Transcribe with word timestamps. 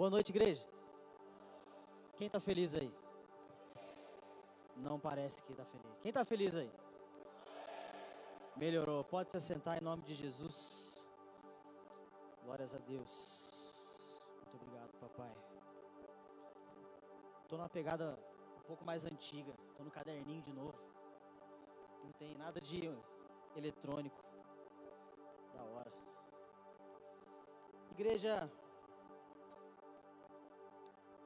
Boa 0.00 0.08
noite, 0.08 0.30
igreja. 0.30 0.66
Quem 2.16 2.26
está 2.26 2.40
feliz 2.40 2.74
aí? 2.74 2.90
Não 4.74 4.98
parece 4.98 5.42
que 5.42 5.52
está 5.52 5.62
feliz. 5.66 5.98
Quem 6.00 6.08
está 6.08 6.24
feliz 6.24 6.56
aí? 6.56 6.72
Melhorou. 8.56 9.04
Pode 9.04 9.30
se 9.30 9.36
assentar 9.36 9.76
em 9.76 9.84
nome 9.84 10.02
de 10.02 10.14
Jesus. 10.14 11.04
Glórias 12.42 12.74
a 12.74 12.78
Deus. 12.78 13.50
Muito 14.36 14.56
obrigado, 14.56 14.90
papai. 14.98 15.36
Estou 17.42 17.58
numa 17.58 17.68
pegada 17.68 18.18
um 18.58 18.62
pouco 18.62 18.82
mais 18.82 19.04
antiga. 19.04 19.52
Estou 19.68 19.84
no 19.84 19.90
caderninho 19.90 20.40
de 20.40 20.52
novo. 20.54 20.80
Não 22.02 22.12
tem 22.12 22.34
nada 22.38 22.58
de 22.58 22.90
eletrônico. 23.54 24.24
Da 25.52 25.62
hora. 25.62 25.92
Igreja. 27.90 28.50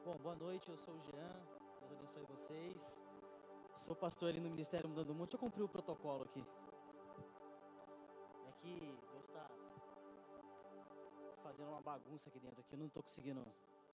Bom, 0.05 0.17
boa 0.19 0.35
noite. 0.35 0.69
Eu 0.69 0.77
sou 0.77 0.93
o 0.93 1.01
Jean. 1.01 1.35
Deus 1.79 1.91
abençoe 1.91 2.23
vocês. 2.25 2.95
Sou 3.75 3.95
pastor 3.95 4.29
ali 4.29 4.39
no 4.39 4.51
Ministério 4.51 4.87
Mudando 4.87 5.09
o 5.09 5.15
Mundo. 5.15 5.25
Deixa 5.29 5.37
eu 5.37 5.39
cumprir 5.39 5.63
o 5.63 5.67
protocolo 5.67 6.21
aqui. 6.25 6.43
É 8.47 8.51
que 8.59 8.73
Deus 9.11 9.25
está 9.25 9.47
fazendo 11.41 11.69
uma 11.69 11.81
bagunça 11.81 12.29
aqui 12.29 12.39
dentro. 12.39 12.61
Aqui 12.61 12.75
eu 12.75 12.77
não 12.77 12.85
estou 12.85 13.01
conseguindo 13.01 13.43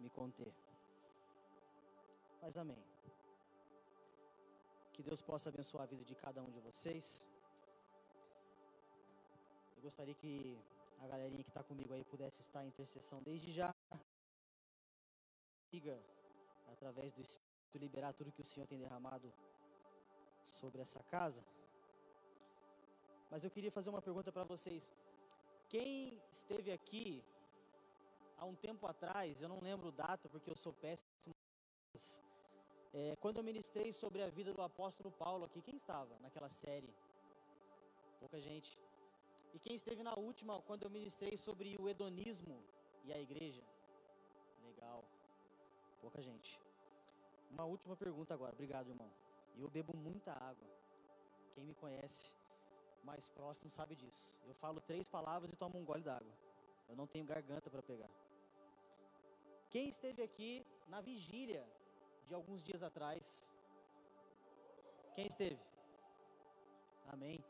me 0.01 0.09
conter. 0.09 0.53
Mas 2.41 2.57
amém. 2.57 2.83
Que 4.91 5.01
Deus 5.01 5.21
possa 5.21 5.47
abençoar 5.47 5.83
a 5.83 5.87
vida 5.87 6.03
de 6.03 6.13
cada 6.13 6.41
um 6.41 6.49
de 6.49 6.59
vocês. 6.59 7.25
Eu 9.77 9.81
gostaria 9.81 10.13
que 10.13 10.59
a 10.99 11.07
galerinha 11.07 11.41
que 11.41 11.51
está 11.51 11.63
comigo 11.63 11.93
aí 11.93 12.03
pudesse 12.03 12.41
estar 12.41 12.65
em 12.65 12.67
intercessão 12.67 13.23
desde 13.23 13.49
já. 13.49 13.70
Liga 15.71 15.97
através 16.67 17.13
do 17.13 17.21
Espírito 17.21 17.51
liberar 17.77 18.13
tudo 18.13 18.31
que 18.31 18.41
o 18.41 18.45
Senhor 18.45 18.67
tem 18.67 18.77
derramado 18.77 19.31
sobre 20.43 20.81
essa 20.81 21.01
casa. 21.03 21.43
Mas 23.29 23.43
eu 23.43 23.51
queria 23.51 23.71
fazer 23.71 23.89
uma 23.89 24.01
pergunta 24.01 24.31
para 24.31 24.43
vocês. 24.43 24.93
Quem 25.69 26.21
esteve 26.29 26.71
aqui 26.71 27.23
há 28.37 28.45
um 28.45 28.55
tempo 28.55 28.85
atrás, 28.87 29.41
eu 29.41 29.47
não 29.47 29.61
lembro 29.61 29.87
o 29.87 29.91
data 29.91 30.27
porque 30.27 30.49
eu 30.49 30.55
sou 30.55 30.73
péssimo. 30.73 31.07
É, 32.93 33.15
quando 33.21 33.37
eu 33.37 33.43
ministrei 33.43 33.93
sobre 33.93 34.21
a 34.21 34.29
vida 34.29 34.53
do 34.53 34.61
apóstolo 34.61 35.11
Paulo 35.11 35.45
aqui, 35.45 35.61
quem 35.61 35.77
estava 35.77 36.19
naquela 36.19 36.49
série? 36.49 36.93
Pouca 38.19 38.39
gente. 38.41 38.77
E 39.53 39.59
quem 39.59 39.75
esteve 39.75 40.03
na 40.03 40.13
última, 40.15 40.61
quando 40.63 40.83
eu 40.83 40.89
ministrei 40.89 41.37
sobre 41.37 41.77
o 41.79 41.87
hedonismo 41.87 42.61
e 43.05 43.13
a 43.13 43.19
igreja? 43.19 43.63
Legal. 44.63 45.05
Pouca 46.01 46.21
gente. 46.21 46.59
Uma 47.51 47.65
última 47.65 47.95
pergunta 47.95 48.33
agora. 48.33 48.53
Obrigado, 48.53 48.89
irmão. 48.89 49.09
Eu 49.57 49.69
bebo 49.69 49.95
muita 49.95 50.31
água. 50.31 50.67
Quem 51.53 51.63
me 51.63 51.75
conhece 51.75 52.33
mais 53.03 53.29
próximo 53.29 53.69
sabe 53.69 53.95
disso. 53.95 54.37
Eu 54.45 54.53
falo 54.55 54.79
três 54.81 55.07
palavras 55.07 55.51
e 55.51 55.55
tomo 55.55 55.77
um 55.77 55.85
gole 55.85 56.01
d'água. 56.01 56.33
Eu 56.89 56.95
não 56.95 57.07
tenho 57.07 57.25
garganta 57.25 57.69
para 57.69 57.81
pegar. 57.81 58.09
Quem 59.69 59.87
esteve 59.87 60.21
aqui 60.21 60.65
na 60.87 61.01
vigília 61.01 61.65
de 62.27 62.33
alguns 62.33 62.61
dias 62.61 62.81
atrás? 62.83 63.49
Quem 65.15 65.27
esteve? 65.27 65.59
Amém. 67.07 67.43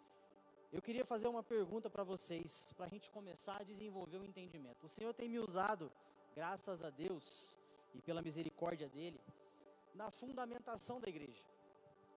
Eu 0.71 0.81
queria 0.81 1.05
fazer 1.05 1.27
uma 1.27 1.43
pergunta 1.43 1.89
para 1.89 2.03
vocês, 2.03 2.73
para 2.73 2.86
a 2.86 2.89
gente 2.89 3.09
começar 3.11 3.58
a 3.61 3.63
desenvolver 3.63 4.17
o 4.17 4.21
um 4.21 4.25
entendimento. 4.25 4.86
O 4.86 4.89
Senhor 4.89 5.13
tem 5.13 5.27
me 5.27 5.39
usado, 5.39 5.91
graças 6.33 6.81
a 6.83 6.89
Deus 6.89 7.61
e 7.94 8.02
pela 8.02 8.22
misericórdia 8.22 8.88
dele, 8.89 9.20
na 9.94 10.09
fundamentação 10.09 11.00
da 11.00 11.09
igreja, 11.09 11.44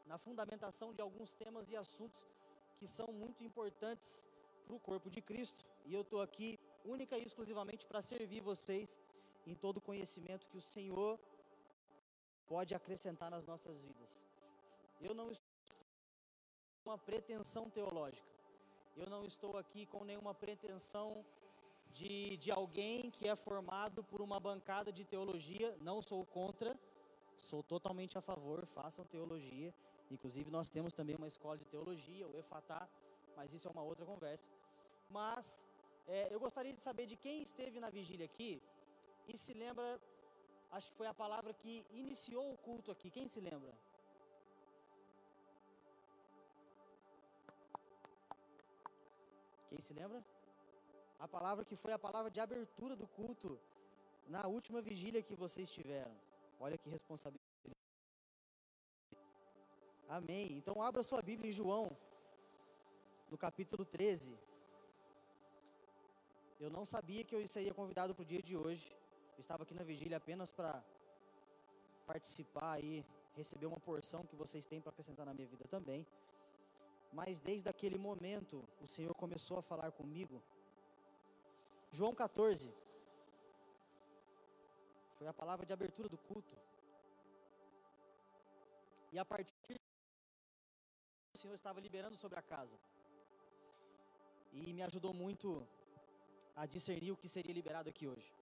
na 0.06 0.18
fundamentação 0.18 0.92
de 0.94 1.00
alguns 1.00 1.34
temas 1.34 1.70
e 1.70 1.76
assuntos 1.76 2.28
que 2.76 2.86
são 2.86 3.08
muito 3.12 3.42
importantes 3.42 4.24
para 4.64 4.74
o 4.74 4.80
corpo 4.80 5.10
de 5.10 5.20
Cristo. 5.20 5.64
E 5.84 5.92
eu 5.92 6.02
estou 6.02 6.20
aqui 6.20 6.58
única 6.84 7.18
e 7.18 7.24
exclusivamente 7.24 7.86
para 7.86 8.02
servir 8.02 8.40
vocês 8.40 9.00
em 9.46 9.54
todo 9.54 9.78
o 9.78 9.80
conhecimento 9.80 10.46
que 10.46 10.56
o 10.56 10.60
Senhor 10.60 11.18
pode 12.46 12.74
acrescentar 12.74 13.30
nas 13.30 13.44
nossas 13.46 13.78
vidas. 13.78 14.10
Eu 15.00 15.14
não 15.14 15.30
estou 15.30 15.54
com 16.82 16.90
uma 16.90 16.98
pretensão 16.98 17.68
teológica. 17.70 18.34
Eu 18.96 19.08
não 19.08 19.24
estou 19.24 19.56
aqui 19.56 19.86
com 19.86 20.04
nenhuma 20.04 20.34
pretensão 20.34 21.24
de, 21.94 22.36
de 22.38 22.50
alguém 22.50 23.10
que 23.10 23.26
é 23.28 23.36
formado 23.36 24.02
por 24.02 24.20
uma 24.20 24.38
bancada 24.40 24.92
de 24.92 25.04
teologia. 25.04 25.76
Não 25.80 26.02
sou 26.02 26.26
contra, 26.26 26.76
sou 27.38 27.62
totalmente 27.62 28.18
a 28.18 28.20
favor, 28.20 28.66
façam 28.66 29.04
teologia. 29.04 29.72
Inclusive, 30.10 30.50
nós 30.50 30.68
temos 30.68 30.92
também 30.92 31.14
uma 31.16 31.28
escola 31.28 31.56
de 31.56 31.64
teologia, 31.64 32.26
o 32.26 32.36
EFATá, 32.36 32.88
mas 33.36 33.52
isso 33.52 33.68
é 33.68 33.70
uma 33.70 33.82
outra 33.82 34.04
conversa. 34.04 34.48
Mas 35.08 35.64
é, 36.08 36.34
eu 36.34 36.40
gostaria 36.40 36.74
de 36.74 36.80
saber 36.80 37.06
de 37.06 37.16
quem 37.16 37.42
esteve 37.42 37.78
na 37.78 37.90
vigília 37.90 38.26
aqui 38.26 38.60
e 39.28 39.38
se 39.38 39.54
lembra, 39.54 40.00
acho 40.72 40.90
que 40.90 40.96
foi 40.96 41.06
a 41.06 41.14
palavra 41.14 41.54
que 41.54 41.86
iniciou 41.92 42.52
o 42.52 42.58
culto 42.58 42.90
aqui. 42.90 43.08
Quem 43.08 43.28
se 43.28 43.40
lembra? 43.40 43.72
Quem 49.68 49.80
se 49.80 49.94
lembra? 49.94 50.33
A 51.18 51.28
palavra 51.28 51.64
que 51.64 51.76
foi 51.76 51.92
a 51.92 51.98
palavra 51.98 52.30
de 52.30 52.40
abertura 52.40 52.94
do 52.96 53.06
culto 53.06 53.58
na 54.26 54.46
última 54.46 54.80
vigília 54.80 55.22
que 55.22 55.34
vocês 55.34 55.70
tiveram. 55.70 56.14
Olha 56.58 56.78
que 56.78 56.88
responsabilidade. 56.88 57.44
Amém. 60.08 60.52
Então 60.56 60.82
abra 60.82 61.02
sua 61.02 61.22
Bíblia 61.22 61.50
em 61.50 61.52
João, 61.52 61.96
no 63.30 63.38
capítulo 63.38 63.84
13. 63.84 64.38
Eu 66.60 66.70
não 66.70 66.84
sabia 66.84 67.24
que 67.24 67.34
eu 67.34 67.46
seria 67.46 67.74
convidado 67.74 68.14
para 68.14 68.22
o 68.22 68.26
dia 68.26 68.42
de 68.42 68.56
hoje. 68.56 68.94
Eu 69.36 69.40
estava 69.40 69.62
aqui 69.64 69.74
na 69.74 69.82
vigília 69.82 70.16
apenas 70.18 70.52
para 70.52 70.84
participar 72.06 72.82
e 72.82 73.04
receber 73.34 73.66
uma 73.66 73.80
porção 73.80 74.24
que 74.24 74.36
vocês 74.36 74.64
têm 74.66 74.80
para 74.80 74.90
acrescentar 74.90 75.26
na 75.26 75.34
minha 75.34 75.48
vida 75.48 75.66
também. 75.68 76.06
Mas 77.12 77.40
desde 77.40 77.68
aquele 77.68 77.98
momento, 77.98 78.62
o 78.80 78.86
Senhor 78.86 79.14
começou 79.14 79.58
a 79.58 79.62
falar 79.62 79.90
comigo. 79.92 80.42
João 81.96 82.12
14. 82.12 82.68
Foi 85.16 85.26
a 85.28 85.34
palavra 85.40 85.64
de 85.68 85.72
abertura 85.72 86.08
do 86.08 86.18
culto. 86.28 86.54
E 89.12 89.18
a 89.18 89.24
partir 89.24 89.78
o 91.34 91.38
Senhor 91.38 91.54
estava 91.54 91.84
liberando 91.86 92.16
sobre 92.16 92.38
a 92.38 92.42
casa. 92.54 92.76
E 94.52 94.72
me 94.72 94.82
ajudou 94.82 95.12
muito 95.24 95.48
a 96.56 96.66
discernir 96.66 97.12
o 97.12 97.16
que 97.16 97.28
seria 97.28 97.54
liberado 97.60 97.88
aqui 97.88 98.08
hoje. 98.08 98.32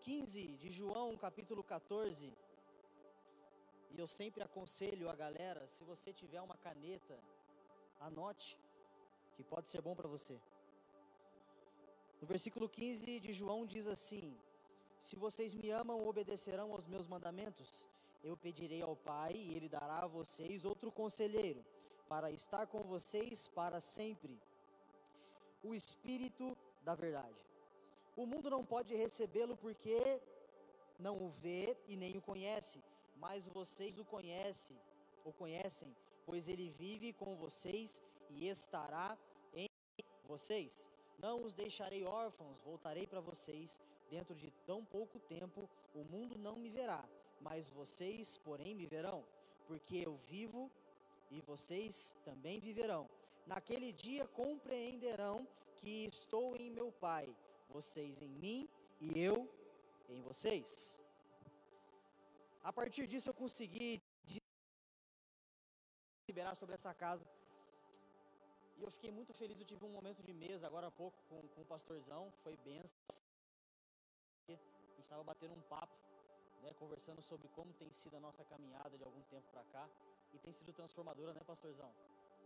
15 0.00 0.48
de 0.62 0.70
João, 0.78 1.16
capítulo 1.16 1.62
14, 1.64 2.30
e 3.92 3.98
eu 3.98 4.08
sempre 4.08 4.42
aconselho 4.42 5.08
a 5.08 5.14
galera, 5.14 5.66
se 5.68 5.82
você 5.84 6.12
tiver 6.12 6.40
uma 6.42 6.56
caneta, 6.58 7.16
anote, 8.00 8.58
que 9.34 9.42
pode 9.42 9.68
ser 9.68 9.80
bom 9.80 9.94
para 9.94 10.08
você. 10.08 10.40
No 12.20 12.26
versículo 12.26 12.68
15 12.68 13.20
de 13.20 13.32
João 13.32 13.66
diz 13.66 13.86
assim: 13.86 14.36
Se 14.98 15.16
vocês 15.16 15.54
me 15.54 15.70
amam, 15.70 16.06
obedecerão 16.06 16.72
aos 16.72 16.86
meus 16.86 17.06
mandamentos. 17.06 17.88
Eu 18.22 18.36
pedirei 18.36 18.80
ao 18.82 18.96
Pai 18.96 19.34
e 19.34 19.54
ele 19.54 19.68
dará 19.68 19.98
a 20.04 20.06
vocês 20.06 20.64
outro 20.64 20.90
conselheiro, 20.90 21.62
para 22.08 22.30
estar 22.30 22.66
com 22.66 22.82
vocês 22.82 23.48
para 23.48 23.80
sempre. 23.80 24.40
O 25.62 25.74
Espírito 25.74 26.56
da 26.82 26.94
Verdade. 26.94 27.40
O 28.16 28.24
mundo 28.24 28.48
não 28.48 28.64
pode 28.64 28.94
recebê-lo 28.94 29.56
porque 29.56 30.22
não 30.98 31.16
o 31.18 31.28
vê 31.28 31.76
e 31.86 31.96
nem 31.96 32.16
o 32.16 32.22
conhece 32.22 32.80
mas 33.16 33.46
vocês 33.46 33.98
o 33.98 34.04
conhecem, 34.04 34.76
o 35.24 35.32
conhecem, 35.32 35.94
pois 36.26 36.48
ele 36.48 36.68
vive 36.70 37.12
com 37.12 37.34
vocês 37.36 38.02
e 38.28 38.48
estará 38.48 39.16
vocês. 40.24 40.90
Não 41.18 41.42
os 41.44 41.54
deixarei 41.54 42.04
órfãos, 42.04 42.58
voltarei 42.60 43.06
para 43.06 43.20
vocês. 43.20 43.80
Dentro 44.10 44.34
de 44.34 44.50
tão 44.66 44.84
pouco 44.84 45.18
tempo, 45.18 45.68
o 45.94 46.04
mundo 46.04 46.38
não 46.38 46.56
me 46.56 46.70
verá, 46.70 47.04
mas 47.40 47.70
vocês, 47.70 48.38
porém, 48.38 48.74
me 48.74 48.86
verão, 48.86 49.24
porque 49.66 49.96
eu 49.96 50.16
vivo 50.28 50.70
e 51.30 51.40
vocês 51.40 52.12
também 52.24 52.60
viverão. 52.60 53.08
Naquele 53.46 53.92
dia 53.92 54.26
compreenderão 54.26 55.46
que 55.76 56.06
estou 56.06 56.56
em 56.56 56.70
meu 56.70 56.92
Pai, 56.92 57.34
vocês 57.68 58.20
em 58.20 58.28
mim 58.28 58.68
e 59.00 59.18
eu 59.18 59.48
em 60.08 60.20
vocês. 60.20 61.00
A 62.62 62.72
partir 62.72 63.06
disso 63.06 63.30
eu 63.30 63.34
consegui 63.34 64.02
liberar 66.28 66.54
sobre 66.54 66.74
essa 66.74 66.94
casa. 66.94 67.26
E 68.76 68.82
eu 68.82 68.90
fiquei 68.90 69.10
muito 69.10 69.32
feliz, 69.32 69.58
eu 69.60 69.66
tive 69.66 69.84
um 69.84 69.90
momento 69.90 70.22
de 70.22 70.32
mesa 70.32 70.66
agora 70.66 70.88
há 70.88 70.90
pouco 70.90 71.16
com, 71.28 71.40
com 71.48 71.62
o 71.62 71.64
pastorzão, 71.64 72.32
foi 72.42 72.56
benção. 72.56 72.96
gente 74.48 75.02
estava 75.02 75.22
batendo 75.22 75.54
um 75.54 75.60
papo, 75.62 75.94
né, 76.62 76.72
conversando 76.74 77.22
sobre 77.22 77.48
como 77.48 77.72
tem 77.74 77.92
sido 77.92 78.16
a 78.16 78.20
nossa 78.20 78.44
caminhada 78.44 78.96
de 78.96 79.04
algum 79.04 79.22
tempo 79.22 79.46
para 79.50 79.62
cá 79.64 79.88
e 80.32 80.38
tem 80.38 80.52
sido 80.52 80.72
transformadora, 80.72 81.32
né, 81.32 81.40
pastorzão? 81.46 81.90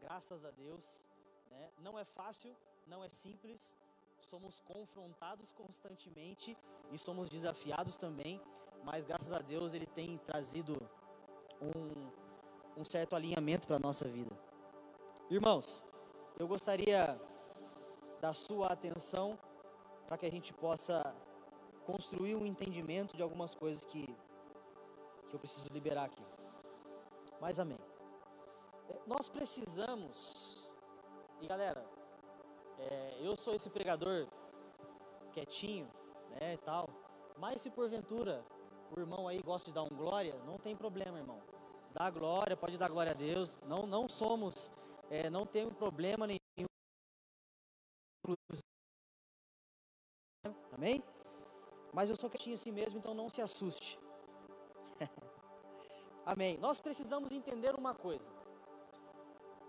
Graças 0.00 0.44
a 0.44 0.50
Deus, 0.50 1.06
né? 1.50 1.72
Não 1.78 1.98
é 1.98 2.04
fácil, 2.04 2.54
não 2.86 3.02
é 3.02 3.08
simples, 3.08 3.74
somos 4.20 4.60
confrontados 4.60 5.52
constantemente 5.52 6.56
e 6.92 6.98
somos 6.98 7.28
desafiados 7.28 7.96
também, 7.96 8.40
mas 8.84 9.04
graças 9.04 9.32
a 9.32 9.38
Deus 9.38 9.72
ele 9.72 9.86
tem 9.86 10.18
trazido 10.18 10.76
um, 11.60 12.80
um 12.80 12.84
certo 12.84 13.16
alinhamento 13.16 13.66
para 13.66 13.76
a 13.76 13.80
nossa 13.80 14.06
vida. 14.06 14.36
Irmãos, 15.30 15.84
eu 16.38 16.46
gostaria 16.46 17.20
da 18.20 18.32
sua 18.32 18.68
atenção 18.68 19.38
para 20.06 20.16
que 20.16 20.26
a 20.26 20.30
gente 20.30 20.52
possa 20.52 21.14
construir 21.84 22.34
um 22.36 22.46
entendimento 22.46 23.16
de 23.16 23.22
algumas 23.22 23.54
coisas 23.54 23.84
que, 23.84 24.06
que 25.28 25.34
eu 25.34 25.38
preciso 25.38 25.68
liberar 25.70 26.04
aqui. 26.04 26.22
Mas 27.40 27.58
amém. 27.58 27.78
É, 28.88 29.00
nós 29.06 29.28
precisamos, 29.28 30.70
e 31.40 31.46
galera, 31.46 31.84
é, 32.78 33.18
eu 33.20 33.34
sou 33.36 33.54
esse 33.54 33.68
pregador 33.68 34.26
quietinho, 35.32 35.88
né, 36.40 36.54
e 36.54 36.58
tal, 36.58 36.88
mas 37.36 37.60
se 37.60 37.70
porventura 37.70 38.44
o 38.96 39.00
irmão 39.00 39.28
aí 39.28 39.42
gosta 39.42 39.68
de 39.68 39.74
dar 39.74 39.82
um 39.82 39.88
glória, 39.88 40.34
não 40.46 40.56
tem 40.56 40.76
problema, 40.76 41.18
irmão. 41.18 41.40
Dá 41.92 42.10
glória, 42.10 42.56
pode 42.56 42.78
dar 42.78 42.88
glória 42.88 43.12
a 43.12 43.14
Deus. 43.14 43.56
Não, 43.66 43.86
não 43.86 44.08
somos, 44.08 44.72
é, 45.10 45.30
não 45.30 45.46
tem 45.46 45.68
problema 45.70 46.26
nenhum. 46.26 46.38
Amém? 50.72 51.02
Mas 51.92 52.10
eu 52.10 52.16
sou 52.16 52.30
quietinho 52.30 52.54
assim 52.54 52.70
mesmo, 52.70 52.98
então 52.98 53.14
não 53.14 53.28
se 53.28 53.40
assuste. 53.40 53.98
Amém. 56.24 56.58
Nós 56.58 56.78
precisamos 56.78 57.32
entender 57.32 57.74
uma 57.74 57.94
coisa. 57.94 58.28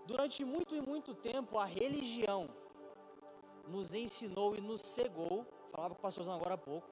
Durante 0.06 0.44
muito 0.44 0.74
e 0.74 0.80
muito 0.80 1.14
tempo, 1.14 1.58
a 1.58 1.64
religião 1.64 2.48
nos 3.66 3.94
ensinou 3.94 4.54
e 4.54 4.60
nos 4.60 4.82
cegou. 4.82 5.46
Falava 5.70 5.94
com 5.94 6.00
o 6.00 6.02
pastorzão 6.02 6.34
agora 6.34 6.54
há 6.54 6.58
pouco. 6.58 6.88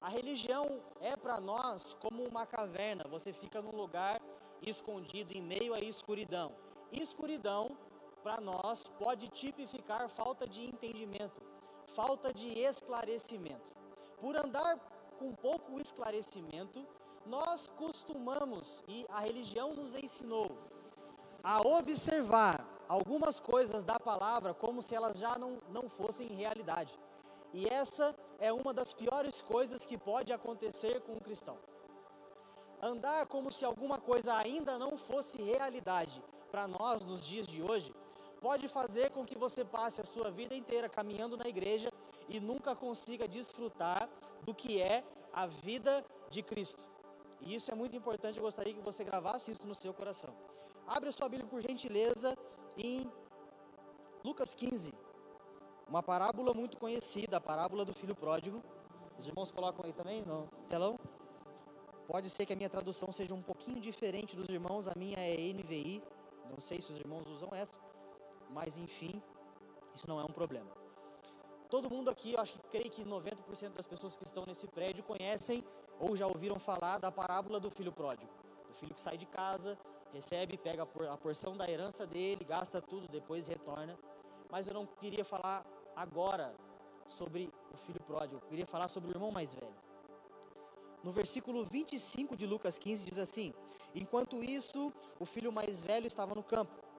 A 0.00 0.08
religião 0.08 0.82
é 1.00 1.16
para 1.16 1.40
nós 1.40 1.94
como 1.94 2.24
uma 2.24 2.44
caverna. 2.44 3.04
Você 3.08 3.32
fica 3.32 3.62
num 3.62 3.76
lugar 3.76 4.20
escondido 4.60 5.32
em 5.32 5.40
meio 5.40 5.74
à 5.74 5.80
escuridão. 5.80 6.52
Escuridão, 6.90 7.76
para 8.22 8.40
nós, 8.40 8.86
pode 8.98 9.28
tipificar 9.28 10.08
falta 10.08 10.46
de 10.46 10.64
entendimento, 10.64 11.42
falta 11.94 12.32
de 12.32 12.48
esclarecimento. 12.58 13.72
Por 14.20 14.36
andar 14.36 14.78
com 15.18 15.34
pouco 15.34 15.80
esclarecimento, 15.80 16.86
nós 17.26 17.68
costumamos, 17.68 18.82
e 18.88 19.04
a 19.08 19.20
religião 19.20 19.74
nos 19.74 19.94
ensinou, 19.94 20.50
a 21.42 21.60
observar 21.60 22.66
algumas 22.88 23.40
coisas 23.40 23.84
da 23.84 23.98
palavra 23.98 24.54
como 24.54 24.82
se 24.82 24.94
elas 24.94 25.18
já 25.18 25.38
não, 25.38 25.60
não 25.70 25.88
fossem 25.88 26.28
realidade. 26.28 26.98
E 27.52 27.68
essa 27.68 28.14
é 28.38 28.52
uma 28.52 28.72
das 28.72 28.92
piores 28.92 29.40
coisas 29.40 29.84
que 29.84 29.98
pode 29.98 30.32
acontecer 30.32 31.00
com 31.02 31.12
um 31.12 31.20
cristão. 31.20 31.58
Andar 32.80 33.26
como 33.26 33.52
se 33.52 33.64
alguma 33.64 33.98
coisa 33.98 34.34
ainda 34.34 34.78
não 34.78 34.96
fosse 34.96 35.40
realidade 35.40 36.22
para 36.50 36.66
nós 36.66 37.04
nos 37.04 37.24
dias 37.24 37.46
de 37.46 37.62
hoje, 37.62 37.94
pode 38.42 38.66
fazer 38.66 39.10
com 39.10 39.24
que 39.24 39.38
você 39.38 39.64
passe 39.64 40.00
a 40.00 40.04
sua 40.04 40.28
vida 40.30 40.54
inteira 40.54 40.88
caminhando 40.88 41.36
na 41.36 41.48
igreja 41.48 41.90
e 42.28 42.40
nunca 42.40 42.74
consiga 42.74 43.28
desfrutar 43.28 44.08
do 44.42 44.52
que 44.52 44.80
é 44.80 45.04
a 45.32 45.46
vida 45.46 46.04
de 46.28 46.42
Cristo. 46.42 46.84
E 47.40 47.54
isso 47.54 47.70
é 47.70 47.74
muito 47.74 47.96
importante, 47.96 48.38
eu 48.38 48.42
gostaria 48.42 48.74
que 48.74 48.80
você 48.80 49.04
gravasse 49.04 49.52
isso 49.52 49.66
no 49.66 49.76
seu 49.76 49.94
coração. 49.94 50.34
Abre 50.86 51.08
a 51.08 51.12
sua 51.12 51.28
Bíblia 51.28 51.48
por 51.48 51.60
gentileza 51.60 52.36
em 52.76 53.10
Lucas 54.24 54.54
15. 54.54 54.92
Uma 55.88 56.02
parábola 56.02 56.52
muito 56.52 56.76
conhecida, 56.78 57.36
a 57.36 57.40
parábola 57.40 57.84
do 57.84 57.94
filho 57.94 58.14
pródigo. 58.14 58.62
Os 59.18 59.26
irmãos 59.26 59.50
colocam 59.52 59.84
aí 59.84 59.92
também 59.92 60.24
no 60.24 60.48
telão. 60.68 60.98
Pode 62.08 62.28
ser 62.28 62.44
que 62.44 62.52
a 62.52 62.56
minha 62.56 62.68
tradução 62.68 63.12
seja 63.12 63.34
um 63.34 63.42
pouquinho 63.42 63.80
diferente 63.80 64.34
dos 64.34 64.48
irmãos, 64.48 64.88
a 64.88 64.94
minha 64.96 65.18
é 65.18 65.36
NVI. 65.52 66.02
Não 66.50 66.60
sei 66.60 66.80
se 66.80 66.90
os 66.92 66.98
irmãos 66.98 67.26
usam 67.28 67.48
essa, 67.52 67.78
mas 68.52 68.76
enfim, 68.76 69.22
isso 69.94 70.08
não 70.08 70.20
é 70.20 70.24
um 70.24 70.32
problema. 70.32 70.70
Todo 71.68 71.90
mundo 71.90 72.10
aqui, 72.10 72.34
eu 72.34 72.40
acho 72.40 72.52
que 72.52 72.60
creio 72.68 72.90
que 72.90 73.04
90% 73.04 73.70
das 73.70 73.86
pessoas 73.86 74.16
que 74.16 74.24
estão 74.24 74.44
nesse 74.46 74.66
prédio 74.66 75.02
conhecem 75.02 75.64
ou 75.98 76.14
já 76.14 76.26
ouviram 76.26 76.58
falar 76.58 76.98
da 76.98 77.10
parábola 77.10 77.58
do 77.58 77.70
filho 77.70 77.90
pródigo. 77.90 78.30
Do 78.68 78.74
filho 78.74 78.94
que 78.94 79.00
sai 79.00 79.16
de 79.16 79.24
casa, 79.24 79.78
recebe, 80.12 80.58
pega 80.58 80.82
a 80.82 81.16
porção 81.16 81.56
da 81.56 81.68
herança 81.70 82.06
dele, 82.06 82.44
gasta 82.44 82.80
tudo, 82.80 83.08
depois 83.08 83.48
retorna. 83.48 83.98
Mas 84.50 84.68
eu 84.68 84.74
não 84.74 84.86
queria 84.86 85.24
falar 85.24 85.64
agora 85.96 86.54
sobre 87.08 87.50
o 87.72 87.76
filho 87.78 88.00
pródigo, 88.00 88.36
eu 88.36 88.48
queria 88.48 88.66
falar 88.66 88.88
sobre 88.88 89.10
o 89.10 89.12
irmão 89.12 89.30
mais 89.30 89.54
velho. 89.54 89.74
No 91.02 91.10
versículo 91.10 91.64
25 91.64 92.36
de 92.36 92.46
Lucas 92.46 92.78
15 92.78 93.04
diz 93.04 93.18
assim: 93.18 93.52
Enquanto 93.94 94.42
isso, 94.44 94.92
o 95.18 95.24
filho 95.24 95.50
mais 95.50 95.82
velho 95.82 96.06
estava 96.06 96.34
no 96.34 96.42
campo. 96.42 96.91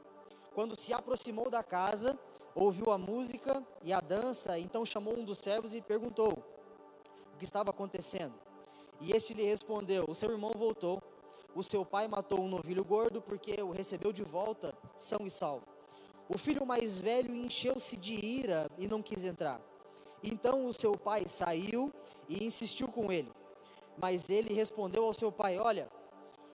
Quando 0.54 0.80
se 0.80 0.94
aproximou 0.94 1.50
da 1.50 1.64
casa, 1.64 2.18
ouviu 2.54 2.92
a 2.92 2.98
música 2.98 3.64
e 3.82 3.92
a 3.92 4.00
dança, 4.00 4.60
então 4.60 4.86
chamou 4.86 5.18
um 5.18 5.26
dos 5.26 5.40
servos 5.40 5.74
e 5.74 5.82
perguntou 5.82 6.32
o 7.34 7.38
que 7.38 7.46
estava 7.46 7.72
acontecendo. 7.72 8.36
E 9.02 9.12
este 9.12 9.34
lhe 9.34 9.44
respondeu: 9.44 10.06
O 10.08 10.16
seu 10.16 10.30
irmão 10.30 10.52
voltou 10.56 11.02
o 11.56 11.62
seu 11.62 11.86
pai 11.86 12.08
matou 12.08 12.42
um 12.42 12.48
novilho 12.48 12.84
gordo 12.84 13.22
porque 13.22 13.62
o 13.62 13.72
recebeu 13.72 14.12
de 14.12 14.24
volta 14.24 14.74
são 14.98 15.20
e 15.28 15.30
salvo. 15.30 15.64
O 16.28 16.36
filho 16.36 16.66
mais 16.66 17.00
velho 17.00 17.34
encheu-se 17.36 17.96
de 17.96 18.14
ira 18.14 18.68
e 18.76 18.88
não 18.88 19.04
quis 19.04 19.24
entrar. 19.24 19.62
Então 20.24 20.66
o 20.66 20.74
seu 20.74 20.98
pai 20.98 21.28
saiu 21.28 21.94
e 22.28 22.44
insistiu 22.44 22.88
com 22.88 23.12
ele. 23.12 23.32
Mas 23.98 24.32
ele 24.32 24.52
respondeu 24.52 25.06
ao 25.06 25.14
seu 25.14 25.32
pai: 25.32 25.60
Olha, 25.60 25.92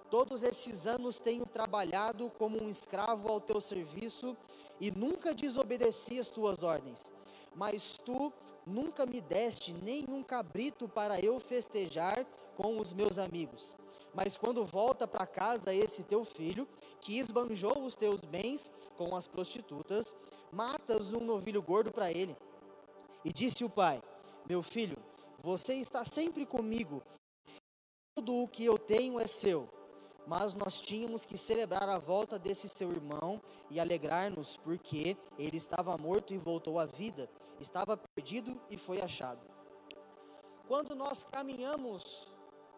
todos 0.10 0.44
esses 0.44 0.88
anos 0.88 1.20
tenho 1.20 1.46
trabalhado 1.46 2.30
como 2.38 2.62
um 2.62 2.70
escravo 2.70 3.30
ao 3.30 3.40
teu 3.40 3.62
serviço 3.62 4.36
e 4.80 4.92
nunca 4.92 5.34
desobedeci 5.34 6.20
as 6.20 6.32
tuas 6.32 6.64
ordens. 6.64 7.12
Mas 7.56 7.98
tu 7.98 8.34
nunca 8.66 9.06
me 9.06 9.22
deste 9.22 9.74
nenhum 9.74 10.24
cabrito 10.24 10.88
para 10.88 11.20
eu 11.20 11.40
festejar 11.40 12.26
com 12.56 12.80
os 12.80 12.94
meus 12.94 13.18
amigos. 13.18 13.76
Mas 14.14 14.38
quando 14.38 14.66
volta 14.66 15.08
para 15.08 15.28
casa 15.28 15.74
esse 15.74 16.04
teu 16.04 16.26
filho, 16.26 16.68
que 17.00 17.20
esbanjou 17.20 17.80
os 17.84 17.96
teus 17.96 18.22
bens 18.22 18.72
com 18.98 19.16
as 19.16 19.28
prostitutas, 19.28 20.16
matas 20.52 21.14
um 21.14 21.20
novilho 21.20 21.62
gordo 21.62 21.92
para 21.92 22.12
ele. 22.12 22.36
E 23.24 23.32
disse 23.32 23.64
o 23.64 23.70
pai: 23.70 24.02
Meu 24.48 24.64
filho, 24.64 24.98
você 25.42 25.76
está 25.76 26.04
sempre 26.04 26.46
comigo, 26.46 27.04
tudo 28.16 28.44
o 28.44 28.48
que 28.48 28.66
eu 28.66 28.78
tenho 28.78 29.20
é 29.20 29.28
seu. 29.28 29.79
Mas 30.30 30.54
nós 30.54 30.80
tínhamos 30.80 31.26
que 31.26 31.36
celebrar 31.36 31.90
a 31.90 31.98
volta 31.98 32.38
desse 32.38 32.70
seu 32.70 32.92
irmão 32.92 33.42
e 33.68 33.80
alegrar-nos, 33.80 34.58
porque 34.58 35.18
ele 35.40 35.58
estava 35.58 35.98
morto 35.98 36.36
e 36.36 36.38
voltou 36.38 36.78
à 36.78 36.86
vida, 36.86 37.28
estava 37.60 37.98
perdido 37.98 38.56
e 38.70 38.78
foi 38.78 39.02
achado. 39.02 39.42
Quando 40.68 40.94
nós 40.94 41.24
caminhamos 41.24 42.28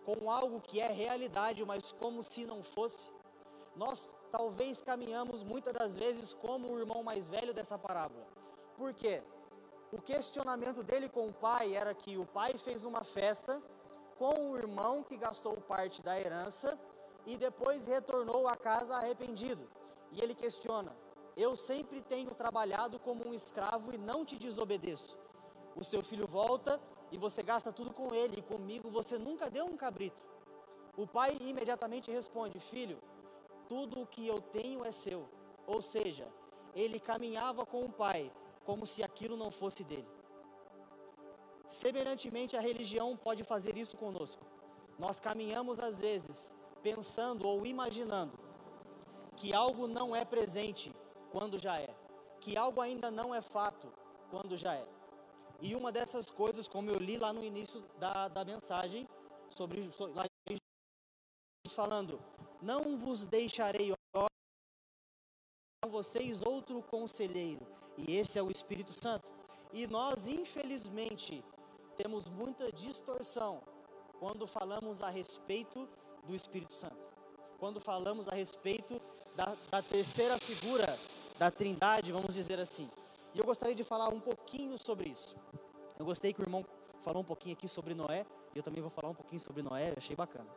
com 0.06 0.32
algo 0.32 0.62
que 0.62 0.80
é 0.80 0.88
realidade, 0.88 1.66
mas 1.66 1.92
como 1.92 2.24
se 2.24 2.46
não 2.46 2.64
fosse. 2.64 3.10
Nós 3.76 4.08
talvez 4.32 4.82
caminhamos 4.82 5.44
muitas 5.44 5.74
das 5.74 5.94
vezes 5.94 6.34
como 6.34 6.70
o 6.70 6.80
irmão 6.80 7.04
mais 7.04 7.28
velho 7.28 7.54
dessa 7.54 7.78
parábola. 7.78 8.26
Por 8.78 8.94
quê? 8.94 9.22
O 9.92 10.02
questionamento 10.02 10.84
dele 10.84 11.10
com 11.10 11.28
o 11.28 11.34
pai 11.34 11.76
era 11.76 11.94
que 11.94 12.18
o 12.18 12.26
pai 12.26 12.54
fez 12.58 12.86
uma 12.86 13.04
festa 13.04 13.62
com 14.18 14.52
o 14.52 14.58
irmão 14.58 15.04
que 15.04 15.18
gastou 15.18 15.58
parte 15.58 16.02
da 16.02 16.18
herança 16.18 16.80
e 17.26 17.38
depois 17.38 17.86
retornou 17.86 18.48
à 18.48 18.56
casa 18.56 18.96
arrependido. 18.96 19.70
E 20.12 20.22
ele 20.22 20.36
questiona: 20.36 20.96
Eu 21.36 21.56
sempre 21.56 22.02
tenho 22.02 22.32
trabalhado 22.32 23.00
como 23.00 23.28
um 23.28 23.34
escravo 23.34 23.94
e 23.94 23.98
não 23.98 24.26
te 24.26 24.38
desobedeço. 24.38 25.18
O 25.76 25.84
seu 25.84 26.04
filho 26.04 26.28
volta 26.28 26.82
e 27.12 27.18
você 27.18 27.44
gasta 27.44 27.72
tudo 27.72 27.94
com 27.94 28.14
ele, 28.14 28.40
e 28.40 28.42
comigo 28.42 28.90
você 28.90 29.18
nunca 29.18 29.50
deu 29.50 29.66
um 29.66 29.78
cabrito. 29.78 30.26
O 30.98 31.06
pai 31.08 31.38
imediatamente 31.40 32.12
responde: 32.12 32.60
Filho, 32.60 32.98
tudo 33.68 34.02
o 34.02 34.08
que 34.08 34.28
eu 34.28 34.42
tenho 34.42 34.86
é 34.86 34.92
seu. 34.92 35.30
Ou 35.68 35.82
seja, 35.82 36.28
ele 36.74 37.00
caminhava 37.00 37.66
com 37.66 37.86
o 37.86 37.92
pai 37.92 38.32
como 38.66 38.86
se 38.86 39.04
aquilo 39.04 39.38
não 39.38 39.52
fosse 39.52 39.84
dele. 39.84 40.08
Semelhantemente, 41.68 42.58
a 42.58 42.62
religião 42.62 43.16
pode 43.16 43.44
fazer 43.44 43.78
isso 43.78 43.96
conosco. 43.98 44.44
Nós 45.00 45.20
caminhamos 45.20 45.80
às 45.80 46.00
vezes 46.00 46.54
pensando 46.82 47.48
ou 47.48 47.66
imaginando 47.66 48.38
que 49.36 49.54
algo 49.54 49.88
não 49.88 50.16
é 50.16 50.26
presente 50.26 50.94
quando 51.32 51.58
já 51.58 51.80
é, 51.80 51.94
que 52.40 52.58
algo 52.58 52.82
ainda 52.82 53.10
não 53.10 53.34
é 53.34 53.42
fato 53.42 53.92
quando 54.30 54.58
já 54.58 54.76
é. 54.76 54.88
E 55.60 55.76
uma 55.76 55.92
dessas 55.92 56.32
coisas, 56.32 56.68
como 56.68 56.90
eu 56.90 56.98
li 56.98 57.18
lá 57.18 57.32
no 57.32 57.44
início 57.44 57.82
da, 58.00 58.28
da 58.28 58.44
mensagem, 58.44 59.08
sobre, 59.50 59.92
sobre 59.92 60.16
lá, 60.16 60.26
falando, 61.68 62.20
não 62.62 62.98
vos 62.98 63.26
deixarei 63.28 63.94
com 64.14 65.90
vocês 65.90 66.42
outro 66.42 66.82
conselheiro, 66.84 67.66
e 67.98 68.16
esse 68.16 68.38
é 68.38 68.44
o 68.44 68.52
Espírito 68.52 68.94
Santo. 68.94 69.32
E 69.72 69.88
nós, 69.88 70.28
infelizmente, 70.28 71.44
temos 71.96 72.28
muita 72.28 72.72
distorção 72.72 73.62
quando 74.20 74.46
falamos 74.46 75.02
a 75.02 75.10
respeito 75.10 75.88
do 76.26 76.36
Espírito 76.36 76.74
Santo. 76.74 76.98
Quando 77.58 77.80
falamos 77.80 78.28
a 78.28 78.36
respeito 78.36 79.02
da, 79.36 79.56
da 79.70 79.82
terceira 79.82 80.38
figura 80.38 80.98
da 81.38 81.50
Trindade, 81.52 82.12
vamos 82.12 82.34
dizer 82.34 82.60
assim. 82.60 82.90
E 83.34 83.40
eu 83.40 83.46
gostaria 83.46 83.76
de 83.76 83.84
falar 83.84 84.10
um 84.10 84.20
pouquinho 84.20 84.78
sobre 84.78 85.10
isso. 85.10 85.36
Eu 85.98 86.06
gostei 86.06 86.34
que 86.34 86.42
o 86.42 86.44
irmão 86.44 86.66
falou 87.04 87.22
um 87.22 87.26
pouquinho 87.26 87.54
aqui 87.54 87.68
sobre 87.68 87.94
Noé, 87.94 88.26
e 88.54 88.58
eu 88.58 88.64
também 88.64 88.82
vou 88.82 88.92
falar 88.92 89.10
um 89.10 89.16
pouquinho 89.16 89.40
sobre 89.40 89.62
Noé, 89.62 89.94
achei 89.98 90.16
bacana. 90.16 90.50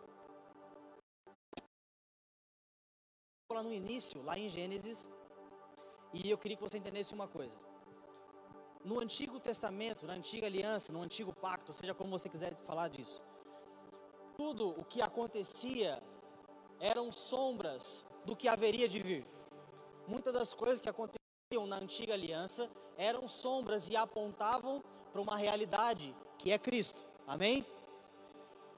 Lá 3.53 3.63
no 3.63 3.73
início, 3.73 4.23
lá 4.23 4.39
em 4.39 4.49
Gênesis, 4.49 5.09
e 6.13 6.31
eu 6.31 6.39
queria 6.39 6.57
que 6.57 6.63
você 6.63 6.79
entendesse 6.79 7.15
uma 7.15 7.29
coisa. 7.29 7.57
No 8.85 9.01
Antigo 9.01 9.39
Testamento, 9.41 10.07
na 10.07 10.15
Antiga 10.15 10.47
Aliança, 10.47 10.93
no 10.93 11.03
Antigo 11.03 11.33
Pacto, 11.33 11.73
seja 11.73 11.95
como 11.95 12.11
você 12.11 12.29
quiser 12.29 12.55
falar 12.67 12.89
disso, 12.89 13.23
tudo 14.37 14.71
o 14.71 14.85
que 14.85 15.01
acontecia 15.03 16.03
eram 16.81 17.11
sombras 17.11 18.05
do 18.25 18.37
que 18.37 18.49
haveria 18.49 18.89
de 18.89 19.01
vir. 19.01 19.27
Muitas 20.07 20.33
das 20.33 20.53
coisas 20.53 20.81
que 20.81 20.89
aconteciam 20.89 21.67
na 21.67 21.77
antiga 21.77 22.15
aliança 22.15 22.71
eram 22.97 23.27
sombras 23.27 23.89
e 23.89 23.97
apontavam 23.97 24.83
para 25.13 25.21
uma 25.21 25.37
realidade 25.37 26.15
que 26.39 26.53
é 26.53 26.59
Cristo. 26.59 27.05
Amém? 27.27 27.67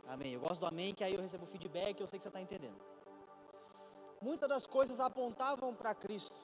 Amém. 0.06 0.34
Eu 0.34 0.40
gosto 0.40 0.60
do 0.60 0.66
amém, 0.66 0.94
que 0.94 1.02
aí 1.02 1.14
eu 1.14 1.20
recebo 1.20 1.46
feedback, 1.46 2.00
eu 2.00 2.06
sei 2.06 2.18
que 2.18 2.22
você 2.22 2.28
está 2.28 2.40
entendendo. 2.40 2.80
Muitas 4.20 4.48
das 4.48 4.66
coisas 4.66 5.00
apontavam 5.00 5.74
para 5.74 5.94
Cristo. 5.94 6.36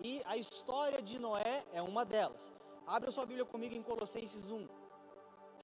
E 0.00 0.22
a 0.24 0.36
história 0.36 1.02
de 1.02 1.18
Noé 1.18 1.64
é 1.72 1.82
uma 1.82 2.04
delas. 2.04 2.52
Abra 2.86 3.10
sua 3.10 3.26
Bíblia 3.26 3.44
comigo 3.44 3.74
em 3.74 3.82
Colossenses 3.82 4.50
1. 4.50 4.68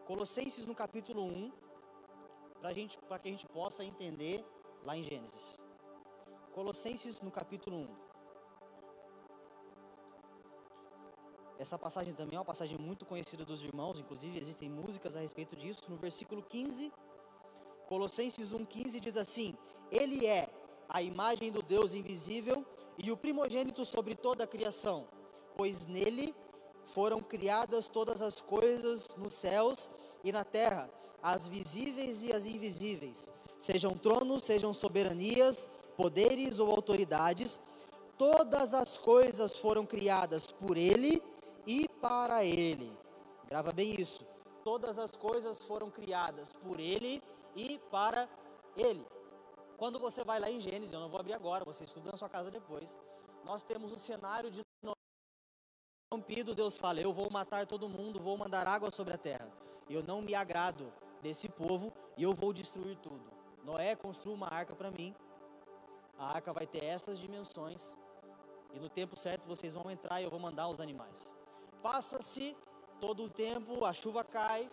Colossenses 0.04 0.66
no 0.66 0.74
capítulo 0.74 1.22
1, 1.22 1.52
para 2.62 3.18
que 3.18 3.28
a 3.28 3.32
gente 3.32 3.46
possa 3.48 3.84
entender 3.84 4.44
lá 4.84 4.96
em 4.96 5.02
Gênesis. 5.02 5.58
Colossenses 6.52 7.20
no 7.20 7.30
capítulo 7.30 7.76
1. 7.76 7.88
Essa 11.58 11.76
passagem 11.76 12.14
também 12.14 12.36
é 12.36 12.38
uma 12.38 12.44
passagem 12.44 12.78
muito 12.78 13.04
conhecida 13.04 13.44
dos 13.44 13.62
irmãos, 13.64 13.98
inclusive 13.98 14.38
existem 14.38 14.70
músicas 14.70 15.16
a 15.16 15.20
respeito 15.20 15.56
disso. 15.56 15.82
No 15.88 15.96
versículo 15.96 16.42
15, 16.42 16.92
Colossenses 17.88 18.52
1,15 18.52 19.00
diz 19.00 19.16
assim: 19.16 19.56
Ele 19.90 20.26
é 20.26 20.48
a 20.88 21.02
imagem 21.02 21.50
do 21.50 21.62
Deus 21.62 21.94
invisível 21.94 22.64
e 22.96 23.10
o 23.10 23.16
primogênito 23.16 23.84
sobre 23.84 24.14
toda 24.14 24.44
a 24.44 24.46
criação, 24.46 25.08
pois 25.56 25.86
nele 25.86 26.34
foram 26.86 27.20
criadas 27.20 27.88
todas 27.88 28.22
as 28.22 28.40
coisas 28.40 29.14
nos 29.16 29.32
céus 29.32 29.90
e 30.24 30.32
na 30.32 30.44
terra, 30.44 30.90
as 31.22 31.48
visíveis 31.48 32.22
e 32.22 32.32
as 32.32 32.46
invisíveis, 32.46 33.32
sejam 33.58 33.96
tronos, 33.96 34.42
sejam 34.42 34.72
soberanias, 34.72 35.68
poderes 35.96 36.58
ou 36.58 36.70
autoridades, 36.70 37.60
todas 38.18 38.74
as 38.74 38.98
coisas 38.98 39.56
foram 39.56 39.86
criadas 39.86 40.50
por 40.50 40.76
ele 40.76 41.22
e 41.66 41.88
para 42.00 42.44
ele. 42.44 42.92
Grava 43.48 43.72
bem 43.72 43.94
isso. 44.00 44.26
Todas 44.64 44.98
as 44.98 45.12
coisas 45.12 45.58
foram 45.62 45.90
criadas 45.90 46.52
por 46.52 46.78
ele 46.78 47.22
e 47.54 47.78
para 47.90 48.28
ele. 48.76 49.04
Quando 49.76 49.98
você 49.98 50.22
vai 50.22 50.38
lá 50.38 50.50
em 50.50 50.60
Gênesis, 50.60 50.92
eu 50.92 51.00
não 51.00 51.08
vou 51.08 51.18
abrir 51.18 51.32
agora, 51.32 51.64
você 51.64 51.84
estuda 51.84 52.12
na 52.12 52.16
sua 52.16 52.28
casa 52.28 52.50
depois. 52.50 52.94
Nós 53.44 53.64
temos 53.64 53.92
o 53.92 53.96
cenário 53.96 54.50
de 54.50 54.62
rompido, 56.12 56.54
Deus 56.54 56.76
fala: 56.76 57.00
Eu 57.00 57.12
vou 57.12 57.30
matar 57.30 57.66
todo 57.66 57.88
mundo, 57.88 58.20
vou 58.20 58.36
mandar 58.36 58.68
água 58.68 58.90
sobre 58.90 59.14
a 59.14 59.18
terra. 59.18 59.50
Eu 59.88 60.02
não 60.02 60.22
me 60.22 60.34
agrado 60.34 60.92
desse 61.20 61.48
povo 61.48 61.92
e 62.16 62.22
eu 62.22 62.32
vou 62.32 62.52
destruir 62.52 62.96
tudo. 62.98 63.24
Noé 63.64 63.94
construiu 63.94 64.34
uma 64.34 64.52
arca 64.52 64.74
para 64.74 64.90
mim. 64.90 65.14
A 66.18 66.34
arca 66.34 66.52
vai 66.52 66.66
ter 66.66 66.84
essas 66.84 67.18
dimensões. 67.18 67.96
E 68.72 68.78
no 68.78 68.88
tempo 68.88 69.16
certo 69.16 69.46
vocês 69.46 69.74
vão 69.74 69.90
entrar 69.90 70.20
e 70.20 70.24
eu 70.24 70.30
vou 70.30 70.40
mandar 70.40 70.68
os 70.68 70.80
animais. 70.80 71.34
Passa-se 71.82 72.56
todo 73.00 73.24
o 73.24 73.30
tempo, 73.30 73.84
a 73.84 73.92
chuva 73.92 74.24
cai, 74.24 74.70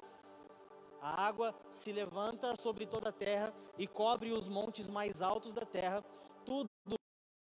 a 1.02 1.26
água 1.26 1.56
se 1.72 1.92
levanta 1.92 2.56
sobre 2.60 2.86
toda 2.86 3.10
a 3.10 3.14
terra 3.14 3.54
e 3.78 3.88
cobre 3.88 4.32
os 4.32 4.50
montes 4.50 4.90
mais 4.90 5.22
altos 5.22 5.54
da 5.54 5.66
terra. 5.66 6.04
Tudo 6.46 6.70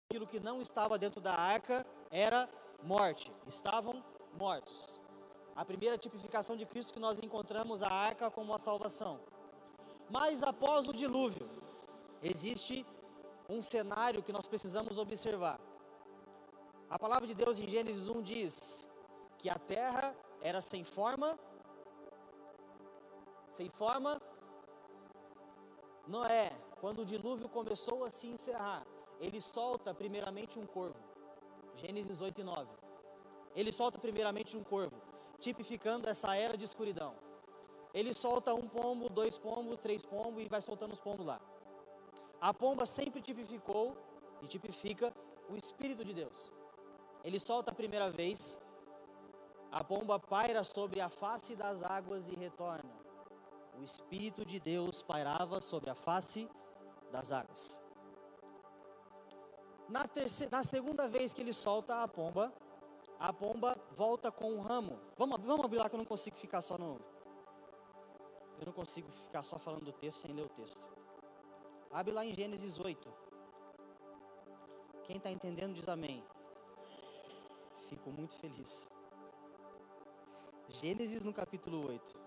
aquilo 0.10 0.26
que 0.26 0.40
não 0.40 0.62
estava 0.62 0.98
dentro 0.98 1.20
da 1.20 1.34
arca 1.34 1.86
era 2.10 2.50
morte, 2.82 3.32
estavam 3.48 4.04
mortos. 4.40 5.01
A 5.62 5.66
primeira 5.72 5.96
tipificação 5.96 6.56
de 6.58 6.66
Cristo 6.66 6.92
que 6.92 7.00
nós 7.00 7.20
encontramos 7.20 7.84
a 7.84 7.88
arca 7.88 8.32
como 8.32 8.52
a 8.52 8.58
salvação. 8.58 9.20
Mas 10.10 10.42
após 10.42 10.88
o 10.88 10.94
dilúvio, 11.02 11.48
existe 12.24 12.84
um 13.48 13.62
cenário 13.62 14.24
que 14.24 14.32
nós 14.32 14.48
precisamos 14.48 14.98
observar. 14.98 15.60
A 16.90 16.98
palavra 16.98 17.28
de 17.28 17.36
Deus 17.36 17.60
em 17.60 17.68
Gênesis 17.70 18.08
1 18.08 18.24
diz 18.24 18.90
que 19.38 19.52
a 19.52 19.60
terra 19.60 20.16
era 20.42 20.64
sem 20.64 20.84
forma, 20.84 21.38
sem 23.48 23.70
forma. 23.70 24.20
Noé, 26.08 26.52
quando 26.80 27.04
o 27.04 27.06
dilúvio 27.06 27.48
começou 27.48 28.04
a 28.04 28.10
se 28.10 28.26
encerrar, 28.26 28.84
ele 29.20 29.40
solta 29.40 29.94
primeiramente 29.94 30.58
um 30.58 30.66
corvo. 30.66 30.98
Gênesis 31.76 32.20
8 32.20 32.42
e 32.42 32.44
9. 32.44 32.68
Ele 33.56 33.72
solta 33.72 34.00
primeiramente 34.00 34.58
um 34.58 34.64
corvo, 34.64 35.11
tipificando 35.46 36.08
essa 36.08 36.36
era 36.36 36.56
de 36.56 36.64
escuridão. 36.64 37.14
Ele 37.94 38.14
solta 38.14 38.54
um 38.54 38.68
pombo, 38.68 39.10
dois 39.10 39.38
pombos, 39.38 39.78
três 39.86 40.06
pombos 40.06 40.44
e 40.44 40.48
vai 40.48 40.62
soltando 40.62 40.94
os 40.94 41.00
pombos 41.00 41.26
lá. 41.26 41.42
A 42.40 42.54
pomba 42.54 42.86
sempre 42.86 43.22
tipificou 43.22 43.98
e 44.42 44.48
tipifica 44.48 45.12
o 45.50 45.58
Espírito 45.58 46.06
de 46.06 46.14
Deus. 46.14 46.38
Ele 47.24 47.40
solta 47.40 47.72
a 47.72 47.76
primeira 47.76 48.10
vez, 48.10 48.58
a 49.72 49.84
pomba 49.84 50.18
paira 50.20 50.64
sobre 50.64 51.02
a 51.02 51.10
face 51.10 51.56
das 51.56 51.84
águas 51.84 52.26
e 52.28 52.36
retorna. 52.36 52.94
O 53.78 53.84
Espírito 53.84 54.46
de 54.46 54.60
Deus 54.60 55.02
pairava 55.02 55.60
sobre 55.60 55.90
a 55.90 55.96
face 55.96 56.48
das 57.12 57.32
águas. 57.32 57.82
Na, 59.90 60.08
terceira, 60.08 60.58
na 60.58 60.64
segunda 60.64 61.08
vez 61.08 61.34
que 61.34 61.42
ele 61.42 61.54
solta 61.54 62.02
a 62.02 62.08
pomba, 62.08 62.54
a 63.22 63.32
pomba 63.32 63.78
volta 63.96 64.32
com 64.32 64.52
um 64.52 64.62
ramo. 64.62 65.00
Vamos, 65.16 65.40
vamos 65.42 65.64
abrir 65.64 65.78
lá 65.78 65.88
que 65.88 65.96
eu 65.96 66.00
não 66.00 66.06
consigo 66.06 66.36
ficar 66.36 66.60
só 66.60 66.76
no. 66.76 67.00
Eu 68.60 68.66
não 68.66 68.74
consigo 68.74 69.12
ficar 69.12 69.44
só 69.44 69.60
falando 69.60 69.86
do 69.86 69.94
texto 69.94 70.22
sem 70.22 70.34
ler 70.34 70.46
o 70.46 70.50
texto. 70.50 70.88
Abre 71.92 72.12
lá 72.12 72.26
em 72.26 72.34
Gênesis 72.34 72.80
8. 72.80 73.14
Quem 75.04 75.18
está 75.18 75.30
entendendo 75.30 75.76
diz 75.76 75.88
amém. 75.88 76.24
Fico 77.90 78.10
muito 78.10 78.36
feliz. 78.38 78.90
Gênesis 80.70 81.24
no 81.24 81.32
capítulo 81.32 81.88
8. 81.90 82.20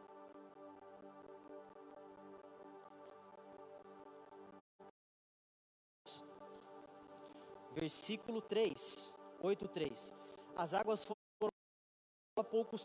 Versículo 7.73 8.41
3, 8.41 9.13
8, 9.43 9.69
3. 9.69 10.24
As 10.57 10.75
águas 10.75 11.05
foram 11.05 11.51
a 12.39 12.45
pouco 12.45 12.77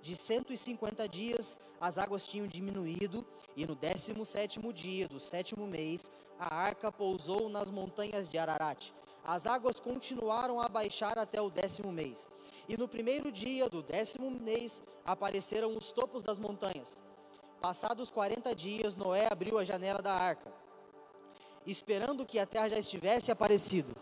de 0.00 0.16
150 0.16 1.08
dias 1.08 1.58
as 1.80 1.98
águas 1.98 2.26
tinham 2.26 2.46
diminuído, 2.46 3.26
e 3.56 3.66
no 3.66 3.74
17 3.74 4.60
dia 4.72 5.08
do 5.08 5.18
sétimo 5.18 5.66
mês 5.66 6.10
a 6.38 6.54
arca 6.54 6.92
pousou 6.92 7.48
nas 7.48 7.70
montanhas 7.70 8.28
de 8.28 8.38
Ararat 8.38 8.92
as 9.26 9.44
águas 9.44 9.80
continuaram 9.80 10.60
a 10.60 10.68
baixar 10.68 11.18
até 11.18 11.42
o 11.42 11.50
décimo 11.50 11.90
mês. 11.90 12.30
E 12.68 12.76
no 12.76 12.86
primeiro 12.86 13.32
dia 13.32 13.68
do 13.68 13.82
décimo 13.82 14.30
mês 14.30 14.80
apareceram 15.04 15.76
os 15.76 15.90
topos 15.90 16.22
das 16.22 16.38
montanhas. 16.38 17.02
Passados 17.60 18.08
40 18.08 18.54
dias, 18.54 18.94
Noé 18.94 19.26
abriu 19.28 19.58
a 19.58 19.64
janela 19.64 20.00
da 20.00 20.12
arca, 20.12 20.52
esperando 21.66 22.24
que 22.24 22.38
a 22.38 22.46
terra 22.46 22.68
já 22.68 22.78
estivesse 22.78 23.32
aparecido. 23.32 23.96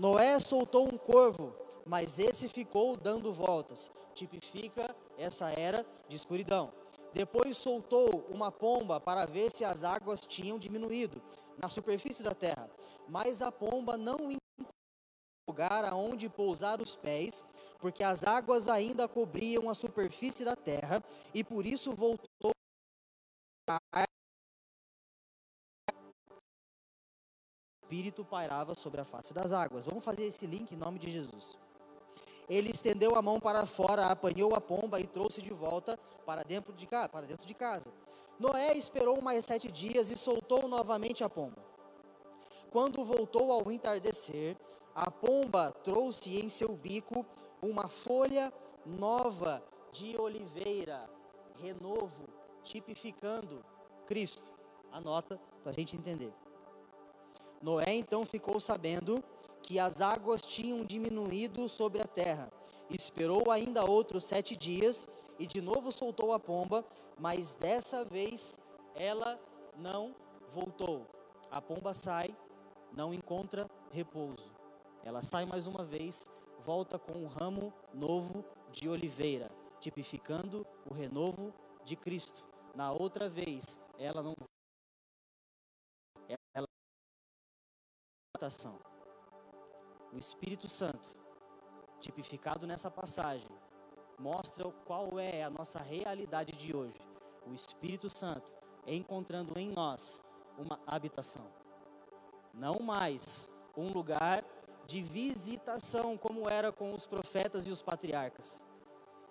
Noé 0.00 0.40
soltou 0.40 0.88
um 0.88 0.96
corvo, 0.96 1.54
mas 1.84 2.18
esse 2.18 2.48
ficou 2.48 2.96
dando 2.96 3.34
voltas. 3.34 3.92
Tipifica 4.14 4.96
essa 5.18 5.50
era 5.50 5.84
de 6.08 6.16
escuridão. 6.16 6.72
Depois 7.12 7.54
soltou 7.58 8.24
uma 8.30 8.50
pomba 8.50 8.98
para 8.98 9.26
ver 9.26 9.50
se 9.50 9.62
as 9.62 9.84
águas 9.84 10.22
tinham 10.24 10.58
diminuído 10.58 11.20
na 11.58 11.68
superfície 11.68 12.22
da 12.22 12.34
terra. 12.34 12.70
Mas 13.10 13.42
a 13.42 13.52
pomba 13.52 13.98
não 13.98 14.34
lugar 15.46 15.84
aonde 15.84 16.30
pousar 16.30 16.80
os 16.80 16.96
pés, 16.96 17.44
porque 17.78 18.02
as 18.02 18.24
águas 18.24 18.68
ainda 18.68 19.06
cobriam 19.06 19.68
a 19.68 19.74
superfície 19.74 20.46
da 20.46 20.56
terra, 20.56 21.04
e 21.34 21.44
por 21.44 21.66
isso 21.66 21.94
voltou 21.94 22.52
a 23.68 24.04
Espírito 27.90 28.24
pairava 28.24 28.72
sobre 28.72 29.00
a 29.00 29.04
face 29.04 29.34
das 29.34 29.52
águas. 29.52 29.84
Vamos 29.84 30.04
fazer 30.04 30.22
esse 30.22 30.46
link 30.46 30.70
em 30.70 30.76
nome 30.76 30.96
de 30.96 31.10
Jesus. 31.10 31.58
Ele 32.48 32.70
estendeu 32.70 33.16
a 33.16 33.22
mão 33.22 33.40
para 33.40 33.66
fora, 33.66 34.06
apanhou 34.06 34.54
a 34.54 34.60
pomba 34.60 35.00
e 35.00 35.08
trouxe 35.08 35.42
de 35.42 35.50
volta 35.50 35.98
para 36.24 36.44
dentro 36.44 36.72
de, 36.72 36.86
para 36.86 37.26
dentro 37.26 37.44
de 37.44 37.52
casa. 37.52 37.90
Noé 38.38 38.74
esperou 38.74 39.20
mais 39.20 39.44
sete 39.44 39.72
dias 39.72 40.08
e 40.08 40.16
soltou 40.16 40.68
novamente 40.68 41.24
a 41.24 41.28
pomba. 41.28 41.60
Quando 42.70 43.04
voltou 43.04 43.50
ao 43.50 43.72
entardecer, 43.72 44.56
a 44.94 45.10
pomba 45.10 45.72
trouxe 45.82 46.38
em 46.38 46.48
seu 46.48 46.76
bico 46.76 47.26
uma 47.60 47.88
folha 47.88 48.52
nova 48.86 49.60
de 49.90 50.16
oliveira, 50.16 51.10
renovo, 51.60 52.28
tipificando 52.62 53.64
Cristo. 54.06 54.52
Anota 54.92 55.40
para 55.64 55.72
a 55.72 55.74
gente 55.74 55.96
entender. 55.96 56.32
Noé 57.60 57.94
então 57.94 58.24
ficou 58.24 58.58
sabendo 58.58 59.22
que 59.62 59.78
as 59.78 60.00
águas 60.00 60.42
tinham 60.42 60.84
diminuído 60.84 61.68
sobre 61.68 62.00
a 62.00 62.06
terra. 62.06 62.50
Esperou 62.88 63.50
ainda 63.50 63.84
outros 63.84 64.24
sete 64.24 64.56
dias 64.56 65.06
e 65.38 65.46
de 65.46 65.60
novo 65.60 65.92
soltou 65.92 66.32
a 66.32 66.40
pomba, 66.40 66.84
mas 67.18 67.54
dessa 67.54 68.04
vez 68.04 68.58
ela 68.94 69.38
não 69.76 70.14
voltou. 70.52 71.06
A 71.50 71.60
pomba 71.60 71.92
sai, 71.94 72.34
não 72.92 73.14
encontra 73.14 73.68
repouso. 73.90 74.50
Ela 75.04 75.22
sai 75.22 75.44
mais 75.44 75.66
uma 75.66 75.84
vez, 75.84 76.28
volta 76.64 76.98
com 76.98 77.12
um 77.12 77.26
ramo 77.26 77.72
novo 77.94 78.44
de 78.72 78.88
oliveira, 78.88 79.50
tipificando 79.80 80.66
o 80.88 80.94
renovo 80.94 81.52
de 81.84 81.96
Cristo. 81.96 82.44
Na 82.74 82.92
outra 82.92 83.28
vez, 83.28 83.78
ela 83.98 84.22
não 84.22 84.34
ela 86.54 86.66
o 90.10 90.16
Espírito 90.16 90.66
Santo, 90.66 91.14
tipificado 92.00 92.66
nessa 92.66 92.90
passagem, 92.90 93.50
mostra 94.18 94.64
qual 94.86 95.18
é 95.18 95.44
a 95.44 95.50
nossa 95.50 95.78
realidade 95.78 96.52
de 96.52 96.74
hoje. 96.74 96.98
O 97.46 97.52
Espírito 97.52 98.08
Santo 98.08 98.50
encontrando 98.86 99.58
em 99.58 99.70
nós 99.70 100.22
uma 100.56 100.80
habitação. 100.86 101.46
Não 102.54 102.78
mais 102.78 103.50
um 103.76 103.92
lugar 103.92 104.42
de 104.86 105.02
visitação 105.02 106.16
como 106.16 106.48
era 106.48 106.72
com 106.72 106.94
os 106.94 107.06
profetas 107.06 107.66
e 107.66 107.70
os 107.70 107.82
patriarcas. 107.82 108.62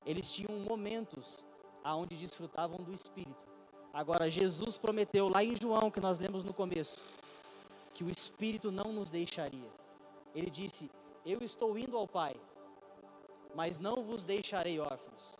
Eles 0.06 0.32
tinham 0.32 0.60
momentos 0.60 1.44
aonde 1.84 2.16
desfrutavam 2.16 2.78
do 2.78 2.94
Espírito. 2.94 3.50
Agora 3.92 4.30
Jesus 4.30 4.78
prometeu 4.78 5.30
lá 5.30 5.44
em 5.44 5.56
João 5.56 5.90
que 5.90 6.00
nós 6.00 6.20
lemos 6.20 6.44
no 6.44 6.54
começo 6.54 7.04
que 8.00 8.04
o 8.06 8.10
Espírito 8.10 8.72
não 8.72 8.94
nos 8.94 9.12
deixaria. 9.12 9.70
Ele 10.34 10.50
disse: 10.50 10.90
Eu 11.26 11.40
estou 11.42 11.78
indo 11.78 11.98
ao 11.98 12.08
Pai, 12.08 12.34
mas 13.54 13.78
não 13.78 13.98
vos 14.06 14.24
deixarei 14.24 14.80
órfãos. 14.80 15.36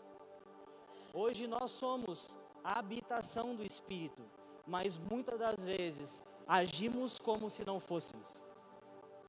Hoje 1.14 1.46
nós 1.46 1.70
somos 1.70 2.36
a 2.62 2.78
habitação 2.78 3.56
do 3.56 3.64
Espírito, 3.64 4.22
mas 4.66 4.98
muitas 4.98 5.38
das 5.38 5.64
vezes 5.64 6.22
agimos 6.46 7.18
como 7.18 7.48
se 7.48 7.64
não 7.64 7.80
fôssemos. 7.80 8.42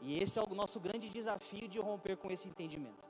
E 0.02 0.20
esse 0.22 0.38
é 0.38 0.44
o 0.44 0.54
nosso 0.54 0.78
grande 0.78 1.08
desafio 1.08 1.70
de 1.70 1.80
romper 1.80 2.18
com 2.18 2.30
esse 2.30 2.50
entendimento. 2.50 3.08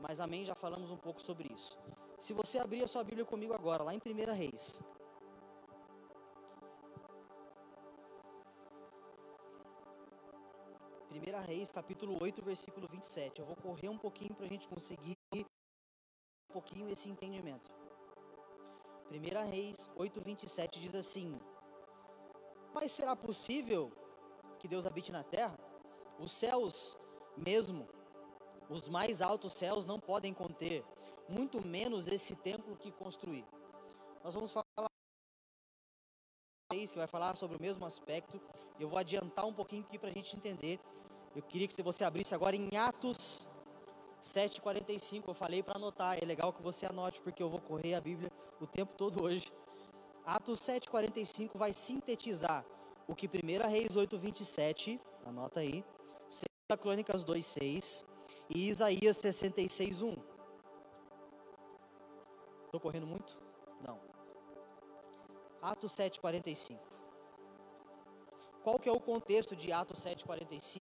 Mas 0.00 0.18
amém, 0.18 0.44
já 0.44 0.56
falamos 0.56 0.90
um 0.90 0.96
pouco 0.96 1.22
sobre 1.22 1.48
isso. 1.54 1.78
Se 2.18 2.32
você 2.32 2.58
abrir 2.58 2.82
a 2.82 2.88
sua 2.88 3.04
Bíblia 3.04 3.24
comigo 3.24 3.54
agora, 3.54 3.84
lá 3.84 3.94
em 3.94 4.00
1 4.04 4.34
Reis, 4.34 4.82
1 11.12 11.46
Reis, 11.46 11.70
capítulo 11.70 12.16
8, 12.22 12.42
versículo 12.42 12.88
27. 12.88 13.40
Eu 13.40 13.46
vou 13.46 13.56
correr 13.56 13.88
um 13.90 13.98
pouquinho 13.98 14.34
para 14.34 14.46
a 14.46 14.48
gente 14.48 14.66
conseguir 14.66 15.14
um 15.34 15.44
pouquinho 16.50 16.88
esse 16.88 17.08
entendimento. 17.08 17.70
1 19.10 19.50
Reis 19.50 19.90
8, 19.94 20.20
27 20.22 20.80
diz 20.80 20.94
assim: 20.94 21.38
Mas 22.72 22.92
será 22.92 23.14
possível 23.14 23.92
que 24.58 24.66
Deus 24.66 24.86
habite 24.86 25.12
na 25.12 25.22
terra? 25.22 25.58
Os 26.18 26.32
céus 26.32 26.96
mesmo, 27.36 27.86
os 28.70 28.88
mais 28.88 29.20
altos 29.20 29.52
céus 29.52 29.84
não 29.84 30.00
podem 30.00 30.32
conter, 30.32 30.82
muito 31.28 31.60
menos 31.66 32.06
esse 32.06 32.34
templo 32.36 32.74
que 32.76 32.90
construí. 32.90 33.44
Nós 34.24 34.32
vamos 34.32 34.50
falar 34.50 34.88
que 36.70 36.96
vai 36.96 37.06
falar 37.06 37.36
sobre 37.36 37.58
o 37.58 37.60
mesmo 37.60 37.84
aspecto. 37.84 38.40
Eu 38.80 38.88
vou 38.88 38.98
adiantar 38.98 39.44
um 39.44 39.52
pouquinho 39.52 39.84
aqui 39.84 39.98
para 39.98 40.08
a 40.08 40.12
gente 40.12 40.34
entender 40.34 40.80
eu 41.34 41.42
queria 41.42 41.66
que 41.66 41.82
você 41.82 42.04
abrisse 42.04 42.34
agora 42.34 42.54
em 42.54 42.76
Atos 42.76 43.46
7,45. 44.22 45.28
Eu 45.28 45.34
falei 45.34 45.62
para 45.62 45.76
anotar, 45.76 46.22
é 46.22 46.24
legal 46.24 46.52
que 46.52 46.62
você 46.62 46.86
anote, 46.86 47.20
porque 47.20 47.42
eu 47.42 47.48
vou 47.48 47.60
correr 47.60 47.94
a 47.94 48.00
Bíblia 48.00 48.30
o 48.60 48.66
tempo 48.66 48.92
todo 48.96 49.22
hoje. 49.22 49.50
Atos 50.24 50.60
7,45 50.60 51.50
vai 51.54 51.72
sintetizar 51.72 52.64
o 53.08 53.14
que 53.14 53.26
1 53.26 53.68
Reis 53.68 53.96
8,27, 53.96 55.00
anota 55.26 55.60
aí, 55.60 55.84
2 56.68 56.80
Crônicas 56.80 57.24
2,6 57.24 58.04
e 58.48 58.68
Isaías 58.68 59.16
66,1. 59.16 60.16
Estou 62.66 62.80
correndo 62.80 63.06
muito? 63.06 63.38
Não. 63.80 64.00
Atos 65.60 65.94
7,45. 65.94 66.78
Qual 68.62 68.78
que 68.78 68.88
é 68.88 68.92
o 68.92 69.00
contexto 69.00 69.56
de 69.56 69.72
Atos 69.72 69.98
7,45? 70.00 70.81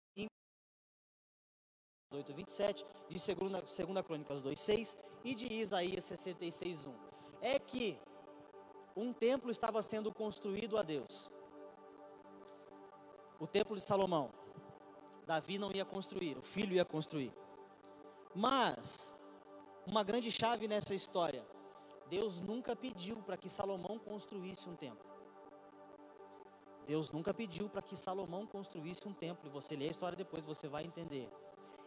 8, 2.11 2.33
27, 2.33 2.85
de 3.07 3.17
2 3.17 4.01
Crônicas 4.05 4.41
2, 4.41 4.59
6 4.59 4.97
e 5.23 5.33
de 5.33 5.51
Isaías 5.51 6.03
66, 6.03 6.85
1. 6.85 6.93
É 7.41 7.57
que 7.57 7.97
um 8.95 9.13
templo 9.13 9.49
estava 9.49 9.81
sendo 9.81 10.13
construído 10.13 10.77
a 10.77 10.81
Deus. 10.81 11.31
O 13.39 13.47
templo 13.47 13.77
de 13.77 13.81
Salomão. 13.81 14.29
Davi 15.25 15.57
não 15.57 15.71
ia 15.71 15.85
construir, 15.85 16.37
o 16.37 16.41
filho 16.41 16.75
ia 16.75 16.83
construir. 16.83 17.33
Mas, 18.35 19.13
uma 19.87 20.03
grande 20.03 20.29
chave 20.29 20.67
nessa 20.67 20.93
história: 20.93 21.45
Deus 22.09 22.41
nunca 22.41 22.75
pediu 22.75 23.23
para 23.23 23.37
que 23.37 23.47
Salomão 23.47 23.97
construísse 23.97 24.67
um 24.67 24.75
templo. 24.75 25.09
Deus 26.85 27.09
nunca 27.11 27.33
pediu 27.33 27.69
para 27.69 27.81
que 27.81 27.95
Salomão 27.95 28.45
construísse 28.45 29.07
um 29.07 29.13
templo. 29.13 29.47
E 29.47 29.51
você 29.51 29.77
lê 29.77 29.87
a 29.87 29.91
história 29.91 30.17
depois, 30.17 30.43
você 30.43 30.67
vai 30.67 30.83
entender 30.83 31.29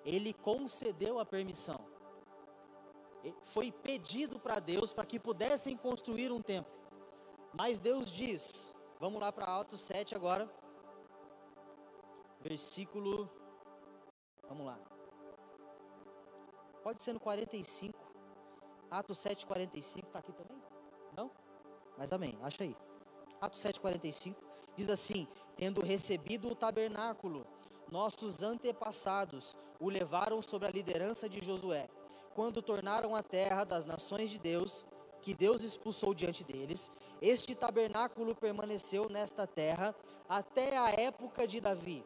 ele 0.04 0.32
concedeu 0.34 1.18
a 1.18 1.24
permissão. 1.24 1.80
Foi 3.44 3.72
pedido 3.72 4.38
para 4.38 4.60
Deus 4.60 4.92
para 4.92 5.06
que 5.06 5.18
pudessem 5.18 5.76
construir 5.76 6.30
um 6.30 6.42
templo. 6.42 6.72
Mas 7.54 7.78
Deus 7.78 8.10
diz, 8.10 8.74
vamos 9.00 9.20
lá 9.20 9.32
para 9.32 9.60
Atos 9.60 9.80
7 9.80 10.14
agora, 10.14 10.50
versículo, 12.40 13.30
vamos 14.46 14.66
lá. 14.66 14.78
Pode 16.82 17.02
ser 17.02 17.14
no 17.14 17.20
45, 17.20 17.98
Atos 18.90 19.18
7, 19.18 19.46
45, 19.46 20.06
está 20.06 20.18
aqui 20.18 20.32
também? 20.32 20.62
Não? 21.16 21.30
Mas 21.96 22.12
amém, 22.12 22.38
acha 22.42 22.64
aí. 22.64 22.76
Atos 23.40 23.60
7, 23.60 23.80
45, 23.80 24.42
diz 24.76 24.90
assim: 24.90 25.26
Tendo 25.56 25.80
recebido 25.80 26.50
o 26.50 26.54
tabernáculo 26.54 27.46
nossos 27.90 28.42
antepassados 28.42 29.56
o 29.80 29.88
levaram 29.88 30.40
sob 30.42 30.66
a 30.66 30.70
liderança 30.70 31.28
de 31.28 31.44
Josué, 31.44 31.88
quando 32.34 32.62
tornaram 32.62 33.14
a 33.14 33.22
terra 33.22 33.64
das 33.64 33.84
nações 33.84 34.30
de 34.30 34.38
Deus, 34.38 34.84
que 35.20 35.32
Deus 35.32 35.62
expulsou 35.62 36.12
diante 36.12 36.44
deles. 36.44 36.92
Este 37.22 37.54
tabernáculo 37.54 38.34
permaneceu 38.34 39.08
nesta 39.08 39.46
terra 39.46 39.94
até 40.28 40.76
a 40.76 40.90
época 40.90 41.46
de 41.46 41.60
Davi. 41.60 42.04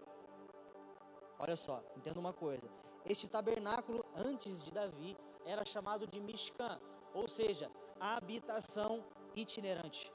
Olha 1.39 1.57
só, 1.57 1.83
entenda 1.97 2.21
uma 2.21 2.33
coisa. 2.33 2.69
Este 3.05 3.27
tabernáculo, 3.27 4.05
antes 4.15 4.63
de 4.63 4.71
Davi, 4.71 5.17
era 5.45 5.65
chamado 5.65 6.07
de 6.07 6.21
Mishkan, 6.21 6.79
ou 7.15 7.27
seja, 7.27 7.71
a 7.99 8.17
habitação 8.17 9.05
itinerante. 9.35 10.13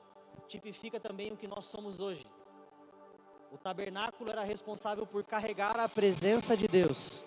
Tipifica 0.48 1.00
também 1.00 1.32
o 1.32 1.38
que 1.38 1.48
nós 1.48 1.66
somos 1.66 2.00
hoje. 2.00 2.26
O 3.52 3.58
tabernáculo 3.58 4.30
era 4.30 4.44
responsável 4.44 5.06
por 5.06 5.24
carregar 5.24 5.80
a 5.80 5.89
presença 5.89 6.56
de 6.56 6.68
Deus. 6.68 7.24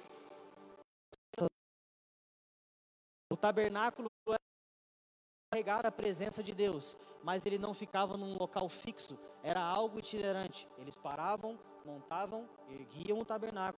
O 3.36 3.38
tabernáculo 3.38 4.08
era 4.26 4.38
carregar 5.52 5.84
a 5.84 5.92
presença 5.92 6.42
de 6.42 6.54
Deus, 6.54 6.96
mas 7.22 7.44
ele 7.44 7.58
não 7.58 7.74
ficava 7.74 8.16
num 8.16 8.34
local 8.38 8.66
fixo, 8.66 9.18
era 9.42 9.60
algo 9.60 9.98
itinerante. 9.98 10.66
Eles 10.78 10.96
paravam, 10.96 11.60
montavam, 11.84 12.48
erguiam 12.70 13.20
o 13.20 13.26
tabernáculo 13.26 13.76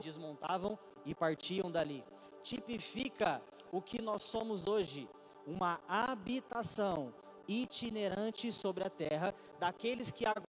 desmontavam 0.00 0.78
e 1.04 1.12
partiam 1.12 1.72
dali. 1.72 2.04
Tipifica 2.44 3.42
o 3.72 3.82
que 3.82 4.00
nós 4.00 4.22
somos 4.22 4.68
hoje, 4.68 5.08
uma 5.44 5.80
habitação 5.88 7.12
itinerante 7.48 8.52
sobre 8.52 8.84
a 8.84 8.90
terra 8.90 9.34
daqueles 9.58 10.12
que 10.12 10.24
agora 10.24 10.46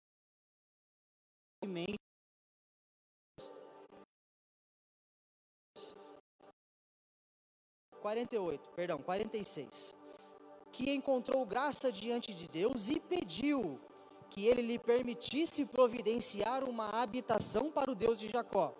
48, 8.00 8.70
perdão, 8.74 8.98
46. 8.98 9.94
Que 10.72 10.90
encontrou 10.90 11.44
graça 11.46 11.92
diante 11.92 12.34
de 12.34 12.48
Deus 12.48 12.88
e 12.88 12.98
pediu 12.98 13.80
que 14.30 14.46
ele 14.46 14.62
lhe 14.62 14.78
permitisse 14.78 15.66
providenciar 15.66 16.64
uma 16.64 16.88
habitação 16.90 17.70
para 17.70 17.90
o 17.90 17.94
Deus 17.94 18.18
de 18.18 18.28
Jacó. 18.28 18.72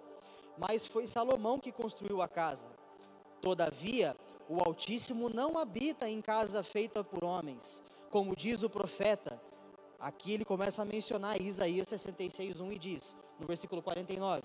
Mas 0.57 0.87
foi 0.87 1.07
Salomão 1.07 1.59
que 1.59 1.73
construiu 1.73 2.23
a 2.23 2.29
casa. 2.29 2.69
Todavia, 3.41 4.17
o 4.49 4.61
Altíssimo 4.61 5.29
não 5.29 5.59
habita 5.59 6.09
em 6.09 6.21
casa 6.21 6.63
feita 6.63 7.03
por 7.03 7.25
homens, 7.25 7.83
como 8.11 8.37
diz 8.37 8.63
o 8.63 8.71
profeta. 8.71 9.41
Aqui 9.99 10.33
ele 10.33 10.45
começa 10.45 10.83
a 10.83 10.85
mencionar 10.85 11.41
Isaías 11.41 11.89
66, 11.89 12.61
1 12.61 12.73
e 12.73 12.79
diz, 12.79 13.17
no 13.39 13.47
versículo 13.47 13.83
49: 13.83 14.43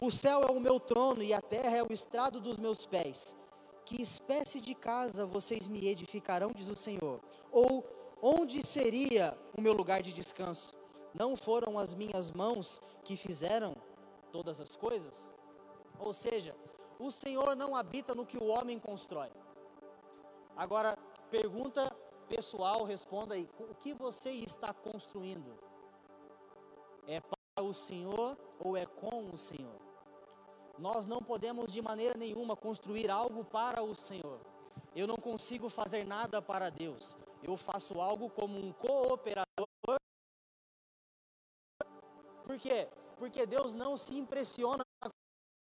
O 0.00 0.10
céu 0.10 0.42
é 0.42 0.50
o 0.50 0.60
meu 0.60 0.80
trono 0.80 1.22
e 1.22 1.32
a 1.32 1.40
terra 1.40 1.76
é 1.76 1.82
o 1.82 1.92
estrado 1.92 2.40
dos 2.40 2.58
meus 2.58 2.84
pés. 2.86 3.36
Que 3.84 4.00
espécie 4.00 4.60
de 4.60 4.74
casa 4.74 5.26
vocês 5.26 5.68
me 5.68 5.86
edificarão, 5.86 6.52
diz 6.52 6.68
o 6.68 6.76
Senhor? 6.76 7.20
Ou 7.52 7.84
onde 8.22 8.66
seria 8.66 9.36
o 9.56 9.60
meu 9.60 9.72
lugar 9.72 10.02
de 10.02 10.12
descanso? 10.12 10.74
Não 11.12 11.36
foram 11.36 11.78
as 11.78 11.94
minhas 11.94 12.30
mãos 12.30 12.80
que 13.04 13.16
fizeram 13.16 13.76
todas 14.32 14.60
as 14.60 14.74
coisas? 14.74 15.30
Ou 15.98 16.12
seja, 16.12 16.56
o 16.98 17.10
Senhor 17.10 17.54
não 17.54 17.76
habita 17.76 18.14
no 18.14 18.26
que 18.26 18.38
o 18.38 18.46
homem 18.46 18.78
constrói. 18.78 19.30
Agora, 20.56 20.96
pergunta 21.30 21.94
pessoal, 22.28 22.84
responda 22.84 23.34
aí: 23.34 23.48
o 23.58 23.74
que 23.74 23.92
você 23.92 24.30
está 24.30 24.72
construindo? 24.72 25.58
É 27.06 27.20
para 27.20 27.62
o 27.62 27.72
Senhor 27.74 28.36
ou 28.58 28.76
é 28.76 28.86
com 28.86 29.28
o 29.30 29.36
Senhor? 29.36 29.83
Nós 30.78 31.06
não 31.06 31.22
podemos 31.22 31.72
de 31.72 31.80
maneira 31.80 32.16
nenhuma 32.16 32.56
construir 32.56 33.10
algo 33.10 33.44
para 33.44 33.82
o 33.82 33.94
Senhor. 33.94 34.40
Eu 34.94 35.06
não 35.06 35.16
consigo 35.16 35.68
fazer 35.68 36.04
nada 36.04 36.42
para 36.42 36.70
Deus. 36.70 37.16
Eu 37.42 37.56
faço 37.56 38.00
algo 38.00 38.28
como 38.30 38.58
um 38.58 38.72
cooperador. 38.72 39.44
Por 42.44 42.58
quê? 42.58 42.88
Porque 43.16 43.46
Deus 43.46 43.74
não 43.74 43.96
se 43.96 44.16
impressiona 44.16 44.82
com 45.00 45.08
a 45.08 45.10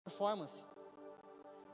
performance. 0.05 0.65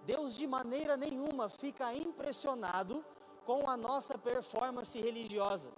Deus 0.04 0.36
de 0.36 0.46
maneira 0.46 0.96
nenhuma 0.96 1.48
fica 1.48 1.94
impressionado 1.94 3.04
com 3.44 3.68
a 3.68 3.76
nossa 3.76 4.18
performance 4.18 5.00
religiosa. 5.00 5.70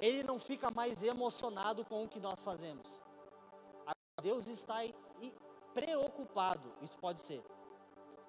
Ele 0.00 0.22
não 0.22 0.38
fica 0.38 0.70
mais 0.70 1.02
emocionado 1.02 1.84
com 1.84 2.04
o 2.04 2.08
que 2.08 2.20
nós 2.20 2.42
fazemos. 2.42 3.02
Deus 4.22 4.46
está 4.46 4.84
preocupado, 5.78 6.72
isso 6.82 6.98
pode 6.98 7.20
ser, 7.20 7.40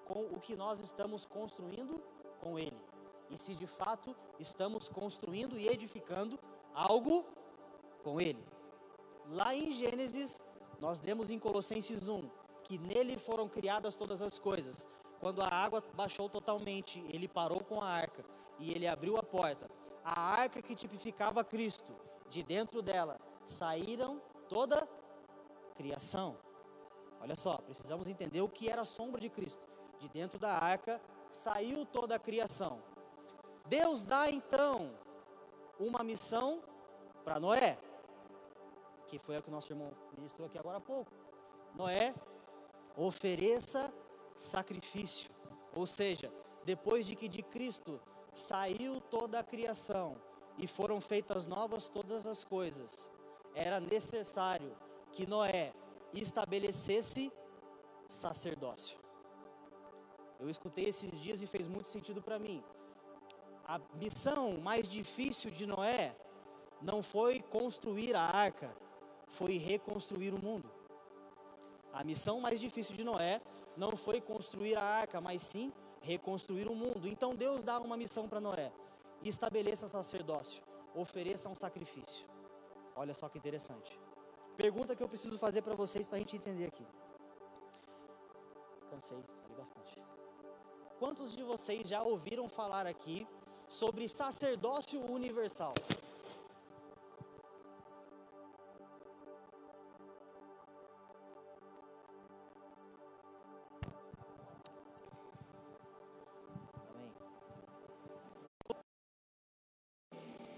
com 0.04 0.20
o 0.20 0.40
que 0.40 0.54
nós 0.54 0.80
estamos 0.80 1.26
construindo 1.26 2.00
com 2.40 2.56
Ele. 2.56 2.80
E 3.28 3.36
se 3.36 3.56
de 3.56 3.66
fato 3.66 4.14
estamos 4.38 4.88
construindo 4.88 5.58
e 5.58 5.66
edificando 5.66 6.38
algo 6.72 7.26
com 8.04 8.20
Ele. 8.20 8.44
Lá 9.30 9.52
em 9.52 9.72
Gênesis, 9.72 10.40
nós 10.80 11.00
demos 11.00 11.28
em 11.28 11.40
Colossenses 11.40 12.08
1 12.08 12.30
que 12.62 12.78
nele 12.78 13.18
foram 13.18 13.48
criadas 13.48 13.96
todas 13.96 14.22
as 14.22 14.38
coisas. 14.38 14.86
Quando 15.18 15.42
a 15.42 15.48
água 15.48 15.82
baixou 15.94 16.28
totalmente, 16.28 17.04
ele 17.08 17.26
parou 17.26 17.64
com 17.64 17.80
a 17.80 17.86
arca 17.86 18.24
e 18.60 18.70
ele 18.70 18.86
abriu 18.86 19.16
a 19.16 19.24
porta. 19.24 19.68
A 20.04 20.20
arca 20.20 20.62
que 20.62 20.76
tipificava 20.76 21.42
Cristo, 21.42 21.96
de 22.28 22.44
dentro 22.44 22.80
dela 22.80 23.18
saíram 23.44 24.22
toda 24.48 24.84
a 24.84 25.74
criação. 25.74 26.36
Olha 27.20 27.36
só, 27.36 27.58
precisamos 27.58 28.08
entender 28.08 28.40
o 28.40 28.48
que 28.48 28.68
era 28.68 28.82
a 28.82 28.86
sombra 28.86 29.20
de 29.20 29.28
Cristo. 29.28 29.68
De 29.98 30.08
dentro 30.08 30.38
da 30.38 30.52
arca 30.52 31.00
saiu 31.30 31.84
toda 31.84 32.14
a 32.14 32.18
criação. 32.18 32.82
Deus 33.66 34.04
dá 34.04 34.30
então 34.30 34.90
uma 35.78 36.02
missão 36.02 36.62
para 37.24 37.38
Noé, 37.38 37.78
que 39.06 39.18
foi 39.18 39.36
a 39.36 39.42
que 39.42 39.48
o 39.48 39.52
nosso 39.52 39.72
irmão 39.72 39.92
ministrou 40.16 40.46
aqui 40.46 40.58
agora 40.58 40.78
há 40.78 40.80
pouco. 40.80 41.12
Noé, 41.74 42.14
ofereça 42.96 43.92
sacrifício. 44.34 45.30
Ou 45.74 45.86
seja, 45.86 46.32
depois 46.64 47.06
de 47.06 47.14
que 47.14 47.28
de 47.28 47.42
Cristo 47.42 48.00
saiu 48.32 49.00
toda 49.00 49.38
a 49.38 49.44
criação 49.44 50.16
e 50.58 50.66
foram 50.66 51.00
feitas 51.00 51.46
novas 51.46 51.88
todas 51.88 52.26
as 52.26 52.44
coisas, 52.44 53.10
era 53.54 53.78
necessário 53.80 54.76
que 55.12 55.26
Noé 55.26 55.72
estabelecesse 56.12 57.32
sacerdócio. 58.08 58.98
Eu 60.38 60.48
escutei 60.48 60.86
esses 60.86 61.20
dias 61.20 61.42
e 61.42 61.46
fez 61.46 61.66
muito 61.66 61.88
sentido 61.88 62.22
para 62.22 62.38
mim. 62.38 62.64
A 63.64 63.78
missão 63.94 64.58
mais 64.58 64.88
difícil 64.88 65.50
de 65.50 65.66
Noé 65.66 66.16
não 66.80 67.02
foi 67.02 67.40
construir 67.40 68.16
a 68.16 68.22
arca, 68.22 68.74
foi 69.28 69.58
reconstruir 69.58 70.32
o 70.32 70.42
mundo. 70.42 70.68
A 71.92 72.02
missão 72.02 72.40
mais 72.40 72.58
difícil 72.58 72.96
de 72.96 73.04
Noé 73.04 73.40
não 73.76 73.96
foi 73.96 74.20
construir 74.20 74.76
a 74.76 74.82
arca, 74.82 75.20
mas 75.20 75.42
sim 75.42 75.72
reconstruir 76.00 76.68
o 76.68 76.74
mundo. 76.74 77.06
Então 77.06 77.34
Deus 77.34 77.62
dá 77.62 77.78
uma 77.78 77.96
missão 77.96 78.28
para 78.28 78.40
Noé: 78.40 78.72
estabeleça 79.22 79.88
sacerdócio, 79.88 80.62
ofereça 80.94 81.48
um 81.48 81.54
sacrifício. 81.54 82.26
Olha 82.96 83.14
só 83.14 83.28
que 83.28 83.38
interessante. 83.38 83.98
Pergunta 84.60 84.94
que 84.94 85.02
eu 85.02 85.08
preciso 85.08 85.38
fazer 85.38 85.62
para 85.62 85.74
vocês 85.74 86.06
para 86.06 86.16
a 86.16 86.18
gente 86.18 86.36
entender 86.36 86.66
aqui. 86.66 86.86
Cansei, 88.90 89.24
falei 89.42 89.56
bastante. 89.56 90.04
Quantos 90.98 91.34
de 91.34 91.42
vocês 91.42 91.88
já 91.88 92.02
ouviram 92.02 92.46
falar 92.46 92.86
aqui 92.86 93.26
sobre 93.70 94.06
sacerdócio 94.06 95.00
universal? 95.10 95.72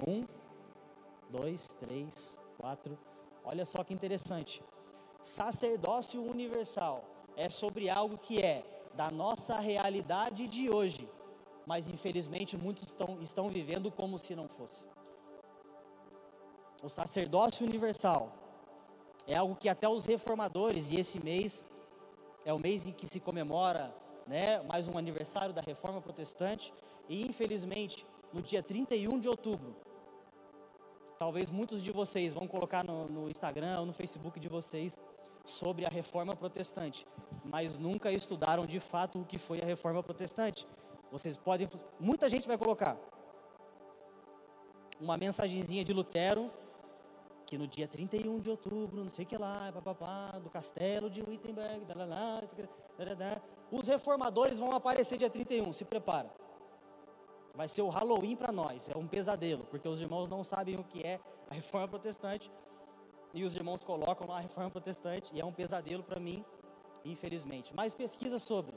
Um, 0.09 0.27
dois, 1.31 1.69
três, 1.79 2.37
quatro. 2.59 2.99
Olha 3.45 3.65
só 3.65 3.83
que 3.83 3.93
interessante. 3.93 4.63
Sacerdócio 5.21 6.23
universal 6.23 7.05
é 7.37 7.49
sobre 7.49 7.89
algo 7.89 8.19
que 8.19 8.41
é 8.41 8.65
da 8.95 9.11
nossa 9.11 9.59
realidade 9.59 10.47
de 10.47 10.71
hoje, 10.71 11.09
mas 11.67 11.89
infelizmente 11.89 12.57
muitos 12.57 12.85
estão, 12.85 13.19
estão 13.21 13.49
vivendo 13.49 13.91
como 13.91 14.19
se 14.19 14.35
não 14.35 14.49
fosse. 14.49 14.85
O 16.83 16.89
sacerdócio 16.89 17.67
universal 17.67 18.33
é 19.27 19.37
algo 19.37 19.55
que 19.55 19.69
até 19.69 19.89
os 19.89 20.05
reformadores, 20.05 20.91
e 20.91 20.99
esse 20.99 21.23
mês 21.23 21.65
é 22.45 22.53
o 22.53 22.59
mês 22.59 22.87
em 22.87 22.93
que 22.93 23.07
se 23.07 23.21
comemora 23.21 23.95
né, 24.27 24.61
mais 24.63 24.89
um 24.89 24.99
aniversário 24.99 25.55
da 25.55 25.63
reforma 25.63 26.01
protestante, 26.01 26.73
e 27.09 27.23
infelizmente 27.23 28.07
no 28.33 28.43
dia 28.43 28.63
31 28.63 29.19
de 29.21 29.29
outubro 29.29 29.77
Talvez 31.23 31.53
muitos 31.53 31.85
de 31.85 31.93
vocês 31.93 32.35
vão 32.35 32.49
colocar 32.49 32.83
no, 32.83 33.09
no 33.09 33.31
Instagram 33.31 33.79
ou 33.79 33.87
no 33.87 33.93
Facebook 33.93 34.41
de 34.41 34.49
vocês 34.49 34.99
sobre 35.45 35.87
a 35.87 35.89
reforma 35.89 36.35
protestante, 36.35 37.07
mas 37.45 37.79
nunca 37.79 38.11
estudaram 38.11 38.67
de 38.67 38.81
fato 38.81 39.21
o 39.21 39.25
que 39.25 39.39
foi 39.39 39.61
a 39.61 39.65
reforma 39.65 40.03
protestante. 40.03 40.67
Vocês 41.13 41.37
podem, 41.37 41.69
muita 42.01 42.29
gente 42.29 42.49
vai 42.49 42.59
colocar 42.59 42.99
uma 45.01 45.17
mensagenzinha 45.17 45.85
de 45.85 45.93
Lutero, 45.93 46.51
que 47.47 47.57
no 47.57 47.69
dia 47.69 47.87
31 47.87 48.41
de 48.41 48.51
outubro, 48.51 49.05
não 49.05 49.11
sei 49.11 49.25
o 49.25 49.29
que 49.29 49.39
lá, 49.39 49.71
papapá, 49.73 50.41
do 50.41 50.51
castelo 50.51 51.09
de 51.09 51.23
Wittenberg, 51.23 51.87
os 53.71 53.87
reformadores 53.87 54.59
vão 54.59 54.73
aparecer 54.73 55.19
dia 55.19 55.31
31, 55.31 55.73
se 55.73 55.85
prepara 55.85 56.29
vai 57.55 57.69
ser 57.69 57.83
o 57.83 57.89
Halloween 57.89 58.37
para 58.37 58.53
nós, 58.53 58.89
é 58.89 58.97
um 58.97 59.07
pesadelo, 59.07 59.65
porque 59.65 59.89
os 59.89 60.01
irmãos 60.01 60.29
não 60.29 60.43
sabem 60.43 60.77
o 60.77 60.85
que 60.85 61.03
é 61.03 61.21
a 61.51 61.55
reforma 61.55 61.89
protestante, 61.89 62.51
e 63.35 63.45
os 63.45 63.55
irmãos 63.55 63.83
colocam 63.83 64.27
lá 64.27 64.39
a 64.39 64.41
reforma 64.41 64.71
protestante, 64.71 65.35
e 65.35 65.41
é 65.41 65.45
um 65.45 65.53
pesadelo 65.53 66.03
para 66.03 66.21
mim, 66.21 66.45
infelizmente. 67.05 67.73
Mas 67.75 67.95
pesquisa 67.95 68.39
sobre. 68.39 68.77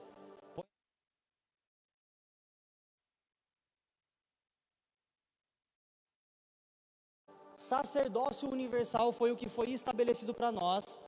Sacerdócio 7.58 8.50
universal 8.50 9.12
foi 9.12 9.32
o 9.32 9.36
que 9.36 9.50
foi 9.50 9.72
estabelecido 9.72 10.34
para 10.34 10.52
nós 10.52 11.00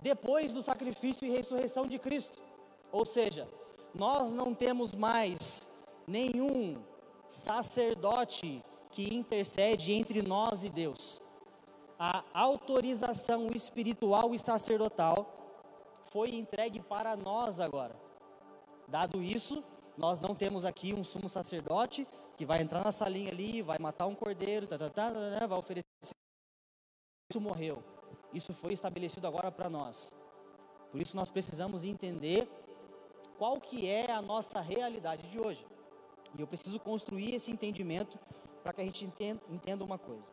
depois 0.00 0.52
do 0.52 0.62
sacrifício 0.62 1.26
e 1.26 1.30
ressurreição 1.30 1.86
de 1.86 1.98
Cristo. 1.98 2.38
Ou 2.90 3.04
seja, 3.04 3.48
nós 3.94 4.32
não 4.32 4.54
temos 4.54 4.94
mais 4.94 5.63
nenhum 6.06 6.82
sacerdote 7.28 8.64
que 8.90 9.14
intercede 9.14 9.92
entre 9.92 10.22
nós 10.22 10.64
e 10.64 10.68
Deus. 10.68 11.20
A 11.98 12.24
autorização 12.32 13.48
espiritual 13.54 14.34
e 14.34 14.38
sacerdotal 14.38 15.34
foi 16.12 16.34
entregue 16.34 16.80
para 16.80 17.16
nós 17.16 17.60
agora. 17.60 17.96
Dado 18.86 19.22
isso, 19.22 19.64
nós 19.96 20.20
não 20.20 20.34
temos 20.34 20.64
aqui 20.64 20.92
um 20.92 21.02
sumo 21.02 21.28
sacerdote 21.28 22.06
que 22.36 22.44
vai 22.44 22.60
entrar 22.60 22.84
na 22.84 22.92
salinha 22.92 23.30
ali, 23.30 23.62
vai 23.62 23.78
matar 23.78 24.06
um 24.06 24.14
cordeiro, 24.14 24.66
tá, 24.66 24.78
tá, 24.78 24.90
tá, 24.90 25.10
vai 25.46 25.58
oferecer. 25.58 25.84
Isso 27.30 27.40
morreu. 27.40 27.82
Isso 28.32 28.52
foi 28.52 28.72
estabelecido 28.72 29.26
agora 29.26 29.50
para 29.50 29.68
nós. 29.68 30.12
Por 30.90 31.00
isso 31.00 31.16
nós 31.16 31.30
precisamos 31.30 31.84
entender 31.84 32.48
qual 33.38 33.60
que 33.60 33.88
é 33.88 34.10
a 34.10 34.22
nossa 34.22 34.60
realidade 34.60 35.28
de 35.28 35.40
hoje. 35.40 35.64
E 36.36 36.40
eu 36.40 36.46
preciso 36.46 36.80
construir 36.80 37.34
esse 37.34 37.50
entendimento 37.50 38.18
para 38.62 38.72
que 38.72 38.80
a 38.80 38.84
gente 38.84 39.04
entenda, 39.04 39.84
uma 39.84 39.98
coisa. 39.98 40.26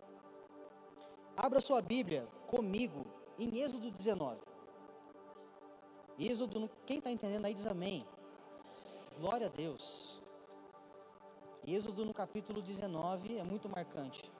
Abra 1.36 1.62
sua 1.62 1.82
Bíblia 1.82 2.28
comigo 2.48 3.06
em 3.38 3.60
Êxodo 3.60 3.92
19. 3.92 4.40
Êxodo, 6.18 6.70
quem 6.86 6.98
está 6.98 7.12
entendendo 7.12 7.46
aí 7.46 7.54
diz 7.54 7.68
amém. 7.68 8.06
Glória 9.20 9.48
a 9.48 9.50
Deus. 9.50 10.22
Êxodo 11.66 12.06
no 12.06 12.14
capítulo 12.14 12.62
19 12.62 13.38
é 13.38 13.44
muito 13.44 13.70
marcante. 13.70 14.32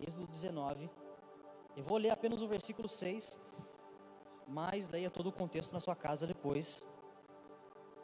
Êxodo 0.00 0.26
19. 0.26 0.90
Eu 1.76 1.84
vou 1.84 1.98
ler 1.98 2.10
apenas 2.10 2.42
o 2.42 2.48
versículo 2.48 2.88
6, 2.88 3.38
mas 4.48 4.88
leia 4.88 5.10
todo 5.10 5.28
o 5.28 5.32
contexto 5.32 5.72
na 5.72 5.80
sua 5.80 5.94
casa 5.94 6.26
depois. 6.26 6.82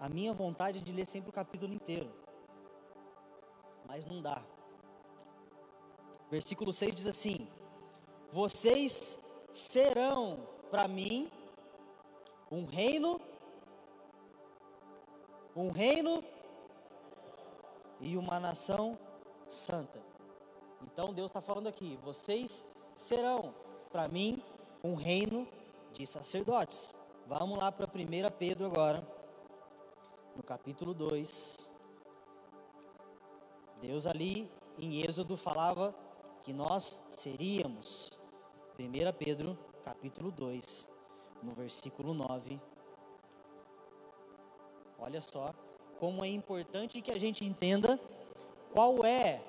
A 0.01 0.09
minha 0.09 0.33
vontade 0.33 0.79
é 0.79 0.81
de 0.81 0.93
ler 0.93 1.05
sempre 1.05 1.31
o 1.31 1.33
capítulo 1.33 1.73
inteiro, 1.73 2.11
mas 3.87 4.07
não 4.07 4.23
dá. 4.23 4.43
Versículo 6.31 6.73
6 6.73 6.95
diz 6.95 7.07
assim: 7.07 7.49
Vocês 8.31 9.19
serão 9.51 10.47
para 10.71 10.87
mim 10.87 11.31
um 12.51 12.65
reino, 12.65 13.21
um 15.57 15.71
reino 15.71 16.23
e 18.01 18.17
uma 18.17 18.39
nação 18.39 18.99
santa. 19.49 20.01
Então 20.83 21.13
Deus 21.13 21.31
está 21.31 21.41
falando 21.41 21.67
aqui: 21.67 21.99
vocês 22.03 22.67
serão 22.95 23.55
para 23.91 24.07
mim 24.09 24.43
um 24.83 24.95
reino 24.95 25.49
de 25.93 26.07
sacerdotes. 26.07 26.95
Vamos 27.27 27.59
lá 27.59 27.73
para 27.73 27.87
1 27.87 28.31
Pedro 28.39 28.67
agora, 28.67 29.07
no 30.39 30.45
capítulo 30.45 30.95
2. 30.95 31.69
Deus 33.83 34.07
ali 34.07 34.49
em 34.79 35.03
Êxodo 35.03 35.37
falava 35.37 35.93
que 36.45 36.53
nós 36.53 37.03
seríamos. 37.09 38.17
1 38.79 39.13
Pedro, 39.19 39.59
capítulo 39.83 40.31
2, 40.31 40.89
no 41.43 41.53
versículo 41.55 42.15
9. 42.15 42.61
Olha 45.01 45.21
só 45.21 45.53
como 45.99 46.25
é 46.25 46.29
importante 46.29 47.03
que 47.03 47.11
a 47.11 47.19
gente 47.19 47.45
entenda 47.45 47.99
qual 48.73 49.05
é 49.05 49.43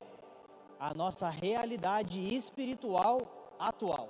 a 0.80 0.92
nossa 0.96 1.30
realidade 1.30 2.36
espiritual 2.36 3.56
atual. 3.60 4.10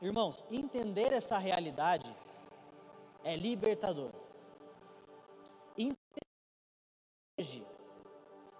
Irmãos, 0.00 0.44
entender 0.50 1.12
essa 1.12 1.38
realidade 1.38 2.12
é 3.24 3.36
libertador. 3.36 4.10
Hoje 7.38 7.64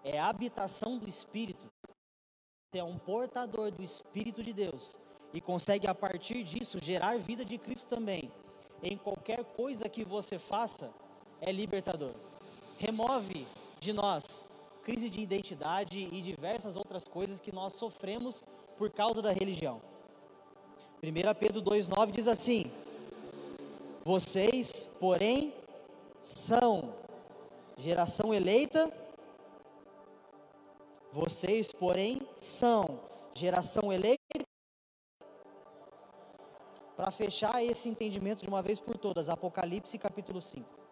é 0.02 0.18
a 0.18 0.28
habitação 0.28 0.98
do 0.98 1.08
Espírito. 1.08 1.66
Você 1.86 2.80
é 2.80 2.84
um 2.84 2.98
portador 2.98 3.70
do 3.70 3.82
Espírito 3.82 4.42
de 4.42 4.52
Deus 4.52 4.96
e 5.32 5.40
consegue 5.40 5.86
a 5.86 5.94
partir 5.94 6.42
disso 6.42 6.78
gerar 6.82 7.18
vida 7.18 7.44
de 7.44 7.58
Cristo 7.58 7.86
também. 7.86 8.32
Em 8.82 8.96
qualquer 8.96 9.44
coisa 9.44 9.88
que 9.88 10.04
você 10.04 10.38
faça, 10.38 10.92
é 11.40 11.52
libertador. 11.52 12.14
Remove 12.78 13.46
de 13.78 13.92
nós 13.92 14.44
crise 14.82 15.08
de 15.08 15.20
identidade 15.20 16.08
e 16.10 16.20
diversas 16.20 16.76
outras 16.76 17.06
coisas 17.06 17.38
que 17.38 17.52
nós 17.52 17.74
sofremos 17.74 18.42
por 18.76 18.90
causa 18.90 19.22
da 19.22 19.32
religião. 19.32 19.80
1 21.02 21.34
Pedro 21.38 21.62
2,9 21.62 22.10
diz 22.10 22.26
assim: 22.26 22.70
Vocês, 24.04 24.90
porém, 24.98 25.54
são 26.20 26.92
geração 27.76 28.34
eleita, 28.34 28.92
vocês, 31.12 31.70
porém, 31.70 32.20
são 32.36 33.00
geração 33.32 33.92
eleita. 33.92 34.18
Para 36.96 37.10
fechar 37.12 37.62
esse 37.62 37.88
entendimento 37.88 38.42
de 38.42 38.48
uma 38.48 38.60
vez 38.60 38.80
por 38.80 38.98
todas, 38.98 39.28
Apocalipse 39.28 39.96
capítulo 39.98 40.40
5. 40.40 40.82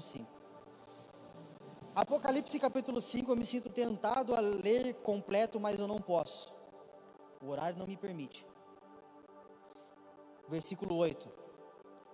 5. 0.00 0.43
Apocalipse 1.94 2.58
capítulo 2.58 3.00
5, 3.00 3.30
eu 3.30 3.36
me 3.36 3.44
sinto 3.44 3.70
tentado 3.70 4.34
a 4.34 4.40
ler 4.40 4.94
completo, 4.94 5.60
mas 5.60 5.78
eu 5.78 5.86
não 5.86 6.00
posso. 6.00 6.52
O 7.40 7.50
horário 7.50 7.78
não 7.78 7.86
me 7.86 7.96
permite. 7.96 8.44
Versículo 10.48 10.96
8. 10.96 11.28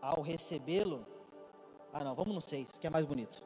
Ao 0.03 0.21
recebê-lo. 0.21 1.07
Ah, 1.95 2.05
não, 2.05 2.15
vamos 2.15 2.35
no 2.35 2.43
6, 2.43 2.73
que 2.73 2.87
é 2.87 2.91
mais 2.91 3.07
bonito. 3.07 3.43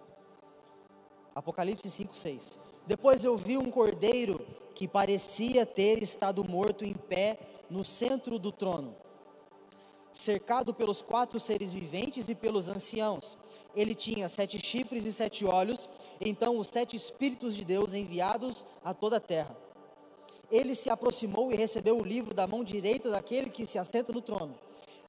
Apocalipse 1.36 1.88
5, 1.88 2.16
6. 2.16 2.58
Depois 2.84 3.22
eu 3.22 3.36
vi 3.36 3.56
um 3.56 3.70
cordeiro 3.70 4.44
que 4.74 4.88
parecia 4.88 5.64
ter 5.64 6.02
estado 6.02 6.42
morto 6.42 6.84
em 6.84 6.94
pé 6.94 7.38
no 7.70 7.84
centro 7.84 8.40
do 8.40 8.50
trono 8.50 8.96
cercado 10.14 10.72
pelos 10.72 11.02
quatro 11.02 11.38
seres 11.40 11.72
viventes 11.72 12.28
e 12.28 12.34
pelos 12.34 12.68
anciãos. 12.68 13.36
Ele 13.74 13.94
tinha 13.94 14.28
sete 14.28 14.64
chifres 14.64 15.04
e 15.04 15.12
sete 15.12 15.44
olhos, 15.44 15.88
então 16.24 16.58
os 16.58 16.68
sete 16.68 16.96
Espíritos 16.96 17.54
de 17.54 17.64
Deus 17.64 17.92
enviados 17.92 18.64
a 18.82 18.94
toda 18.94 19.18
a 19.18 19.20
terra. 19.20 19.56
Ele 20.50 20.74
se 20.74 20.90
aproximou 20.90 21.52
e 21.52 21.56
recebeu 21.56 21.98
o 21.98 22.04
livro 22.04 22.34
da 22.34 22.46
mão 22.46 22.64
direita 22.64 23.10
daquele 23.10 23.50
que 23.50 23.66
se 23.66 23.78
assenta 23.78 24.12
no 24.12 24.20
trono. 24.20 24.54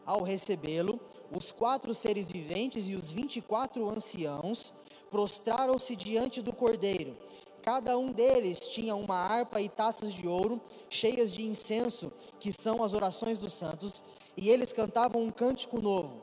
Ao 0.05 0.21
recebê-lo, 0.21 0.99
os 1.35 1.51
quatro 1.51 1.93
seres 1.93 2.29
viventes 2.29 2.89
e 2.89 2.95
os 2.95 3.11
vinte 3.11 3.37
e 3.37 3.41
quatro 3.41 3.89
anciãos 3.89 4.73
prostraram-se 5.09 5.95
diante 5.95 6.41
do 6.41 6.53
cordeiro. 6.53 7.17
Cada 7.61 7.97
um 7.97 8.11
deles 8.11 8.59
tinha 8.59 8.95
uma 8.95 9.15
harpa 9.15 9.59
e 9.59 9.67
taças 9.67 10.13
de 10.13 10.27
ouro 10.27 10.61
cheias 10.87 11.33
de 11.33 11.43
incenso, 11.43 12.11
que 12.39 12.53
são 12.53 12.83
as 12.83 12.93
orações 12.93 13.39
dos 13.39 13.53
santos, 13.53 14.03
e 14.37 14.49
eles 14.49 14.71
cantavam 14.71 15.23
um 15.23 15.31
cântico 15.31 15.81
novo. 15.81 16.21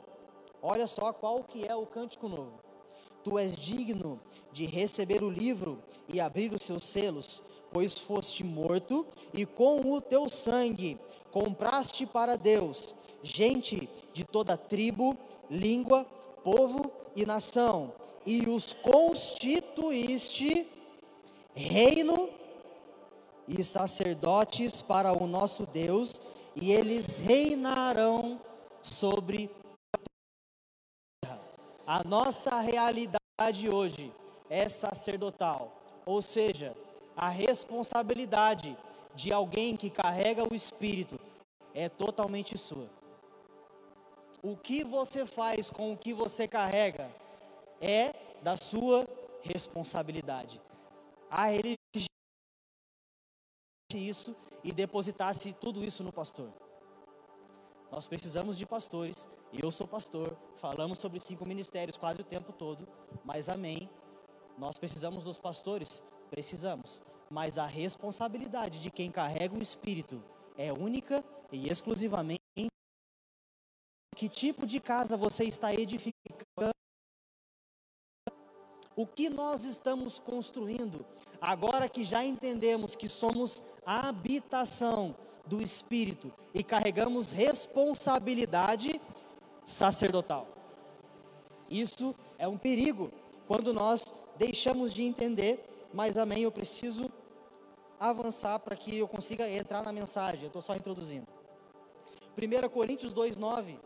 Olha 0.61 0.87
só 0.87 1.11
qual 1.11 1.43
que 1.43 1.65
é 1.65 1.75
o 1.75 1.85
cântico 1.85 2.29
novo. 2.29 2.53
Tu 3.23 3.39
és 3.39 3.55
digno 3.55 4.19
de 4.51 4.65
receber 4.65 5.23
o 5.23 5.29
livro 5.29 5.81
e 6.11 6.19
abrir 6.19 6.53
os 6.53 6.63
seus 6.63 6.83
selos, 6.83 7.41
pois 7.71 7.97
foste 7.97 8.43
morto 8.43 9.07
e 9.33 9.45
com 9.45 9.79
o 9.93 10.01
teu 10.01 10.27
sangue 10.27 10.99
compraste 11.31 12.05
para 12.05 12.35
Deus 12.35 12.93
gente 13.23 13.89
de 14.11 14.25
toda 14.25 14.57
tribo, 14.57 15.17
língua, 15.49 16.05
povo 16.43 16.91
e 17.15 17.25
nação, 17.25 17.93
e 18.25 18.47
os 18.49 18.73
constituíste 18.73 20.67
reino 21.55 22.29
e 23.47 23.63
sacerdotes 23.63 24.81
para 24.81 25.13
o 25.13 25.25
nosso 25.25 25.65
Deus, 25.65 26.21
e 26.55 26.71
eles 26.71 27.19
reinarão 27.19 28.39
sobre 28.81 29.49
a 31.85 32.03
nossa 32.03 32.59
realidade 32.59 33.69
hoje 33.69 34.13
é 34.49 34.69
sacerdotal, 34.69 35.71
ou 36.05 36.21
seja, 36.21 36.75
a 37.15 37.29
responsabilidade 37.29 38.77
de 39.13 39.31
alguém 39.31 39.75
que 39.75 39.89
carrega 39.89 40.43
o 40.49 40.55
Espírito 40.55 41.19
é 41.73 41.89
totalmente 41.89 42.57
sua. 42.57 42.89
O 44.41 44.57
que 44.57 44.83
você 44.83 45.25
faz 45.25 45.69
com 45.69 45.93
o 45.93 45.97
que 45.97 46.13
você 46.13 46.47
carrega 46.47 47.09
é 47.79 48.11
da 48.41 48.57
sua 48.57 49.07
responsabilidade. 49.41 50.61
A 51.29 51.45
religião 51.47 51.77
isso 53.93 54.35
e 54.63 54.71
depositasse 54.71 55.53
tudo 55.53 55.83
isso 55.83 56.03
no 56.03 56.11
pastor. 56.11 56.49
Nós 57.93 58.07
precisamos 58.07 58.57
de 58.57 58.65
pastores, 58.65 59.27
e 59.51 59.61
eu 59.61 59.69
sou 59.69 59.87
pastor, 59.87 60.35
falamos 60.55 60.97
sobre 60.97 61.19
cinco 61.19 61.45
ministérios 61.45 61.95
quase 61.95 62.21
o 62.21 62.23
tempo 62.23 62.51
todo, 62.51 62.87
mas 63.23 63.49
amém. 63.49 63.87
Nós 64.57 64.79
precisamos 64.79 65.25
dos 65.25 65.37
pastores? 65.37 66.03
Precisamos. 66.27 67.03
Mas 67.29 67.59
a 67.59 67.67
responsabilidade 67.67 68.81
de 68.81 68.89
quem 68.89 69.11
carrega 69.11 69.55
o 69.55 69.61
Espírito 69.61 70.23
é 70.57 70.73
única 70.73 71.23
e 71.51 71.69
exclusivamente 71.69 72.41
que 74.15 74.27
tipo 74.27 74.65
de 74.65 74.79
casa 74.79 75.15
você 75.15 75.43
está 75.43 75.71
edificando? 75.71 76.73
O 78.95 79.05
que 79.05 79.29
nós 79.29 79.65
estamos 79.65 80.17
construindo? 80.17 81.05
Agora 81.39 81.87
que 81.87 82.03
já 82.03 82.25
entendemos 82.25 82.95
que 82.95 83.07
somos 83.07 83.61
habitação 83.85 85.15
do 85.45 85.61
Espírito 85.61 86.31
e 86.53 86.63
carregamos 86.63 87.33
responsabilidade 87.33 88.99
sacerdotal. 89.65 90.47
Isso 91.69 92.15
é 92.37 92.47
um 92.47 92.57
perigo 92.57 93.11
quando 93.47 93.73
nós 93.73 94.13
deixamos 94.37 94.93
de 94.93 95.03
entender, 95.03 95.89
mas 95.93 96.17
amém, 96.17 96.43
eu 96.43 96.51
preciso 96.51 97.11
avançar 97.99 98.59
para 98.59 98.75
que 98.75 98.97
eu 98.97 99.07
consiga 99.07 99.49
entrar 99.49 99.83
na 99.83 99.91
mensagem, 99.91 100.43
eu 100.43 100.47
estou 100.47 100.61
só 100.61 100.75
introduzindo. 100.75 101.27
1 102.37 102.69
Coríntios 102.69 103.13
2,9 103.13 103.77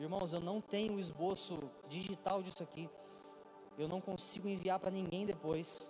Irmãos, 0.00 0.32
eu 0.32 0.40
não 0.40 0.62
tenho 0.62 0.98
esboço 0.98 1.58
digital 1.86 2.42
disso 2.42 2.62
aqui. 2.62 2.88
Eu 3.76 3.86
não 3.86 4.00
consigo 4.00 4.48
enviar 4.48 4.78
para 4.78 4.90
ninguém 4.90 5.26
depois. 5.26 5.86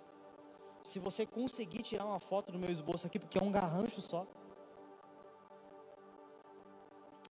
Se 0.83 0.99
você 0.99 1.25
conseguir 1.25 1.83
tirar 1.83 2.05
uma 2.05 2.19
foto 2.19 2.51
do 2.51 2.59
meu 2.59 2.69
esboço 2.69 3.07
aqui, 3.07 3.19
porque 3.19 3.37
é 3.37 3.43
um 3.43 3.51
garrancho 3.51 4.01
só. 4.01 4.25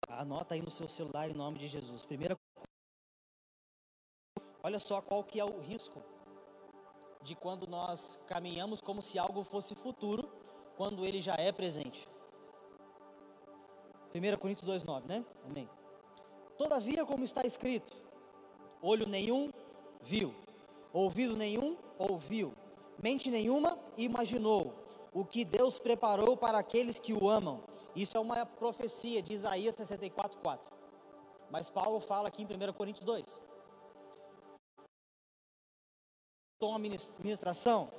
Anota 0.09 0.55
aí 0.55 0.63
no 0.63 0.71
seu 0.71 0.87
celular 0.87 1.29
em 1.31 1.35
nome 1.35 1.59
de 1.59 1.69
Jesus. 1.69 2.05
Primeira 2.05 2.37
Olha 4.63 4.79
só 4.79 5.01
qual 5.01 5.25
que 5.25 5.41
é 5.41 5.45
o 5.45 5.59
risco 5.59 6.01
de 7.21 7.35
quando 7.35 7.67
nós 7.67 8.21
caminhamos 8.27 8.81
como 8.81 9.03
se 9.03 9.19
algo 9.19 9.43
fosse 9.43 9.75
futuro, 9.75 10.31
quando 10.77 11.05
ele 11.05 11.21
já 11.21 11.35
é 11.35 11.51
presente. 11.51 12.09
1 14.15 14.39
Coríntios 14.39 14.69
2,9, 14.69 15.07
né? 15.07 15.25
Amém. 15.45 15.69
Todavia, 16.57 17.05
como 17.05 17.25
está 17.25 17.43
escrito, 17.45 17.93
olho 18.81 19.07
nenhum 19.07 19.51
viu, 20.01 20.35
ouvido 20.93 21.37
nenhum 21.37 21.77
ouviu, 21.99 22.53
mente 23.03 23.31
nenhuma 23.31 23.79
imaginou 23.99 24.75
o 25.13 25.25
que 25.25 25.45
Deus 25.45 25.79
preparou 25.79 26.37
para 26.37 26.59
aqueles 26.59 26.99
que 26.99 27.13
o 27.13 27.29
amam. 27.29 27.63
Isso 27.95 28.17
é 28.17 28.21
uma 28.21 28.47
profecia 28.47 29.21
de 29.21 29.35
Isaías 29.35 29.77
64:4. 29.77 30.61
Mas 31.51 31.69
Paulo 31.69 32.01
fala 32.01 32.29
aqui 32.29 32.43
em 32.43 32.47
1 32.47 32.73
Coríntios 32.73 33.05
2. 33.05 33.39
Uma 36.63 36.79
ministração 36.79 37.91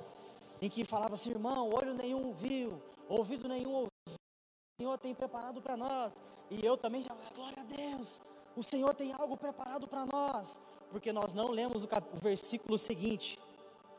em 0.60 0.70
que 0.70 0.84
falava 0.84 1.14
assim, 1.14 1.30
irmão, 1.30 1.68
olho 1.68 1.92
nenhum 1.92 2.32
viu, 2.32 2.80
ouvido 3.06 3.46
nenhum 3.46 3.70
ouviu, 3.70 3.90
o 4.08 4.82
Senhor 4.82 4.98
tem 4.98 5.14
preparado 5.14 5.60
para 5.60 5.76
nós. 5.76 6.14
E 6.50 6.64
eu 6.64 6.76
também 6.76 7.02
já, 7.02 7.14
glória 7.34 7.60
a 7.60 7.64
Deus, 7.64 8.22
o 8.56 8.62
Senhor 8.62 8.94
tem 8.94 9.12
algo 9.12 9.36
preparado 9.36 9.86
para 9.86 10.06
nós, 10.06 10.58
porque 10.90 11.12
nós 11.12 11.34
não 11.34 11.50
lemos 11.50 11.84
o, 11.84 11.86
cap, 11.86 12.08
o 12.16 12.18
versículo 12.18 12.78
seguinte. 12.78 13.38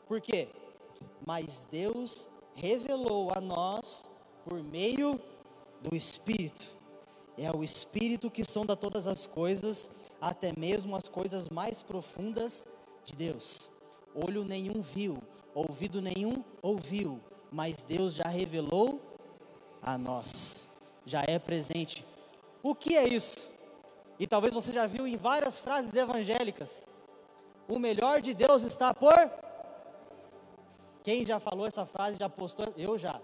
Por 0.06 0.20
quê? 0.20 0.48
Mas 1.24 1.66
Deus 1.70 2.28
revelou 2.54 3.30
a 3.34 3.40
nós 3.40 4.10
por 4.44 4.62
meio 4.62 5.20
do 5.82 5.94
Espírito. 5.94 6.74
É 7.38 7.50
o 7.54 7.62
Espírito 7.62 8.30
que 8.30 8.44
sonda 8.44 8.74
todas 8.74 9.06
as 9.06 9.26
coisas, 9.26 9.90
até 10.20 10.52
mesmo 10.58 10.96
as 10.96 11.06
coisas 11.06 11.48
mais 11.48 11.82
profundas 11.82 12.66
de 13.04 13.14
Deus. 13.14 13.70
Olho 14.14 14.44
nenhum 14.44 14.80
viu, 14.80 15.18
ouvido 15.54 16.00
nenhum 16.00 16.42
ouviu, 16.62 17.20
mas 17.52 17.82
Deus 17.82 18.14
já 18.14 18.28
revelou 18.28 19.00
a 19.82 19.98
nós, 19.98 20.66
já 21.04 21.22
é 21.26 21.38
presente. 21.38 22.04
O 22.62 22.74
que 22.74 22.96
é 22.96 23.06
isso? 23.06 23.46
E 24.18 24.26
talvez 24.26 24.54
você 24.54 24.72
já 24.72 24.86
viu 24.86 25.06
em 25.06 25.16
várias 25.16 25.58
frases 25.58 25.94
evangélicas. 25.94 26.86
O 27.68 27.78
melhor 27.78 28.22
de 28.22 28.32
Deus 28.32 28.62
está 28.62 28.94
por. 28.94 29.14
Quem 31.06 31.24
já 31.24 31.38
falou 31.38 31.68
essa 31.68 31.86
frase, 31.86 32.18
já 32.18 32.28
postou? 32.28 32.74
Eu 32.76 32.98
já. 32.98 33.22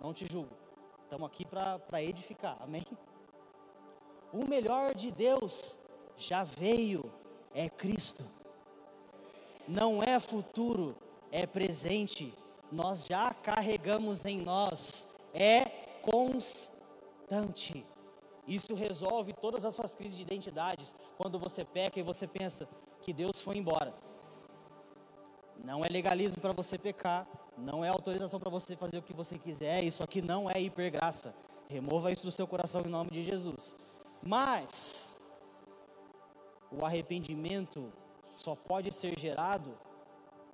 Não 0.00 0.14
te 0.14 0.24
julgo. 0.24 0.56
Estamos 1.02 1.26
aqui 1.26 1.44
para 1.44 2.02
edificar. 2.02 2.56
Amém? 2.58 2.86
O 4.32 4.46
melhor 4.46 4.94
de 4.94 5.10
Deus 5.10 5.78
já 6.16 6.42
veio. 6.42 7.12
É 7.52 7.68
Cristo. 7.68 8.24
Não 9.68 10.02
é 10.02 10.18
futuro, 10.18 10.96
é 11.30 11.46
presente. 11.46 12.32
Nós 12.72 13.04
já 13.04 13.34
carregamos 13.34 14.24
em 14.24 14.40
nós. 14.40 15.06
É 15.34 15.66
constante. 16.00 17.84
Isso 18.46 18.74
resolve 18.74 19.34
todas 19.34 19.66
as 19.66 19.74
suas 19.74 19.94
crises 19.94 20.16
de 20.16 20.22
identidades 20.22 20.96
quando 21.18 21.38
você 21.38 21.62
peca 21.62 22.00
e 22.00 22.02
você 22.02 22.26
pensa 22.26 22.66
que 23.02 23.12
Deus 23.12 23.42
foi 23.42 23.58
embora. 23.58 24.07
Não 25.64 25.84
é 25.84 25.88
legalismo 25.88 26.40
para 26.40 26.52
você 26.52 26.78
pecar, 26.78 27.26
não 27.56 27.84
é 27.84 27.88
autorização 27.88 28.38
para 28.38 28.50
você 28.50 28.76
fazer 28.76 28.98
o 28.98 29.02
que 29.02 29.12
você 29.12 29.38
quiser, 29.38 29.82
isso 29.82 30.02
aqui 30.02 30.22
não 30.22 30.48
é 30.48 30.60
hipergraça. 30.60 31.34
Remova 31.68 32.12
isso 32.12 32.24
do 32.24 32.32
seu 32.32 32.46
coração 32.46 32.82
em 32.82 32.88
nome 32.88 33.10
de 33.10 33.22
Jesus. 33.22 33.76
Mas 34.22 35.14
o 36.70 36.84
arrependimento 36.84 37.92
só 38.34 38.54
pode 38.54 38.92
ser 38.92 39.18
gerado 39.18 39.76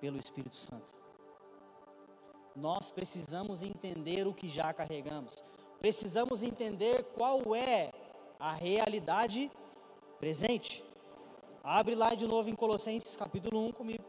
pelo 0.00 0.18
Espírito 0.18 0.56
Santo. 0.56 0.92
Nós 2.56 2.90
precisamos 2.90 3.62
entender 3.62 4.26
o 4.26 4.34
que 4.34 4.48
já 4.48 4.72
carregamos 4.72 5.42
precisamos 5.84 6.42
entender 6.42 7.04
qual 7.14 7.54
é 7.54 7.92
a 8.40 8.54
realidade 8.54 9.50
presente. 10.18 10.82
Abre 11.62 11.94
lá 11.94 12.14
de 12.14 12.26
novo 12.26 12.48
em 12.48 12.54
Colossenses 12.54 13.14
capítulo 13.14 13.66
1 13.66 13.72
comigo. 13.72 14.02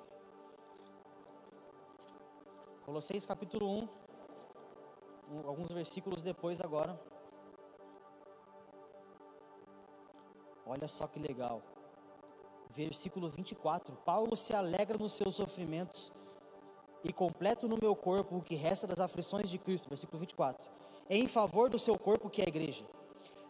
Colossenses 2.86 3.26
capítulo 3.26 3.68
1, 3.68 3.88
alguns 5.48 5.70
versículos 5.70 6.22
depois 6.22 6.62
agora. 6.62 7.00
Olha 10.66 10.88
só 10.88 11.08
que 11.08 11.20
legal. 11.20 11.62
Versículo 12.70 13.30
24. 13.30 13.96
Paulo 14.06 14.36
se 14.36 14.54
alegra 14.54 14.98
nos 14.98 15.14
seus 15.14 15.36
sofrimentos 15.36 16.12
e 17.04 17.12
completo 17.12 17.68
no 17.68 17.78
meu 17.82 17.96
corpo 17.96 18.38
o 18.38 18.42
que 18.42 18.56
resta 18.56 18.86
das 18.86 19.00
aflições 19.00 19.50
de 19.50 19.58
Cristo. 19.58 19.90
Versículo 19.90 20.20
24 20.20 20.70
em 21.10 21.28
favor 21.28 21.70
do 21.70 21.78
seu 21.78 21.98
corpo, 21.98 22.30
que 22.30 22.42
é 22.42 22.46
a 22.46 22.50
igreja. 22.50 22.84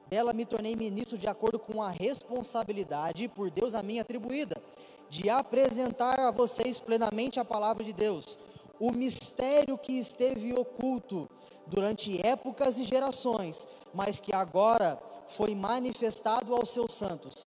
Dela 0.08 0.34
me 0.34 0.46
tornei 0.46 0.76
ministro 0.76 1.18
de 1.18 1.28
acordo 1.28 1.58
com 1.58 1.82
a 1.82 1.90
responsabilidade 1.90 3.28
por 3.28 3.50
Deus 3.50 3.74
a 3.74 3.82
mim 3.82 4.00
atribuída, 4.00 4.62
de 5.10 5.30
apresentar 5.30 6.20
a 6.20 6.32
vocês 6.32 6.80
plenamente 6.80 7.40
a 7.40 7.46
palavra 7.46 7.84
de 7.84 7.94
Deus, 7.94 8.38
o 8.80 8.92
mistério 8.92 9.78
que 9.78 9.94
esteve 9.94 10.54
oculto 10.54 11.30
durante 11.68 12.26
épocas 12.26 12.78
e 12.78 12.84
gerações, 12.84 13.68
mas 13.94 14.20
que 14.20 14.34
agora 14.34 15.02
foi 15.28 15.56
manifestado 15.56 16.56
aos 16.56 16.70
seus 16.70 16.92
santos. 16.94 17.46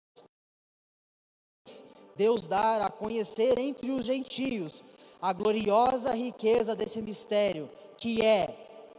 Deus 2.16 2.46
dar 2.46 2.83
a 2.83 2.90
conhecer 2.90 3.59
entre 3.59 3.90
os 3.90 4.04
gentios 4.04 4.83
a 5.20 5.33
gloriosa 5.33 6.12
riqueza 6.12 6.74
desse 6.74 7.00
mistério, 7.02 7.70
que 7.96 8.22
é 8.24 8.48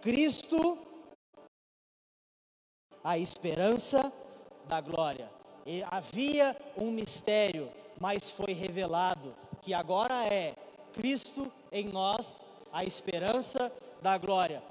Cristo 0.01 0.77
a 3.03 3.17
esperança 3.17 4.11
da 4.67 4.79
glória. 4.79 5.29
E 5.65 5.83
havia 5.89 6.55
um 6.77 6.91
mistério, 6.91 7.71
mas 7.99 8.29
foi 8.29 8.53
revelado 8.53 9.35
que 9.61 9.73
agora 9.73 10.25
é 10.25 10.55
Cristo 10.93 11.51
em 11.71 11.87
nós, 11.87 12.39
a 12.71 12.83
esperança 12.83 13.71
da 14.01 14.17
glória. 14.17 14.61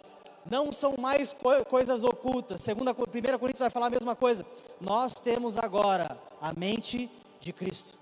Não 0.48 0.72
são 0.72 0.94
mais 0.98 1.32
co 1.32 1.64
coisas 1.64 2.02
ocultas. 2.02 2.60
Segunda, 2.60 2.94
primeira 2.94 3.38
Coríntios 3.38 3.60
vai 3.60 3.70
falar 3.70 3.86
a 3.86 3.90
mesma 3.90 4.16
coisa. 4.16 4.44
Nós 4.80 5.14
temos 5.14 5.56
agora 5.58 6.18
a 6.40 6.52
mente 6.52 7.10
de 7.40 7.52
Cristo. 7.52 7.98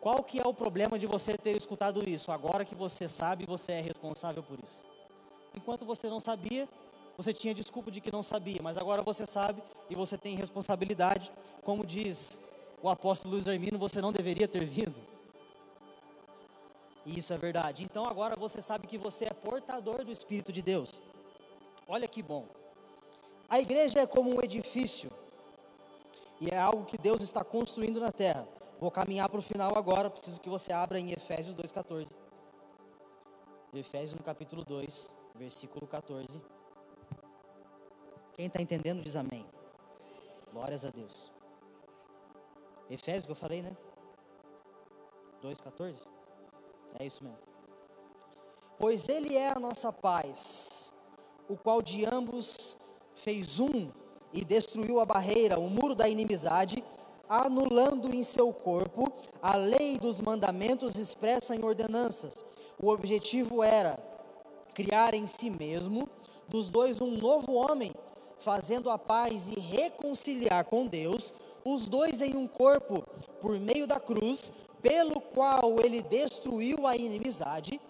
Qual 0.00 0.22
que 0.24 0.40
é 0.40 0.46
o 0.46 0.54
problema 0.54 0.98
de 0.98 1.06
você 1.06 1.36
ter 1.36 1.56
escutado 1.56 2.08
isso? 2.08 2.32
Agora 2.32 2.64
que 2.64 2.74
você 2.74 3.06
sabe, 3.06 3.44
você 3.44 3.72
é 3.72 3.80
responsável 3.80 4.42
por 4.42 4.58
isso. 4.64 4.82
Enquanto 5.54 5.84
você 5.84 6.08
não 6.08 6.20
sabia, 6.20 6.68
você 7.16 7.34
tinha 7.34 7.52
desculpa 7.52 7.90
de 7.90 8.00
que 8.00 8.10
não 8.10 8.22
sabia, 8.22 8.60
mas 8.62 8.78
agora 8.78 9.02
você 9.02 9.26
sabe 9.26 9.62
e 9.90 9.94
você 9.94 10.16
tem 10.16 10.36
responsabilidade. 10.36 11.30
Como 11.62 11.84
diz 11.84 12.40
o 12.82 12.88
apóstolo 12.88 13.34
Luiz 13.34 13.46
Hermino, 13.46 13.78
você 13.78 14.00
não 14.00 14.10
deveria 14.10 14.48
ter 14.48 14.64
vindo. 14.64 15.09
Isso 17.06 17.32
é 17.32 17.38
verdade. 17.38 17.82
Então 17.82 18.06
agora 18.06 18.36
você 18.36 18.60
sabe 18.60 18.86
que 18.86 18.98
você 18.98 19.26
é 19.26 19.32
portador 19.32 20.04
do 20.04 20.12
Espírito 20.12 20.52
de 20.52 20.62
Deus. 20.62 21.00
Olha 21.88 22.06
que 22.06 22.22
bom. 22.22 22.46
A 23.48 23.58
igreja 23.58 24.00
é 24.00 24.06
como 24.06 24.30
um 24.30 24.42
edifício 24.42 25.10
e 26.40 26.48
é 26.50 26.58
algo 26.58 26.84
que 26.84 26.96
Deus 26.96 27.22
está 27.22 27.42
construindo 27.42 28.00
na 28.00 28.12
terra. 28.12 28.46
Vou 28.78 28.90
caminhar 28.90 29.28
para 29.28 29.38
o 29.38 29.42
final 29.42 29.76
agora, 29.76 30.08
preciso 30.08 30.40
que 30.40 30.48
você 30.48 30.72
abra 30.72 30.98
em 30.98 31.12
Efésios 31.12 31.54
2,14. 31.54 32.12
Efésios 33.74 34.14
no 34.14 34.22
capítulo 34.22 34.64
2, 34.64 35.12
versículo 35.34 35.86
14. 35.86 36.40
Quem 38.32 38.46
está 38.46 38.62
entendendo 38.62 39.02
diz 39.02 39.16
amém. 39.16 39.44
Glórias 40.52 40.84
a 40.84 40.90
Deus. 40.90 41.30
Efésios 42.88 43.26
que 43.26 43.32
eu 43.32 43.36
falei, 43.36 43.62
né? 43.62 43.72
2,14? 45.42 46.19
É 46.98 47.06
isso 47.06 47.22
mesmo. 47.22 47.38
Pois 48.78 49.08
Ele 49.08 49.36
é 49.36 49.50
a 49.50 49.60
nossa 49.60 49.92
paz, 49.92 50.92
o 51.48 51.56
qual 51.56 51.82
de 51.82 52.04
ambos 52.06 52.76
fez 53.14 53.60
um 53.60 53.90
e 54.32 54.44
destruiu 54.44 55.00
a 55.00 55.04
barreira, 55.04 55.58
o 55.58 55.68
muro 55.68 55.94
da 55.94 56.08
inimizade, 56.08 56.82
anulando 57.28 58.12
em 58.12 58.22
seu 58.22 58.52
corpo 58.52 59.12
a 59.40 59.54
lei 59.54 59.98
dos 59.98 60.20
mandamentos 60.20 60.96
expressa 60.96 61.54
em 61.54 61.64
ordenanças. 61.64 62.44
O 62.82 62.88
objetivo 62.88 63.62
era 63.62 63.98
criar 64.74 65.14
em 65.14 65.26
si 65.26 65.50
mesmo 65.50 66.08
dos 66.48 66.70
dois 66.70 67.00
um 67.00 67.10
novo 67.10 67.52
homem, 67.52 67.92
fazendo 68.38 68.90
a 68.90 68.98
paz 68.98 69.50
e 69.50 69.60
reconciliar 69.60 70.64
com 70.64 70.86
Deus 70.86 71.32
os 71.64 71.86
dois 71.86 72.20
em 72.22 72.34
um 72.36 72.46
corpo 72.46 73.04
por 73.40 73.58
meio 73.60 73.86
da 73.86 74.00
cruz, 74.00 74.52
pelo 74.82 75.20
qual 75.20 75.80
ele 75.80 76.02
destruiu 76.02 76.86
a 76.86 76.96
inimizade. 76.96 77.80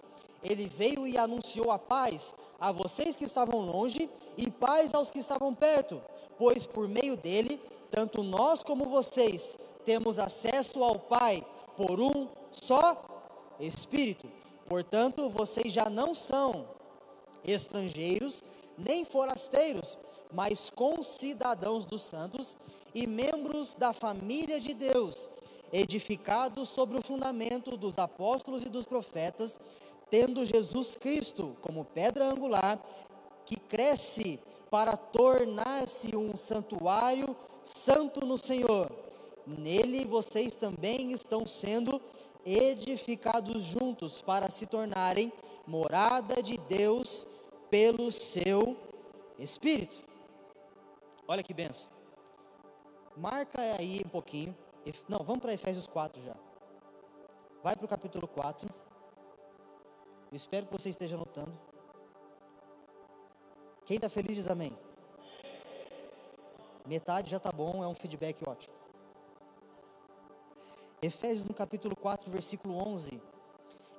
Ele 0.43 0.67
veio 0.67 1.07
e 1.07 1.19
anunciou 1.19 1.71
a 1.71 1.79
paz 1.79 2.35
a 2.59 2.73
vocês 2.73 3.15
que 3.15 3.25
estavam 3.25 3.61
longe 3.61 4.09
e 4.39 4.51
paz 4.51 4.95
aos 4.95 5.11
que 5.11 5.19
estavam 5.19 5.55
perto, 5.55 6.01
pois 6.39 6.65
por 6.65 6.89
meio 6.89 7.17
dele, 7.17 7.61
tanto 7.91 8.23
nós 8.23 8.63
como 8.63 8.87
vocês 8.87 9.59
temos 9.85 10.19
acesso 10.19 10.83
ao 10.83 10.99
Pai 10.99 11.45
por 11.77 12.01
um 12.01 12.29
só 12.51 13.05
Espírito. 13.59 14.31
Portanto, 14.67 15.29
vocês 15.29 15.73
já 15.73 15.91
não 15.91 16.15
são 16.15 16.67
estrangeiros 17.45 18.43
nem 18.79 19.05
forasteiros, 19.05 19.99
mas 20.33 20.71
concidadãos 20.71 21.85
dos 21.85 22.03
santos 22.03 22.57
e 22.95 23.07
membros 23.07 23.75
da 23.75 23.93
família 23.93 24.59
de 24.59 24.73
Deus, 24.73 25.29
edificados 25.73 26.69
sobre 26.69 26.99
o 26.99 27.03
fundamento 27.03 27.77
dos 27.77 27.99
apóstolos 27.99 28.65
e 28.65 28.69
dos 28.69 28.85
profetas, 28.85 29.59
tendo 30.11 30.45
Jesus 30.45 30.97
Cristo 30.97 31.57
como 31.61 31.85
pedra 31.85 32.31
angular, 32.31 32.81
que 33.45 33.57
cresce 33.57 34.39
para 34.71 34.97
tornar-se 34.97 36.17
um 36.17 36.37
santuário 36.37 37.37
santo 37.65 38.25
no 38.25 38.39
Senhor. 38.39 38.91
Nele 39.47 40.05
vocês 40.05 40.57
também 40.57 41.13
estão 41.13 41.47
sendo 41.47 42.01
edificados 42.45 43.63
juntos 43.63 44.21
para 44.23 44.49
se 44.51 44.67
tornarem 44.67 45.33
morada 45.67 46.43
de 46.43 46.57
Deus 46.57 47.27
pelo 47.69 48.11
seu 48.11 48.77
Espírito. 49.39 49.99
Olha 51.27 51.43
que 51.43 51.55
benção. 51.55 51.91
Marca 53.17 53.61
aí 53.79 54.03
um 54.05 54.09
pouquinho. 54.09 54.57
Não, 55.09 55.19
vamos 55.19 55.41
para 55.41 55.53
Efésios 55.53 55.87
4 55.87 56.23
já. 56.23 56.35
Vai 57.63 57.77
para 57.77 57.85
o 57.85 57.89
capítulo 57.89 58.27
4. 58.27 58.69
espero 60.33 60.67
que 60.67 60.73
você 60.73 60.89
esteja 60.89 61.17
anotando. 61.17 61.53
Quem 63.85 63.97
está 63.97 64.09
feliz 64.09 64.37
diz 64.37 64.49
amém. 64.49 64.77
Metade 66.87 67.31
já 67.31 67.37
está 67.37 67.53
bom, 67.53 67.85
é 67.85 67.87
um 67.87 67.95
feedback 67.95 68.43
ótimo. 68.49 68.75
Efésios 71.03 71.45
no 71.45 71.55
capítulo 71.55 71.95
4, 71.95 72.31
versículo 72.31 72.75
11. 72.77 73.21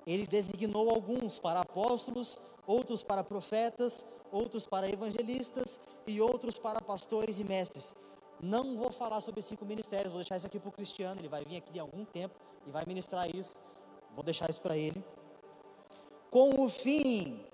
Ele 0.07 0.25
designou 0.25 0.89
alguns 0.89 1.37
para 1.37 1.61
apóstolos, 1.61 2.39
outros 2.65 3.03
para 3.03 3.23
profetas, 3.23 4.03
outros 4.31 4.65
para 4.65 4.89
evangelistas 4.89 5.79
e 6.07 6.19
outros 6.19 6.57
para 6.57 6.81
pastores 6.81 7.39
e 7.39 7.43
mestres 7.43 7.95
não 8.41 8.77
vou 8.77 8.91
falar 8.91 9.21
sobre 9.21 9.41
cinco 9.41 9.65
ministérios, 9.65 10.11
vou 10.11 10.21
deixar 10.21 10.37
isso 10.37 10.47
aqui 10.47 10.59
para 10.59 10.69
o 10.69 10.71
Cristiano, 10.71 11.19
ele 11.19 11.27
vai 11.27 11.45
vir 11.45 11.57
aqui 11.57 11.77
em 11.77 11.79
algum 11.79 12.03
tempo 12.03 12.35
e 12.65 12.71
vai 12.71 12.83
ministrar 12.85 13.33
isso. 13.33 13.55
Vou 14.15 14.23
deixar 14.23 14.49
isso 14.49 14.61
para 14.61 14.75
ele. 14.75 15.03
Com 16.29 16.63
o 16.63 16.69
fim 16.69 17.45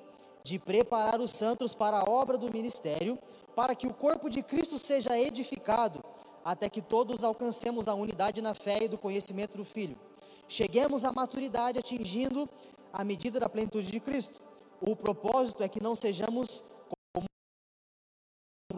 de 0.43 0.57
preparar 0.57 1.19
os 1.19 1.31
santos 1.31 1.75
para 1.75 1.99
a 1.99 2.09
obra 2.09 2.37
do 2.37 2.51
ministério, 2.51 3.19
para 3.55 3.75
que 3.75 3.85
o 3.85 3.93
corpo 3.93 4.29
de 4.29 4.41
Cristo 4.41 4.79
seja 4.79 5.19
edificado, 5.19 6.03
até 6.43 6.69
que 6.69 6.81
todos 6.81 7.23
alcancemos 7.23 7.87
a 7.87 7.93
unidade 7.93 8.41
na 8.41 8.53
fé 8.53 8.83
e 8.83 8.87
do 8.87 8.97
conhecimento 8.97 9.57
do 9.57 9.65
Filho. 9.65 9.99
Cheguemos 10.47 11.03
à 11.03 11.11
maturidade 11.11 11.77
atingindo 11.77 12.47
a 12.93 13.03
medida 13.03 13.39
da 13.39 13.49
plenitude 13.49 13.91
de 13.91 13.99
Cristo. 13.99 14.41
O 14.79 14.95
propósito 14.95 15.63
é 15.63 15.67
que 15.67 15.83
não 15.83 15.95
sejamos 15.95 16.63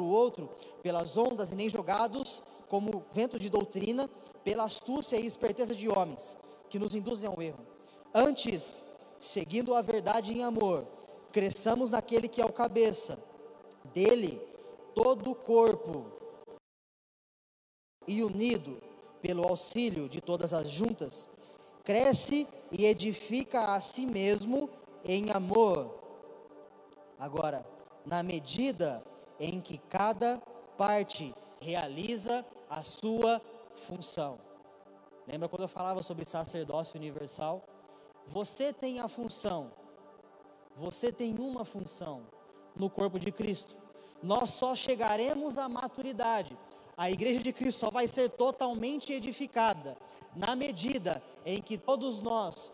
o 0.02 0.08
outro 0.08 0.50
pelas 0.82 1.18
ondas 1.18 1.52
e 1.52 1.56
nem 1.56 1.70
jogados 1.70 2.42
como 2.68 3.04
vento 3.12 3.40
de 3.40 3.50
doutrina, 3.50 4.10
pela 4.44 4.64
astúcia 4.64 5.18
e 5.18 5.26
esperteza 5.26 5.74
de 5.74 5.90
homens, 5.90 6.38
que 6.70 6.80
nos 6.80 6.94
induzem 6.94 7.30
ao 7.30 7.42
erro. 7.42 7.66
Antes, 8.14 8.86
seguindo 9.18 9.74
a 9.74 9.82
verdade 9.82 10.32
em 10.32 10.44
amor, 10.44 10.86
cresçamos 11.32 11.92
naquele 11.92 12.28
que 12.28 12.42
é 12.42 12.46
o 12.46 12.54
cabeça, 12.54 13.18
dele 13.94 14.40
todo 14.94 15.32
o 15.32 15.36
corpo 15.36 16.06
e 18.08 18.24
unido 18.24 18.82
pelo 19.22 19.48
auxílio 19.48 20.08
de 20.08 20.22
todas 20.22 20.54
as 20.54 20.70
juntas, 20.70 21.28
cresce 21.84 22.48
e 22.72 22.86
edifica 22.86 23.74
a 23.74 23.80
si 23.80 24.06
mesmo 24.06 24.70
em 25.04 25.32
amor. 25.32 26.00
Agora, 27.18 27.66
na 28.06 28.24
medida 28.24 29.04
em 29.40 29.62
que 29.62 29.78
cada 29.78 30.42
parte 30.78 31.34
realiza 31.60 32.46
a 32.70 32.84
sua 32.84 33.42
função. 33.76 34.40
Lembra 35.28 35.48
quando 35.48 35.64
eu 35.64 35.68
falava 35.68 36.02
sobre 36.02 36.26
sacerdócio 36.26 36.98
universal? 36.98 37.64
Você 38.28 38.74
tem 38.74 39.00
a 39.00 39.08
função, 39.08 39.72
você 40.76 41.12
tem 41.12 41.36
uma 41.40 41.64
função 41.64 42.24
no 42.76 42.90
corpo 42.90 43.20
de 43.20 43.32
Cristo. 43.32 43.78
Nós 44.22 44.52
só 44.52 44.76
chegaremos 44.76 45.58
à 45.58 45.70
maturidade. 45.70 46.58
A 46.98 47.10
igreja 47.10 47.42
de 47.42 47.54
Cristo 47.54 47.80
só 47.80 47.90
vai 47.90 48.08
ser 48.08 48.30
totalmente 48.32 49.14
edificada 49.14 49.98
na 50.36 50.56
medida 50.56 51.24
em 51.46 51.62
que 51.62 51.78
todos 51.78 52.22
nós 52.22 52.74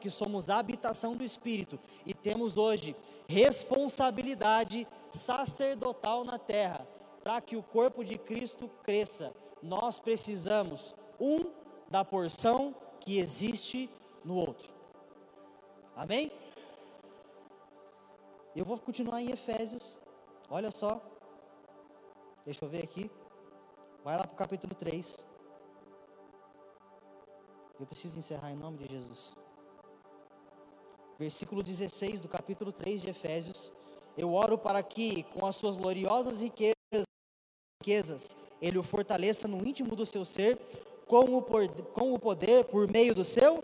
que 0.00 0.08
somos 0.08 0.48
a 0.48 0.58
habitação 0.60 1.16
do 1.16 1.24
Espírito 1.24 1.80
e 2.06 2.14
temos 2.14 2.56
hoje 2.56 2.94
responsabilidade 3.26 4.86
sacerdotal 5.10 6.22
na 6.22 6.38
terra 6.38 6.86
para 7.24 7.40
que 7.40 7.56
o 7.56 7.62
corpo 7.62 8.04
de 8.04 8.16
Cristo 8.16 8.70
cresça. 8.84 9.34
Nós 9.60 9.98
precisamos, 9.98 10.94
um, 11.18 11.50
da 11.90 12.04
porção 12.04 12.72
que 13.00 13.18
existe 13.18 13.90
no 14.24 14.36
outro. 14.36 14.72
Amém? 15.96 16.30
Eu 18.54 18.64
vou 18.64 18.78
continuar 18.78 19.20
em 19.20 19.32
Efésios. 19.32 19.98
Olha 20.48 20.70
só. 20.70 21.02
Deixa 22.44 22.64
eu 22.64 22.68
ver 22.68 22.84
aqui. 22.84 23.10
Vai 24.04 24.16
lá 24.16 24.22
para 24.22 24.34
o 24.34 24.36
capítulo 24.36 24.76
3. 24.76 25.18
Eu 27.80 27.86
preciso 27.86 28.16
encerrar 28.20 28.52
em 28.52 28.56
nome 28.56 28.78
de 28.78 28.86
Jesus 28.86 29.34
versículo 31.18 31.62
16 31.62 32.20
do 32.20 32.28
capítulo 32.28 32.72
3 32.72 33.02
de 33.02 33.10
Efésios. 33.10 33.72
Eu 34.16 34.32
oro 34.32 34.56
para 34.56 34.82
que, 34.82 35.24
com 35.24 35.44
as 35.44 35.56
suas 35.56 35.76
gloriosas 35.76 36.40
riquezas, 36.40 38.36
ele 38.62 38.78
o 38.78 38.82
fortaleça 38.82 39.48
no 39.48 39.66
íntimo 39.66 39.96
do 39.96 40.06
seu 40.06 40.24
ser, 40.24 40.56
com 41.06 41.36
o, 41.36 41.42
por, 41.42 41.68
com 41.92 42.12
o 42.12 42.18
poder 42.18 42.64
por 42.66 42.88
meio 42.88 43.14
do 43.14 43.24
seu. 43.24 43.62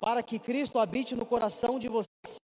Para 0.00 0.22
que 0.22 0.38
Cristo 0.38 0.78
habite 0.78 1.16
no 1.16 1.26
coração 1.26 1.78
de 1.78 1.88
vocês 1.88 2.36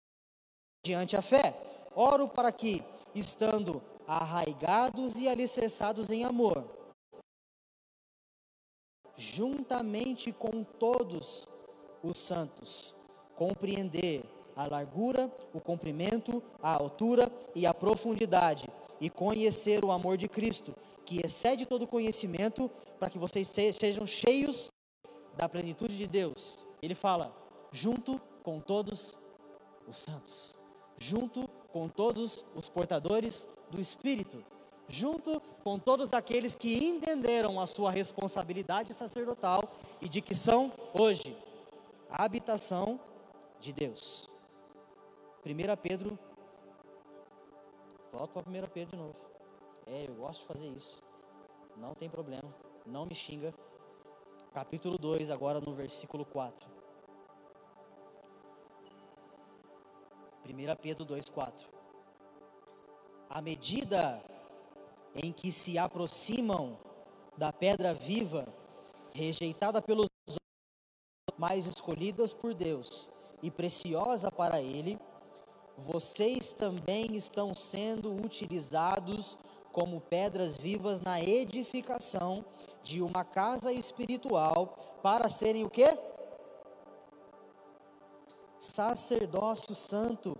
diante 0.84 1.16
a 1.16 1.22
fé. 1.22 1.54
Oro 1.94 2.28
para 2.28 2.50
que, 2.50 2.82
estando 3.14 3.80
arraigados 4.06 5.14
e 5.16 5.28
alicerçados 5.28 6.10
em 6.10 6.24
amor, 6.24 6.64
juntamente 9.16 10.32
com 10.32 10.64
todos 10.64 11.48
os 12.04 12.18
santos, 12.18 12.94
compreender 13.34 14.22
a 14.54 14.66
largura, 14.66 15.32
o 15.52 15.60
comprimento, 15.60 16.42
a 16.62 16.72
altura 16.72 17.32
e 17.54 17.66
a 17.66 17.74
profundidade, 17.74 18.68
e 19.00 19.10
conhecer 19.10 19.84
o 19.84 19.90
amor 19.90 20.16
de 20.16 20.28
Cristo, 20.28 20.74
que 21.04 21.20
excede 21.24 21.66
todo 21.66 21.86
conhecimento, 21.86 22.70
para 22.98 23.10
que 23.10 23.18
vocês 23.18 23.48
sejam 23.48 24.06
cheios 24.06 24.70
da 25.36 25.48
plenitude 25.48 25.96
de 25.96 26.06
Deus. 26.06 26.64
Ele 26.80 26.94
fala, 26.94 27.34
junto 27.72 28.20
com 28.42 28.60
todos 28.60 29.18
os 29.88 29.96
santos, 29.96 30.54
junto 30.96 31.48
com 31.72 31.88
todos 31.88 32.44
os 32.54 32.68
portadores 32.68 33.48
do 33.70 33.80
Espírito, 33.80 34.44
junto 34.88 35.40
com 35.62 35.78
todos 35.78 36.12
aqueles 36.12 36.54
que 36.54 36.74
entenderam 36.84 37.58
a 37.58 37.66
sua 37.66 37.90
responsabilidade 37.90 38.94
sacerdotal 38.94 39.62
e 40.00 40.08
de 40.08 40.20
que 40.20 40.34
são 40.34 40.72
hoje 40.92 41.36
habitação 42.16 43.00
de 43.58 43.72
Deus. 43.72 44.30
1 45.44 45.76
Pedro, 45.82 46.18
volto 48.12 48.32
para 48.32 48.48
1 48.48 48.68
Pedro 48.68 48.96
de 48.96 49.02
novo. 49.02 49.16
É, 49.86 50.06
eu 50.06 50.14
gosto 50.14 50.42
de 50.42 50.46
fazer 50.46 50.68
isso. 50.68 51.02
Não 51.76 51.94
tem 51.94 52.08
problema, 52.08 52.54
não 52.86 53.04
me 53.04 53.14
xinga. 53.14 53.52
Capítulo 54.52 54.96
2, 54.96 55.30
agora 55.30 55.60
no 55.60 55.72
versículo 55.74 56.24
4. 56.24 56.66
1 60.46 60.76
Pedro 60.80 61.04
2, 61.04 61.28
4. 61.28 61.68
À 63.28 63.42
medida 63.42 64.22
em 65.16 65.32
que 65.32 65.50
se 65.50 65.76
aproximam 65.76 66.78
da 67.36 67.52
pedra 67.52 67.92
viva, 67.92 68.46
rejeitada 69.12 69.82
pelos 69.82 70.13
mais 71.44 71.66
escolhidas 71.66 72.32
por 72.32 72.54
Deus 72.54 73.10
e 73.42 73.50
preciosa 73.50 74.32
para 74.32 74.62
Ele, 74.62 74.98
vocês 75.76 76.54
também 76.54 77.14
estão 77.14 77.54
sendo 77.54 78.10
utilizados 78.14 79.36
como 79.70 80.00
pedras 80.00 80.56
vivas 80.56 81.02
na 81.02 81.20
edificação 81.20 82.42
de 82.82 83.02
uma 83.02 83.24
casa 83.24 83.70
espiritual 83.70 84.74
para 85.02 85.28
serem 85.28 85.64
o 85.64 85.68
quê? 85.68 85.98
Sacerdócio 88.58 89.74
santo, 89.74 90.34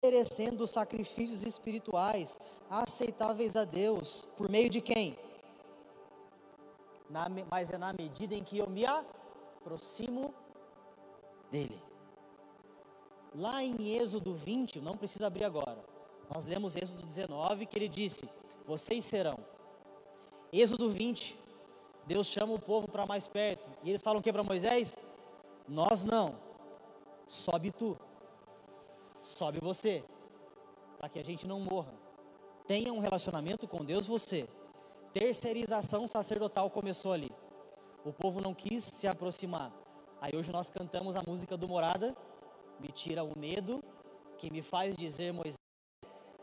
oferecendo 0.00 0.64
sacrifícios 0.68 1.42
espirituais 1.42 2.38
aceitáveis 2.70 3.56
a 3.56 3.64
Deus, 3.64 4.28
por 4.36 4.48
meio 4.48 4.70
de 4.70 4.80
quem? 4.80 5.18
Na, 7.10 7.26
mas 7.50 7.72
é 7.72 7.78
na 7.78 7.92
medida 7.92 8.36
em 8.36 8.44
que 8.44 8.58
eu 8.58 8.70
me 8.70 8.86
aproximo 9.68 10.34
dele. 11.50 11.78
Lá 13.34 13.62
em 13.62 13.96
Êxodo 13.96 14.34
20, 14.34 14.80
não 14.80 14.96
precisa 14.96 15.26
abrir 15.26 15.44
agora. 15.44 15.78
Nós 16.32 16.46
lemos 16.46 16.74
Êxodo 16.74 17.02
19 17.02 17.66
que 17.66 17.76
ele 17.78 17.88
disse: 17.88 18.28
Vocês 18.66 19.04
serão. 19.04 19.38
Êxodo 20.50 20.90
20, 20.90 21.38
Deus 22.06 22.26
chama 22.26 22.54
o 22.54 22.58
povo 22.58 22.88
para 22.88 23.04
mais 23.04 23.28
perto. 23.28 23.70
E 23.82 23.90
eles 23.90 24.00
falam 24.00 24.20
o 24.20 24.22
que 24.22 24.32
para 24.32 24.42
Moisés? 24.42 25.04
Nós 25.68 26.02
não. 26.02 26.36
Sobe 27.28 27.70
tu. 27.70 27.96
Sobe 29.22 29.60
você. 29.60 30.02
Para 30.98 31.10
que 31.10 31.18
a 31.18 31.24
gente 31.24 31.46
não 31.46 31.60
morra. 31.60 31.92
Tenha 32.66 32.92
um 32.92 33.00
relacionamento 33.00 33.68
com 33.68 33.84
Deus 33.84 34.06
você. 34.06 34.48
Terceirização 35.12 36.08
sacerdotal 36.08 36.70
começou 36.70 37.12
ali. 37.12 37.30
O 38.04 38.12
povo 38.12 38.40
não 38.40 38.54
quis 38.54 38.84
se 38.84 39.06
aproximar. 39.06 39.72
Aí 40.20 40.32
hoje 40.34 40.50
nós 40.50 40.70
cantamos 40.70 41.16
a 41.16 41.22
música 41.22 41.56
do 41.56 41.68
Morada 41.68 42.16
me 42.80 42.92
tira 42.92 43.24
o 43.24 43.36
medo 43.36 43.82
que 44.36 44.50
me 44.50 44.62
faz 44.62 44.96
dizer, 44.96 45.32
Moisés, 45.32 45.56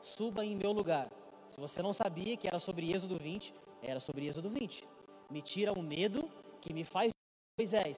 suba 0.02 0.46
em 0.46 0.56
meu 0.56 0.72
lugar. 0.72 1.10
Se 1.48 1.60
você 1.60 1.82
não 1.82 1.94
sabia 1.94 2.36
que 2.36 2.48
era 2.48 2.60
sobre 2.60 2.92
Êxodo 2.92 3.18
20, 3.18 3.54
era 3.82 4.00
sobre 4.00 4.28
Êxodo 4.28 4.50
20. 4.50 4.86
Me 5.30 5.42
tira 5.42 5.72
o 5.72 5.82
medo 5.82 6.30
que 6.62 6.74
me 6.74 6.84
faz 6.84 7.12
dizer, 7.58 7.84
Moisés. 7.84 7.98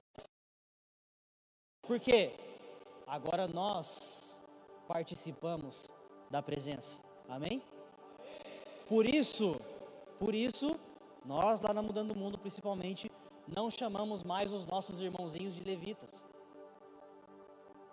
Por 1.82 1.98
quê? 1.98 2.34
Agora 3.06 3.48
nós 3.48 4.36
participamos 4.86 5.88
da 6.30 6.42
presença. 6.42 7.00
Amém? 7.28 7.62
Por 8.88 9.04
isso, 9.04 9.60
por 10.18 10.34
isso, 10.34 10.78
nós 11.24 11.60
lá 11.60 11.74
na 11.74 11.82
Mudando 11.82 12.12
o 12.12 12.16
Mundo, 12.16 12.38
principalmente, 12.38 13.10
não 13.54 13.70
chamamos 13.70 14.22
mais 14.22 14.52
os 14.52 14.66
nossos 14.66 15.00
irmãozinhos 15.00 15.54
de 15.54 15.62
levitas. 15.64 16.24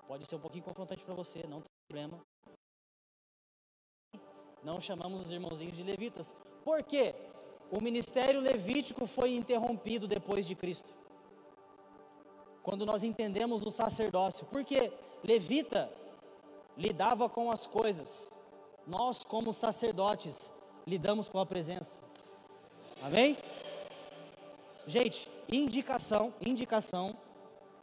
Pode 0.07 0.25
ser 0.27 0.35
um 0.35 0.39
pouquinho 0.39 0.63
confrontante 0.63 1.03
para 1.03 1.13
você, 1.13 1.45
não 1.47 1.61
tem 1.61 1.71
problema. 1.87 2.19
Não 4.63 4.81
chamamos 4.81 5.23
os 5.23 5.31
irmãozinhos 5.31 5.75
de 5.75 5.83
levitas. 5.83 6.35
Por 6.63 6.83
quê? 6.83 7.15
O 7.71 7.81
ministério 7.81 8.39
levítico 8.39 9.05
foi 9.05 9.35
interrompido 9.35 10.07
depois 10.07 10.45
de 10.45 10.55
Cristo. 10.55 10.93
Quando 12.63 12.85
nós 12.85 13.03
entendemos 13.03 13.63
o 13.63 13.71
sacerdócio. 13.71 14.45
Porque 14.47 14.91
levita 15.23 15.91
lidava 16.77 17.29
com 17.29 17.51
as 17.51 17.65
coisas. 17.65 18.31
Nós, 18.85 19.23
como 19.23 19.53
sacerdotes, 19.53 20.51
lidamos 20.85 21.29
com 21.29 21.39
a 21.39 21.45
presença. 21.45 21.99
Amém? 23.01 23.37
Gente, 24.85 25.29
indicação, 25.49 26.33
indicação 26.45 27.15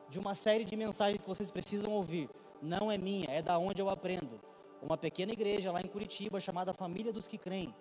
de 0.08 0.18
uma 0.18 0.34
série 0.34 0.64
de 0.64 0.76
mensagens 0.76 1.20
que 1.20 1.28
vocês 1.28 1.50
precisam 1.50 1.92
ouvir. 1.92 2.28
Não 2.60 2.90
é 2.90 2.98
minha, 2.98 3.26
é 3.28 3.42
da 3.42 3.58
onde 3.58 3.80
eu 3.80 3.88
aprendo. 3.88 4.40
Uma 4.80 4.96
pequena 4.96 5.32
igreja 5.32 5.72
lá 5.72 5.80
em 5.80 5.86
Curitiba 5.86 6.40
chamada 6.40 6.72
Família 6.72 7.12
dos 7.12 7.26
que 7.26 7.38
Creem. 7.38 7.74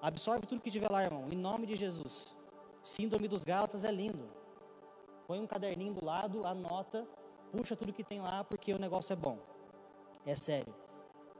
Absorve 0.00 0.46
tudo 0.46 0.60
que 0.60 0.70
tiver 0.70 0.90
lá, 0.90 1.02
irmão, 1.02 1.28
em 1.30 1.36
nome 1.36 1.66
de 1.66 1.76
Jesus. 1.76 2.34
Síndrome 2.82 3.26
dos 3.26 3.42
Gálatas 3.42 3.84
é 3.84 3.90
lindo. 3.90 4.28
Põe 5.26 5.40
um 5.40 5.46
caderninho 5.46 5.92
do 5.92 6.04
lado, 6.04 6.46
anota, 6.46 7.06
puxa 7.50 7.76
tudo 7.76 7.92
que 7.92 8.04
tem 8.04 8.20
lá, 8.20 8.44
porque 8.44 8.72
o 8.72 8.78
negócio 8.78 9.12
é 9.12 9.16
bom. 9.16 9.38
É 10.24 10.34
sério. 10.36 10.74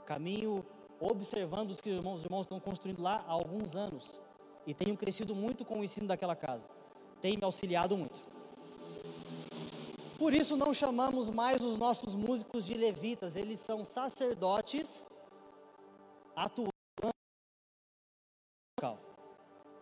Caminho 0.04 0.64
observando 1.00 1.70
os 1.70 1.80
que 1.80 1.90
os 1.90 1.96
irmãos, 1.96 2.16
os 2.16 2.24
irmãos 2.24 2.42
estão 2.42 2.58
construindo 2.58 3.00
lá 3.00 3.24
há 3.26 3.32
alguns 3.32 3.76
anos. 3.76 4.20
E 4.66 4.74
tenho 4.74 4.96
crescido 4.96 5.34
muito 5.34 5.64
com 5.64 5.80
o 5.80 5.84
ensino 5.84 6.06
daquela 6.06 6.34
casa. 6.36 6.66
Tem 7.20 7.36
me 7.36 7.44
auxiliado 7.44 7.96
muito. 7.96 8.22
Por 10.18 10.34
isso 10.34 10.56
não 10.56 10.74
chamamos 10.74 11.30
mais 11.30 11.62
os 11.62 11.76
nossos 11.76 12.14
músicos 12.14 12.66
de 12.66 12.74
levitas, 12.74 13.36
eles 13.36 13.60
são 13.60 13.84
sacerdotes 13.84 15.06
atuando. 16.34 16.72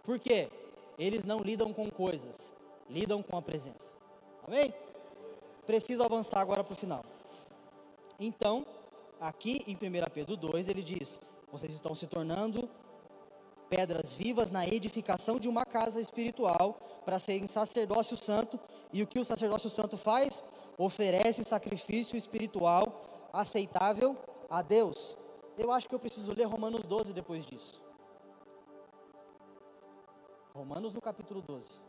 Por 0.03 0.21
quê? 0.21 0.49
Eles 0.99 1.25
não 1.25 1.41
lidam 1.41 1.73
com 1.73 1.91
coisas, 1.91 2.53
lidam 2.89 3.23
com 3.23 3.37
a 3.37 3.43
presença. 3.43 3.93
Amém? 4.47 4.73
Preciso 5.67 6.03
avançar 6.03 6.41
agora 6.41 6.63
para 6.63 6.75
o 6.75 6.77
final. 6.77 7.05
Então, 8.21 8.65
aqui 9.21 9.65
em 9.67 9.75
1 9.75 10.11
Pedro 10.15 10.37
2, 10.37 10.69
ele 10.69 10.83
diz: 10.83 11.21
Vocês 11.51 11.73
estão 11.73 11.95
se 11.95 12.07
tornando 12.07 12.69
pedras 13.69 14.15
vivas 14.15 14.51
na 14.51 14.67
edificação 14.67 15.39
de 15.39 15.49
uma 15.49 15.65
casa 15.65 16.01
espiritual 16.01 16.79
para 17.05 17.19
serem 17.19 17.47
sacerdócio 17.47 18.17
santo. 18.17 18.59
E 18.93 19.03
o 19.03 19.07
que 19.07 19.19
o 19.19 19.25
sacerdócio 19.25 19.71
santo 19.71 19.97
faz? 19.97 20.43
Oferece 20.79 21.45
sacrifício 21.45 22.17
espiritual 22.17 23.29
aceitável 23.33 24.17
a 24.49 24.63
Deus. 24.63 25.17
Eu 25.59 25.73
acho 25.73 25.89
que 25.89 25.95
eu 25.95 26.01
preciso 26.01 26.33
ler 26.33 26.45
Romanos 26.45 26.83
12 26.83 27.13
depois 27.13 27.45
disso. 27.45 27.83
Romanos 30.55 30.95
no 30.95 31.01
capítulo 31.01 31.43
12. 31.43 31.81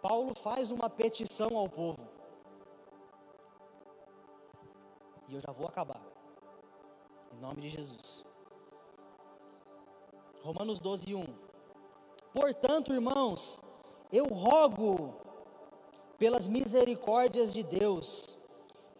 Paulo 0.00 0.34
faz 0.34 0.70
uma 0.70 0.88
petição 0.88 1.56
ao 1.56 1.68
povo. 1.68 2.08
E 5.28 5.34
eu 5.34 5.40
já 5.40 5.52
vou 5.52 5.66
acabar. 5.66 6.07
Nome 7.40 7.60
de 7.60 7.68
Jesus. 7.68 8.24
Romanos 10.42 10.80
12, 10.80 11.14
1. 11.14 11.24
Portanto, 12.32 12.92
irmãos, 12.92 13.60
eu 14.12 14.26
rogo 14.26 15.14
pelas 16.18 16.46
misericórdias 16.46 17.54
de 17.54 17.62
Deus 17.62 18.36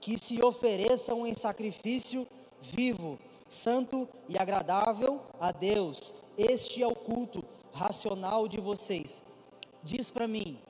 que 0.00 0.16
se 0.16 0.42
ofereçam 0.42 1.26
em 1.26 1.34
sacrifício 1.34 2.26
vivo, 2.60 3.18
santo 3.48 4.08
e 4.28 4.38
agradável 4.38 5.20
a 5.40 5.50
Deus. 5.50 6.14
Este 6.36 6.82
é 6.82 6.86
o 6.86 6.94
culto 6.94 7.44
racional 7.72 8.46
de 8.46 8.60
vocês. 8.60 9.24
Diz 9.82 10.10
para 10.10 10.28
mim, 10.28 10.60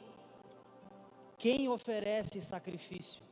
quem 1.37 1.69
oferece 1.69 2.41
sacrifício? 2.41 3.23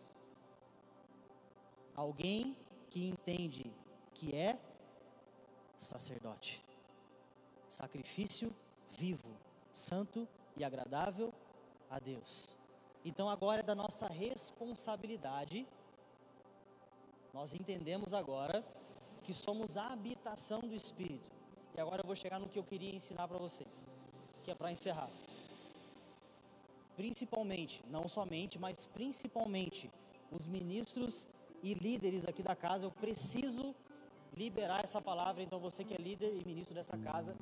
Alguém 1.95 2.55
que 2.91 3.09
entende 3.09 3.73
que 4.17 4.35
é 4.35 4.59
sacerdote. 5.79 6.65
Sacrifício 7.69 8.55
vivo, 8.91 9.29
santo 9.73 10.27
e 10.57 10.65
agradável 10.65 11.33
a 11.91 11.99
Deus. 11.99 12.49
Então 13.05 13.29
agora 13.29 13.61
é 13.61 13.63
da 13.63 13.75
nossa 13.75 14.07
responsabilidade. 14.09 15.67
Nós 17.35 17.53
entendemos 17.53 18.15
agora 18.15 18.65
que 19.23 19.35
somos 19.35 19.77
a 19.77 19.93
habitação 19.93 20.61
do 20.61 20.75
Espírito. 20.75 21.31
E 21.77 21.81
agora 21.81 22.01
eu 22.01 22.07
vou 22.07 22.17
chegar 22.17 22.39
no 22.39 22.49
que 22.49 22.59
eu 22.59 22.65
queria 22.65 22.95
ensinar 22.95 23.29
para 23.29 23.37
vocês, 23.37 23.85
que 24.43 24.51
é 24.51 24.55
para 24.55 24.73
encerrar. 24.73 25.11
Principalmente, 26.97 27.85
não 27.91 28.09
somente, 28.09 28.59
mas 28.59 28.87
principalmente 28.87 29.91
os 30.33 30.47
ministros 30.47 31.29
e 31.63 31.75
líderes 31.75 32.27
aqui 32.27 32.43
da 32.43 32.57
casa, 32.57 32.87
eu 32.87 32.91
preciso 32.91 33.75
liberar 34.37 34.85
essa 34.85 35.01
palavra. 35.01 35.43
Então, 35.43 35.59
você 35.59 35.83
que 35.83 35.95
é 35.95 35.97
líder 35.97 36.35
e 36.35 36.45
ministro 36.47 36.75
dessa 36.75 36.97
casa, 36.99 37.35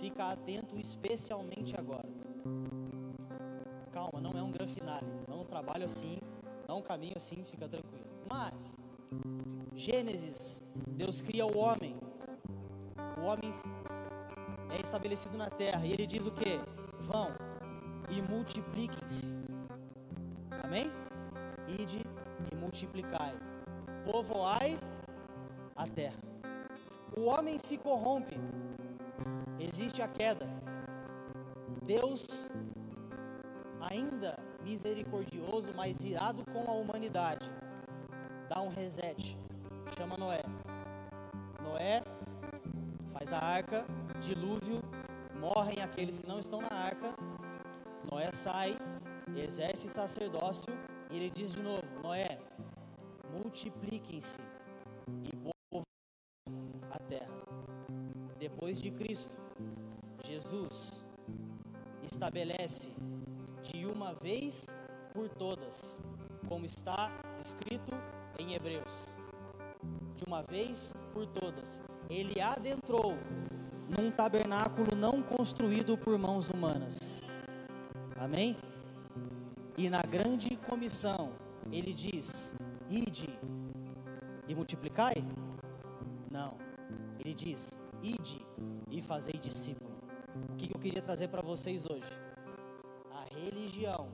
fica 0.00 0.30
atento 0.30 0.78
especialmente 0.78 1.74
agora. 1.78 2.08
Calma, 3.92 4.20
não 4.20 4.32
é 4.32 4.42
um 4.42 4.50
gran 4.50 4.66
finale, 4.66 5.06
não 5.28 5.42
é 5.42 5.44
trabalho 5.44 5.84
assim, 5.84 6.18
não 6.68 6.78
é 6.78 6.82
caminho 6.82 7.14
assim, 7.16 7.44
fica 7.44 7.68
tranquilo. 7.68 8.04
Mas, 8.28 8.78
Gênesis, 9.74 10.62
Deus 10.88 11.20
cria 11.20 11.46
o 11.46 11.56
homem. 11.56 11.96
O 13.18 13.26
homem 13.26 13.52
é 14.76 14.80
estabelecido 14.80 15.38
na 15.38 15.48
terra. 15.48 15.86
E 15.86 15.92
ele 15.92 16.06
diz 16.06 16.26
o 16.26 16.32
que? 16.32 16.58
Vão 17.00 17.28
e 18.10 18.20
multipliquem-se. 18.22 19.26
Amém? 20.62 20.90
Ide 21.68 22.02
e 22.50 22.56
multiplicai. 22.56 23.34
Povoai 24.04 24.78
a 25.76 25.86
terra. 25.86 26.33
O 27.16 27.26
homem 27.26 27.58
se 27.58 27.78
corrompe. 27.78 28.36
Existe 29.58 30.02
a 30.02 30.08
queda. 30.08 30.46
Deus, 31.84 32.48
ainda 33.80 34.36
misericordioso, 34.64 35.72
mas 35.76 36.04
irado 36.04 36.44
com 36.46 36.68
a 36.68 36.74
humanidade, 36.74 37.48
dá 38.48 38.60
um 38.60 38.68
reset. 38.68 39.38
Chama 39.96 40.16
Noé. 40.16 40.42
Noé 41.62 42.02
faz 43.12 43.32
a 43.32 43.38
arca, 43.38 43.84
dilúvio, 44.20 44.82
morrem 45.38 45.82
aqueles 45.82 46.18
que 46.18 46.26
não 46.26 46.40
estão 46.40 46.60
na 46.62 46.74
arca. 46.74 47.14
Noé 48.10 48.32
sai, 48.32 48.76
exerce 49.36 49.88
sacerdócio 49.88 50.72
e 51.10 51.16
ele 51.16 51.30
diz 51.30 51.52
de 51.52 51.62
novo: 51.62 51.84
Noé, 52.02 52.38
multipliquem-se 53.32 54.40
Cristo, 59.14 59.36
Jesus 60.24 61.04
estabelece 62.02 62.90
de 63.62 63.86
uma 63.86 64.12
vez 64.12 64.66
por 65.12 65.28
todas, 65.28 66.02
como 66.48 66.66
está 66.66 67.12
escrito 67.40 67.92
em 68.40 68.54
Hebreus. 68.54 69.14
De 70.16 70.24
uma 70.24 70.42
vez 70.42 70.92
por 71.12 71.28
todas, 71.28 71.80
ele 72.10 72.40
adentrou 72.40 73.16
num 73.88 74.10
tabernáculo 74.10 74.96
não 74.96 75.22
construído 75.22 75.96
por 75.96 76.18
mãos 76.18 76.50
humanas. 76.50 77.22
Amém? 78.18 78.56
E 79.78 79.88
na 79.88 80.02
grande 80.02 80.56
comissão, 80.56 81.30
ele 81.70 81.92
diz: 81.92 82.52
Ide 82.90 83.28
e 84.48 84.56
multiplicai? 84.56 85.24
Não. 86.32 86.56
Ele 87.20 87.32
diz: 87.32 87.78
Ide 88.02 88.43
e 88.94 89.02
fazei 89.02 89.34
discípulo. 89.34 89.90
O 90.48 90.56
que 90.56 90.72
eu 90.72 90.78
queria 90.78 91.02
trazer 91.02 91.26
para 91.26 91.42
vocês 91.42 91.84
hoje? 91.84 92.08
A 93.10 93.24
religião 93.34 94.08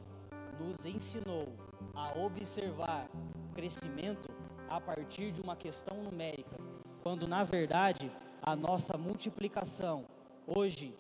nos 0.59 0.87
ensinou 0.87 1.49
a 1.95 2.18
observar 2.18 3.07
o 3.14 3.55
crescimento 3.55 4.31
a 4.70 4.81
partir 4.81 5.33
de 5.33 5.41
uma 5.43 5.55
questão 5.55 6.03
numérica, 6.03 6.57
quando 7.03 7.28
na 7.28 7.45
verdade 7.45 8.11
a 8.41 8.57
nossa 8.57 8.97
multiplicação 8.97 10.07
hoje 10.47 10.95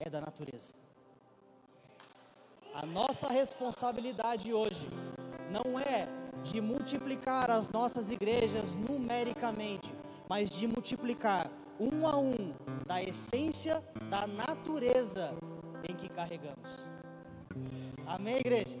é 0.00 0.08
da 0.08 0.20
natureza. 0.20 0.72
A 2.72 2.86
nossa 2.86 3.28
responsabilidade 3.28 4.52
hoje 4.52 4.88
não 5.50 5.78
é 5.78 6.08
de 6.42 6.60
multiplicar 6.60 7.50
as 7.50 7.68
nossas 7.68 8.10
igrejas 8.10 8.76
numericamente, 8.76 9.92
mas 10.26 10.48
de 10.48 10.66
multiplicar 10.66 11.50
um 11.78 12.06
a 12.06 12.16
um 12.16 12.54
da 12.86 13.02
essência 13.02 13.82
da 14.10 14.26
natureza 14.26 15.34
em 15.88 15.94
que 15.94 16.08
carregamos. 16.08 16.88
Amém, 18.06 18.36
igreja? 18.36 18.76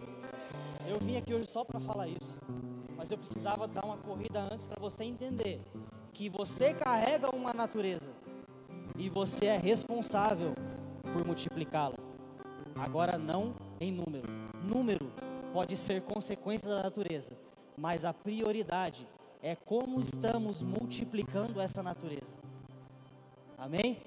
Eu 0.86 0.98
vim 0.98 1.16
aqui 1.16 1.34
hoje 1.34 1.46
só 1.46 1.64
para 1.64 1.80
falar 1.80 2.08
isso, 2.08 2.38
mas 2.96 3.10
eu 3.10 3.18
precisava 3.18 3.66
dar 3.66 3.84
uma 3.84 3.96
corrida 3.96 4.40
antes 4.40 4.64
para 4.64 4.78
você 4.80 5.04
entender 5.04 5.60
que 6.12 6.28
você 6.28 6.72
carrega 6.72 7.34
uma 7.34 7.52
natureza 7.52 8.10
e 8.96 9.10
você 9.10 9.46
é 9.46 9.56
responsável 9.56 10.54
por 11.12 11.24
multiplicá-la. 11.24 11.96
Agora 12.76 13.18
não 13.18 13.54
em 13.80 13.90
número. 13.90 14.28
Número 14.62 15.10
pode 15.52 15.76
ser 15.76 16.02
consequência 16.02 16.68
da 16.68 16.82
natureza, 16.82 17.32
mas 17.76 18.04
a 18.04 18.12
prioridade 18.12 19.06
é 19.42 19.54
como 19.54 20.00
estamos 20.00 20.62
multiplicando 20.62 21.60
essa 21.60 21.82
natureza. 21.82 22.45
Amém? 23.58 24.02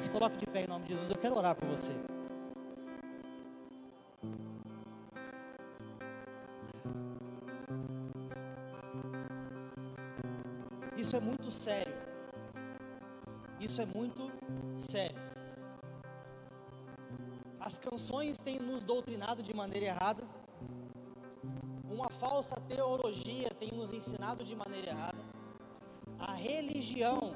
Se 0.00 0.08
coloque 0.08 0.36
de 0.36 0.46
pé 0.46 0.62
em 0.62 0.66
nome 0.66 0.86
de 0.86 0.92
Jesus. 0.94 1.10
Eu 1.10 1.16
quero 1.16 1.36
orar 1.36 1.54
por 1.54 1.68
você. 1.68 1.92
Isso 10.96 11.16
é 11.16 11.20
muito 11.20 11.50
sério. 11.50 11.94
Isso 13.60 13.82
é 13.82 13.86
muito 13.86 14.30
sério. 14.76 15.18
As 17.58 17.78
canções 17.78 18.38
têm 18.38 18.58
nos 18.60 18.84
doutrinado 18.84 19.42
de 19.42 19.52
maneira 19.54 19.86
errada. 19.86 20.22
Uma 21.90 22.08
falsa 22.08 22.56
teologia 22.68 23.50
tem 23.58 23.70
nos 23.72 23.92
ensinado 23.92 24.44
de 24.44 24.54
maneira 24.54 24.88
errada. 24.88 25.18
A 26.18 26.34
religião 26.34 27.27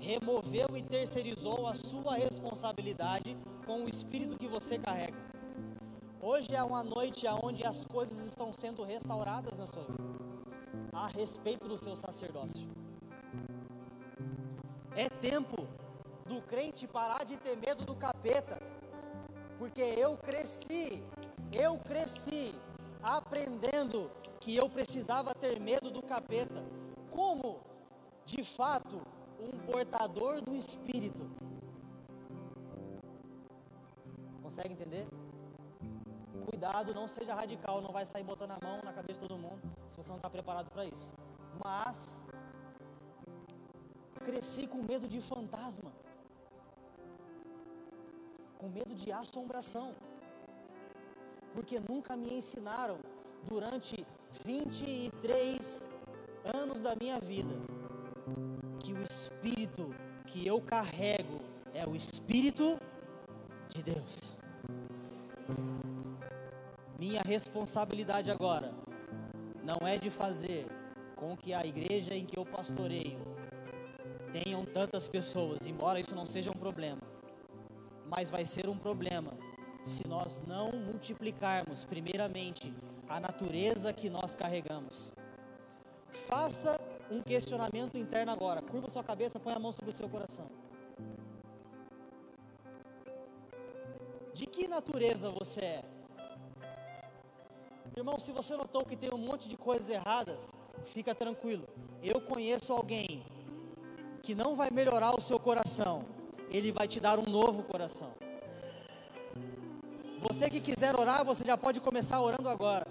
removeu 0.00 0.68
e 0.76 0.82
terceirizou 0.82 1.66
a 1.66 1.74
sua 1.74 2.14
responsabilidade 2.14 3.36
com 3.66 3.84
o 3.84 3.88
espírito 3.88 4.36
que 4.36 4.46
você 4.46 4.78
carrega. 4.78 5.16
Hoje 6.20 6.54
é 6.54 6.62
uma 6.62 6.82
noite 6.82 7.26
onde 7.42 7.66
as 7.66 7.84
coisas 7.84 8.26
estão 8.26 8.52
sendo 8.52 8.82
restauradas 8.82 9.58
na 9.58 9.66
sua 9.66 9.84
vida, 9.84 10.02
a 10.92 11.06
respeito 11.06 11.68
do 11.68 11.76
seu 11.76 11.94
sacerdócio. 11.94 12.66
É 14.96 15.08
tempo 15.08 15.66
do 16.26 16.40
crente 16.40 16.86
parar 16.86 17.24
de 17.24 17.36
ter 17.36 17.56
medo 17.56 17.84
do 17.84 17.94
capeta, 17.94 18.58
porque 19.58 19.82
eu 19.82 20.16
cresci, 20.16 21.02
eu 21.52 21.78
cresci 21.78 22.54
aprendendo 23.02 24.10
que 24.40 24.56
eu 24.56 24.68
precisava 24.68 25.34
ter 25.34 25.60
medo 25.60 25.90
do 25.90 26.02
capeta. 26.02 26.64
Como, 27.10 27.60
de 28.24 28.42
fato, 28.42 29.00
um 29.40 29.58
portador 29.70 30.40
do 30.40 30.54
Espírito. 30.54 31.28
Consegue 34.42 34.72
entender? 34.74 35.06
Cuidado, 36.50 36.94
não 36.94 37.08
seja 37.08 37.34
radical, 37.34 37.80
não 37.80 37.92
vai 37.92 38.04
sair 38.04 38.22
botando 38.22 38.52
a 38.52 38.58
mão 38.62 38.80
na 38.84 38.92
cabeça 38.92 39.20
de 39.20 39.28
todo 39.28 39.38
mundo 39.38 39.60
se 39.88 39.96
você 39.96 40.08
não 40.08 40.16
está 40.16 40.28
preparado 40.28 40.70
para 40.70 40.84
isso. 40.84 41.12
Mas 41.64 42.22
cresci 44.24 44.66
com 44.66 44.82
medo 44.82 45.06
de 45.06 45.20
fantasma, 45.20 45.92
com 48.58 48.68
medo 48.68 48.94
de 48.94 49.12
assombração, 49.12 49.94
porque 51.54 51.78
nunca 51.78 52.16
me 52.16 52.34
ensinaram 52.34 52.98
durante 53.46 54.06
23 54.44 55.88
anos 56.54 56.80
da 56.80 56.94
minha 56.96 57.20
vida 57.20 57.54
espírito 59.04 59.94
que 60.26 60.46
eu 60.46 60.60
carrego 60.60 61.40
é 61.72 61.86
o 61.86 61.94
espírito 61.94 62.78
de 63.68 63.82
Deus. 63.82 64.36
Minha 66.98 67.22
responsabilidade 67.22 68.30
agora 68.30 68.72
não 69.62 69.86
é 69.86 69.98
de 69.98 70.10
fazer 70.10 70.66
com 71.16 71.36
que 71.36 71.52
a 71.52 71.64
igreja 71.64 72.14
em 72.14 72.24
que 72.24 72.38
eu 72.38 72.44
pastoreio 72.44 73.18
tenham 74.32 74.64
tantas 74.64 75.06
pessoas, 75.06 75.66
embora 75.66 76.00
isso 76.00 76.14
não 76.14 76.26
seja 76.26 76.50
um 76.50 76.58
problema, 76.58 77.00
mas 78.08 78.30
vai 78.30 78.44
ser 78.44 78.68
um 78.68 78.76
problema 78.76 79.32
se 79.84 80.06
nós 80.08 80.42
não 80.46 80.72
multiplicarmos, 80.72 81.84
primeiramente, 81.84 82.74
a 83.08 83.20
natureza 83.20 83.92
que 83.92 84.08
nós 84.08 84.34
carregamos. 84.34 85.12
Faça 86.10 86.80
um 87.10 87.22
questionamento 87.22 87.96
interno 87.96 88.32
agora. 88.32 88.62
Curva 88.62 88.88
sua 88.88 89.04
cabeça, 89.04 89.40
põe 89.40 89.52
a 89.52 89.58
mão 89.58 89.72
sobre 89.72 89.90
o 89.90 89.94
seu 89.94 90.08
coração. 90.08 90.46
De 94.32 94.46
que 94.46 94.66
natureza 94.66 95.30
você 95.30 95.60
é? 95.60 95.84
Irmão, 97.96 98.18
se 98.18 98.32
você 98.32 98.56
notou 98.56 98.84
que 98.84 98.96
tem 98.96 99.12
um 99.14 99.18
monte 99.18 99.48
de 99.48 99.56
coisas 99.56 99.88
erradas, 99.88 100.52
fica 100.86 101.14
tranquilo. 101.14 101.66
Eu 102.02 102.20
conheço 102.20 102.72
alguém 102.72 103.24
que 104.20 104.34
não 104.34 104.56
vai 104.56 104.70
melhorar 104.70 105.16
o 105.16 105.20
seu 105.20 105.38
coração, 105.38 106.04
ele 106.50 106.72
vai 106.72 106.88
te 106.88 106.98
dar 106.98 107.18
um 107.18 107.24
novo 107.24 107.62
coração. 107.62 108.12
Você 110.20 110.48
que 110.48 110.60
quiser 110.60 110.98
orar, 110.98 111.24
você 111.24 111.44
já 111.44 111.56
pode 111.56 111.80
começar 111.80 112.20
orando 112.20 112.48
agora. 112.48 112.86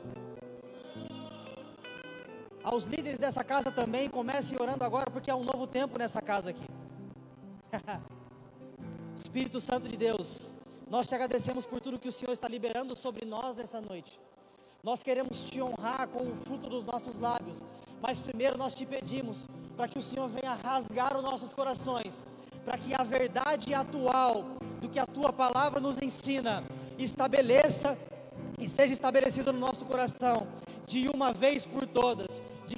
Aos 2.74 2.86
líderes 2.86 3.20
dessa 3.20 3.44
casa 3.44 3.72
também, 3.72 4.10
comecem 4.10 4.60
orando 4.60 4.84
agora, 4.84 5.12
porque 5.12 5.30
há 5.30 5.36
um 5.36 5.44
novo 5.44 5.68
tempo 5.68 5.96
nessa 6.00 6.20
casa 6.20 6.50
aqui. 6.50 6.66
Espírito 9.16 9.60
Santo 9.60 9.88
de 9.88 9.96
Deus, 9.96 10.56
nós 10.90 11.08
te 11.08 11.14
agradecemos 11.14 11.68
por 11.68 11.80
tudo 11.80 12.00
que 12.00 12.08
o 12.08 12.12
Senhor 12.12 12.32
está 12.32 12.48
liberando 12.48 12.96
sobre 12.96 13.28
nós 13.28 13.56
nessa 13.56 13.80
noite. 13.80 14.20
Nós 14.82 15.04
queremos 15.04 15.44
te 15.44 15.62
honrar 15.62 16.08
com 16.08 16.24
o 16.24 16.36
fruto 16.36 16.68
dos 16.68 16.84
nossos 16.84 17.20
lábios, 17.20 17.62
mas 18.02 18.20
primeiro 18.20 18.58
nós 18.58 18.74
te 18.74 18.88
pedimos 18.88 19.46
para 19.78 19.88
que 19.88 20.00
o 20.00 20.02
Senhor 20.02 20.28
venha 20.28 20.56
rasgar 20.56 21.16
os 21.16 21.22
nossos 21.22 21.54
corações, 21.54 22.26
para 22.66 22.80
que 22.80 22.96
a 22.96 23.04
verdade 23.04 23.72
atual 23.76 24.46
do 24.82 24.90
que 24.90 24.98
a 24.98 25.06
tua 25.06 25.32
palavra 25.32 25.80
nos 25.80 26.02
ensina 26.02 26.64
estabeleça 26.98 27.96
e 28.60 28.68
seja 28.68 28.94
estabelecida 28.94 29.52
no 29.52 29.60
nosso 29.60 29.86
coração 29.86 30.48
de 30.86 31.08
uma 31.10 31.32
vez 31.34 31.66
por 31.66 31.86
todas, 31.88 32.33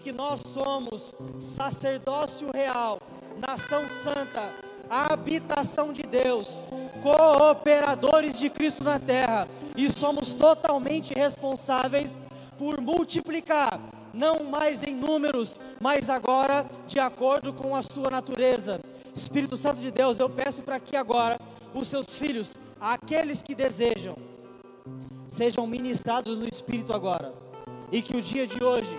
que 0.06 0.12
nós 0.12 0.40
somos 0.46 1.16
sacerdócio 1.40 2.48
real, 2.54 3.02
nação 3.40 3.90
santa, 4.04 4.54
habitação 4.88 5.92
de 5.92 6.04
Deus, 6.04 6.62
cooperadores 7.02 8.38
de 8.38 8.52
Cristo 8.52 8.84
na 8.84 9.00
terra, 9.00 9.50
e 9.76 9.92
somos 9.92 10.36
totalmente 10.36 11.12
responsáveis 11.16 12.20
por 12.56 12.80
multiplicar, 12.80 13.82
não 14.14 14.44
mais 14.44 14.84
em 14.84 14.94
números, 14.96 15.56
mas 15.82 16.08
agora 16.08 16.68
de 16.86 17.00
acordo 17.00 17.52
com 17.52 17.76
a 17.76 17.82
sua 17.82 18.12
natureza. 18.12 18.80
Espírito 19.12 19.58
Santo 19.58 19.82
de 19.82 19.90
Deus, 19.90 20.20
eu 20.20 20.30
peço 20.30 20.62
para 20.62 20.80
que 20.80 20.96
agora 20.96 21.40
os 21.74 21.88
seus 21.88 22.16
filhos, 22.16 22.54
aqueles 22.80 23.42
que 23.42 23.56
desejam, 23.56 24.16
sejam 25.28 25.66
ministrados 25.66 26.38
no 26.38 26.48
Espírito 26.48 26.94
agora, 26.94 27.34
e 27.92 28.04
que 28.04 28.16
o 28.16 28.22
dia 28.22 28.46
de 28.46 28.64
hoje 28.64 28.96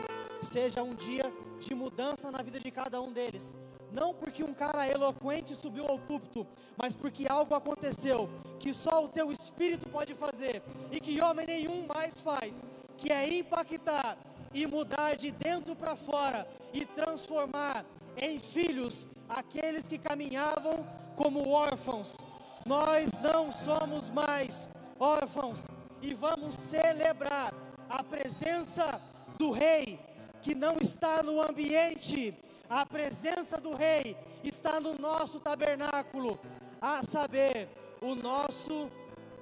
seja 0.46 0.82
um 0.82 0.94
dia 0.94 1.32
de 1.58 1.74
mudança 1.74 2.30
na 2.30 2.42
vida 2.42 2.58
de 2.58 2.70
cada 2.70 3.00
um 3.00 3.12
deles. 3.12 3.56
Não 3.92 4.14
porque 4.14 4.42
um 4.42 4.52
cara 4.52 4.86
eloquente 4.88 5.54
subiu 5.54 5.86
ao 5.86 5.98
púlpito, 5.98 6.46
mas 6.76 6.94
porque 6.94 7.26
algo 7.28 7.54
aconteceu 7.54 8.28
que 8.58 8.72
só 8.72 9.04
o 9.04 9.08
teu 9.08 9.30
espírito 9.32 9.88
pode 9.88 10.14
fazer 10.14 10.62
e 10.90 11.00
que 11.00 11.20
homem 11.20 11.46
nenhum 11.46 11.86
mais 11.86 12.20
faz, 12.20 12.64
que 12.96 13.12
é 13.12 13.38
impactar 13.38 14.18
e 14.52 14.66
mudar 14.66 15.16
de 15.16 15.30
dentro 15.30 15.74
para 15.76 15.96
fora 15.96 16.46
e 16.72 16.84
transformar 16.84 17.84
em 18.16 18.38
filhos 18.38 19.06
aqueles 19.28 19.86
que 19.86 19.98
caminhavam 19.98 20.86
como 21.14 21.48
órfãos. 21.48 22.16
Nós 22.64 23.10
não 23.20 23.52
somos 23.52 24.10
mais 24.10 24.68
órfãos 24.98 25.64
e 26.02 26.14
vamos 26.14 26.54
celebrar 26.54 27.54
a 27.88 28.02
presença 28.02 29.00
do 29.38 29.50
Rei 29.52 29.98
que 30.46 30.54
não 30.54 30.76
está 30.80 31.24
no 31.24 31.42
ambiente, 31.42 32.32
a 32.70 32.86
presença 32.86 33.60
do 33.60 33.74
Rei 33.74 34.16
está 34.44 34.80
no 34.80 34.96
nosso 34.96 35.40
tabernáculo, 35.40 36.38
a 36.80 37.02
saber, 37.02 37.68
o 38.00 38.14
nosso 38.14 38.88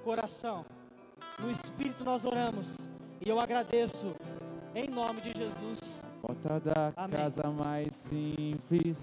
coração. 0.03 0.65
No 1.37 1.51
Espírito 1.51 2.03
nós 2.03 2.25
oramos 2.25 2.89
e 3.23 3.29
eu 3.29 3.39
agradeço 3.39 4.15
em 4.73 4.89
nome 4.89 5.21
de 5.21 5.31
Jesus. 5.37 6.03
Porta 6.23 6.59
da 6.59 6.91
Amém. 6.95 7.19
casa 7.19 7.51
mais 7.51 7.93
simples, 7.93 8.97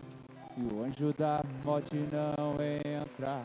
que 0.57 0.75
o 0.75 0.83
anjo 0.83 1.15
da 1.17 1.45
morte 1.65 1.95
não 2.11 2.57
entra. 3.01 3.45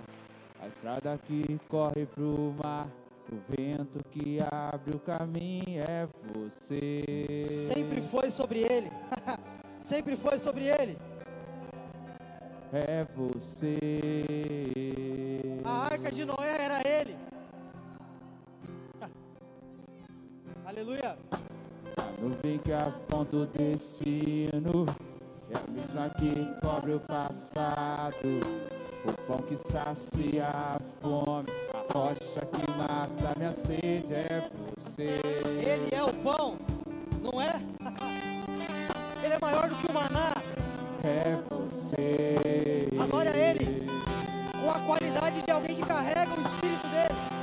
A 0.60 0.68
estrada 0.68 1.20
que 1.28 1.60
corre 1.70 2.08
pro 2.08 2.56
mar 2.64 2.88
o 3.32 3.38
vento 3.50 4.00
que 4.10 4.38
abre 4.52 4.96
o 4.96 5.00
caminho 5.00 5.82
é 5.82 6.08
você. 6.34 7.46
Sempre 7.50 8.02
foi 8.02 8.30
sobre 8.30 8.60
ele. 8.60 8.92
Sempre 9.82 10.16
foi 10.16 10.38
sobre 10.38 10.66
ele. 10.68 10.98
É 12.72 13.06
você. 13.16 14.24
A 15.64 15.86
arca 15.86 16.12
de 16.12 16.26
Noé 16.26 16.58
era 16.60 16.82
ele. 16.88 17.16
Aleluia. 20.66 21.18
A 21.98 22.22
nuvem 22.22 22.60
que 22.60 22.74
aponta 22.74 23.38
o 23.38 23.46
destino. 23.46 24.86
É 25.50 25.58
a 25.58 25.72
mesma 25.72 26.10
que 26.10 26.46
cobre 26.62 26.94
o 26.94 27.00
passado. 27.00 28.77
O 29.08 29.14
pão 29.26 29.38
que 29.38 29.58
sacia 29.58 30.48
a 30.48 30.80
fome 31.02 31.50
rocha 31.94 32.42
que 32.42 32.72
mata 32.72 33.34
minha 33.38 33.54
sede 33.54 34.14
é 34.14 34.50
você. 34.76 35.20
Ele 35.46 35.96
é 35.96 36.04
o 36.04 36.14
pão, 36.14 36.58
não 37.24 37.42
é? 37.42 37.60
Ele 39.24 39.34
é 39.34 39.40
maior 39.42 39.70
do 39.70 39.76
que 39.76 39.90
o 39.90 39.94
maná. 39.94 40.34
É 41.04 41.38
você. 41.50 42.36
Adore 43.00 43.30
a 43.30 43.38
Ele 43.38 43.88
com 44.62 44.70
a 44.70 44.80
qualidade 44.80 45.42
de 45.42 45.52
alguém 45.52 45.76
que 45.76 45.86
carrega 45.86 46.30
o 46.30 46.42
Espírito 46.42 46.88
dele. 46.88 47.38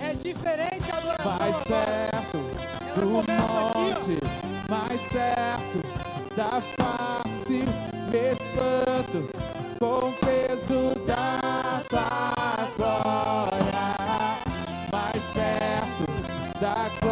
É 0.00 0.14
diferente 0.14 0.90
a 0.92 0.98
adoração. 0.98 1.38
Mais 1.38 1.56
certo 1.56 2.38
do 3.00 3.06
monte, 3.08 3.30
aqui, 3.30 4.18
mais 4.68 5.00
certo 5.00 5.80
da 6.36 6.60
face, 6.76 7.64
me 8.10 8.32
espanto 8.32 9.30
com 9.78 10.19
da 16.74 16.88
glória, 17.00 17.09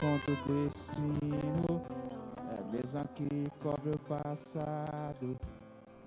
que 0.00 0.06
aponta 0.06 0.32
o 0.32 0.36
destino 0.64 1.82
é 2.50 2.58
a 2.58 2.72
mesma 2.72 3.04
que 3.14 3.28
cobre 3.60 3.90
o 3.90 3.98
passado. 3.98 5.38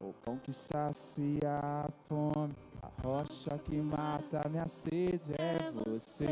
O 0.02 0.12
pão 0.26 0.38
que 0.38 0.52
sacia 0.52 1.60
a 1.62 1.88
fome, 2.10 2.54
a 2.82 3.08
rocha 3.08 3.58
que 3.60 3.76
mata 3.76 4.42
a 4.44 4.50
minha 4.50 4.68
sede 4.68 5.34
é 5.38 5.72
você. 5.72 6.26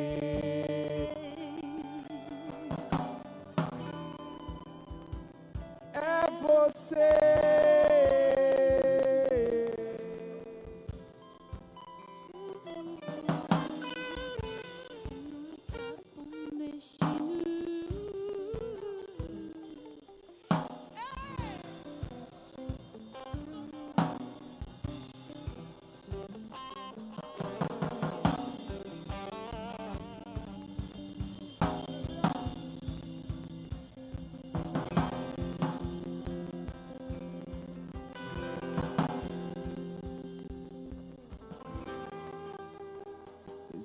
É 5.94 6.32
você. 6.42 7.31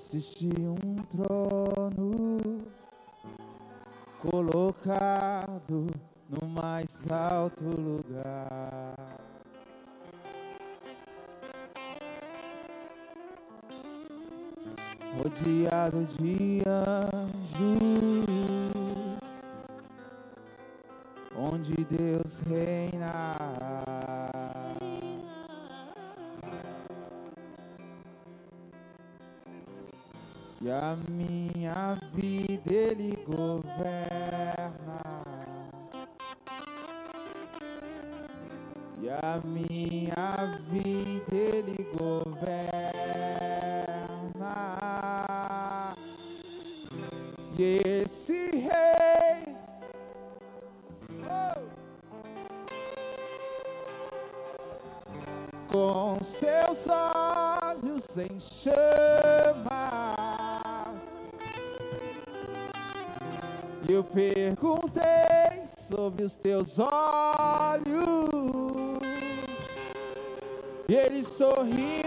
Existe 0.09 0.49
um 0.65 1.03
trono 1.11 2.63
colocado 4.21 5.89
no 6.31 6.47
mais 6.47 7.05
alto 7.11 7.65
lugar. 7.65 8.95
Rodeado 15.19 16.05
de 16.05 16.63
anjos, 16.69 18.27
onde 21.37 21.85
Deus 21.85 22.41
reina. 22.49 22.86
E 30.67 30.69
a 30.69 30.99
minha 31.09 31.97
vida 32.13 32.75
ele 32.75 33.17
governa. 33.25 35.01
E 39.01 39.09
a 39.09 39.41
minha 39.45 40.59
vida 40.69 41.37
ele 41.37 41.87
governa. 41.97 42.57
E 47.57 48.03
esse 48.03 48.51
rei. 48.51 49.55
oh, 51.31 51.61
com 55.71 56.19
os 56.21 56.35
teus 56.35 56.89
olhos 56.89 58.19
em 58.19 58.41
Eu 63.89 64.03
perguntei 64.03 65.63
sobre 65.89 66.25
os 66.25 66.37
teus 66.37 66.79
olhos, 66.79 66.91
e 70.89 70.95
ele 70.95 71.23
sorrindo 71.23 72.06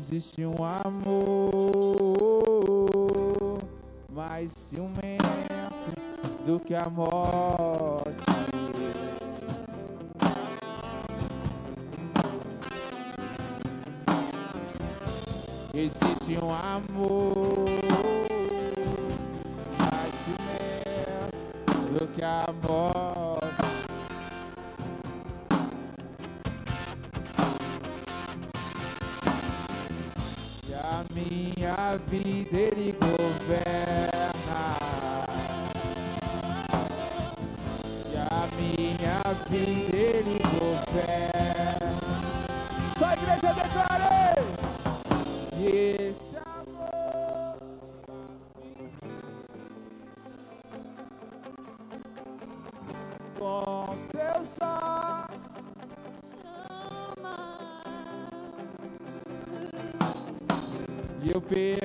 Existe 0.00 0.46
um 0.46 0.64
amor 0.64 1.58
mais 4.10 4.50
ciumento 4.52 5.26
do 6.46 6.58
que 6.58 6.74
a 6.74 6.88
E 61.52 61.76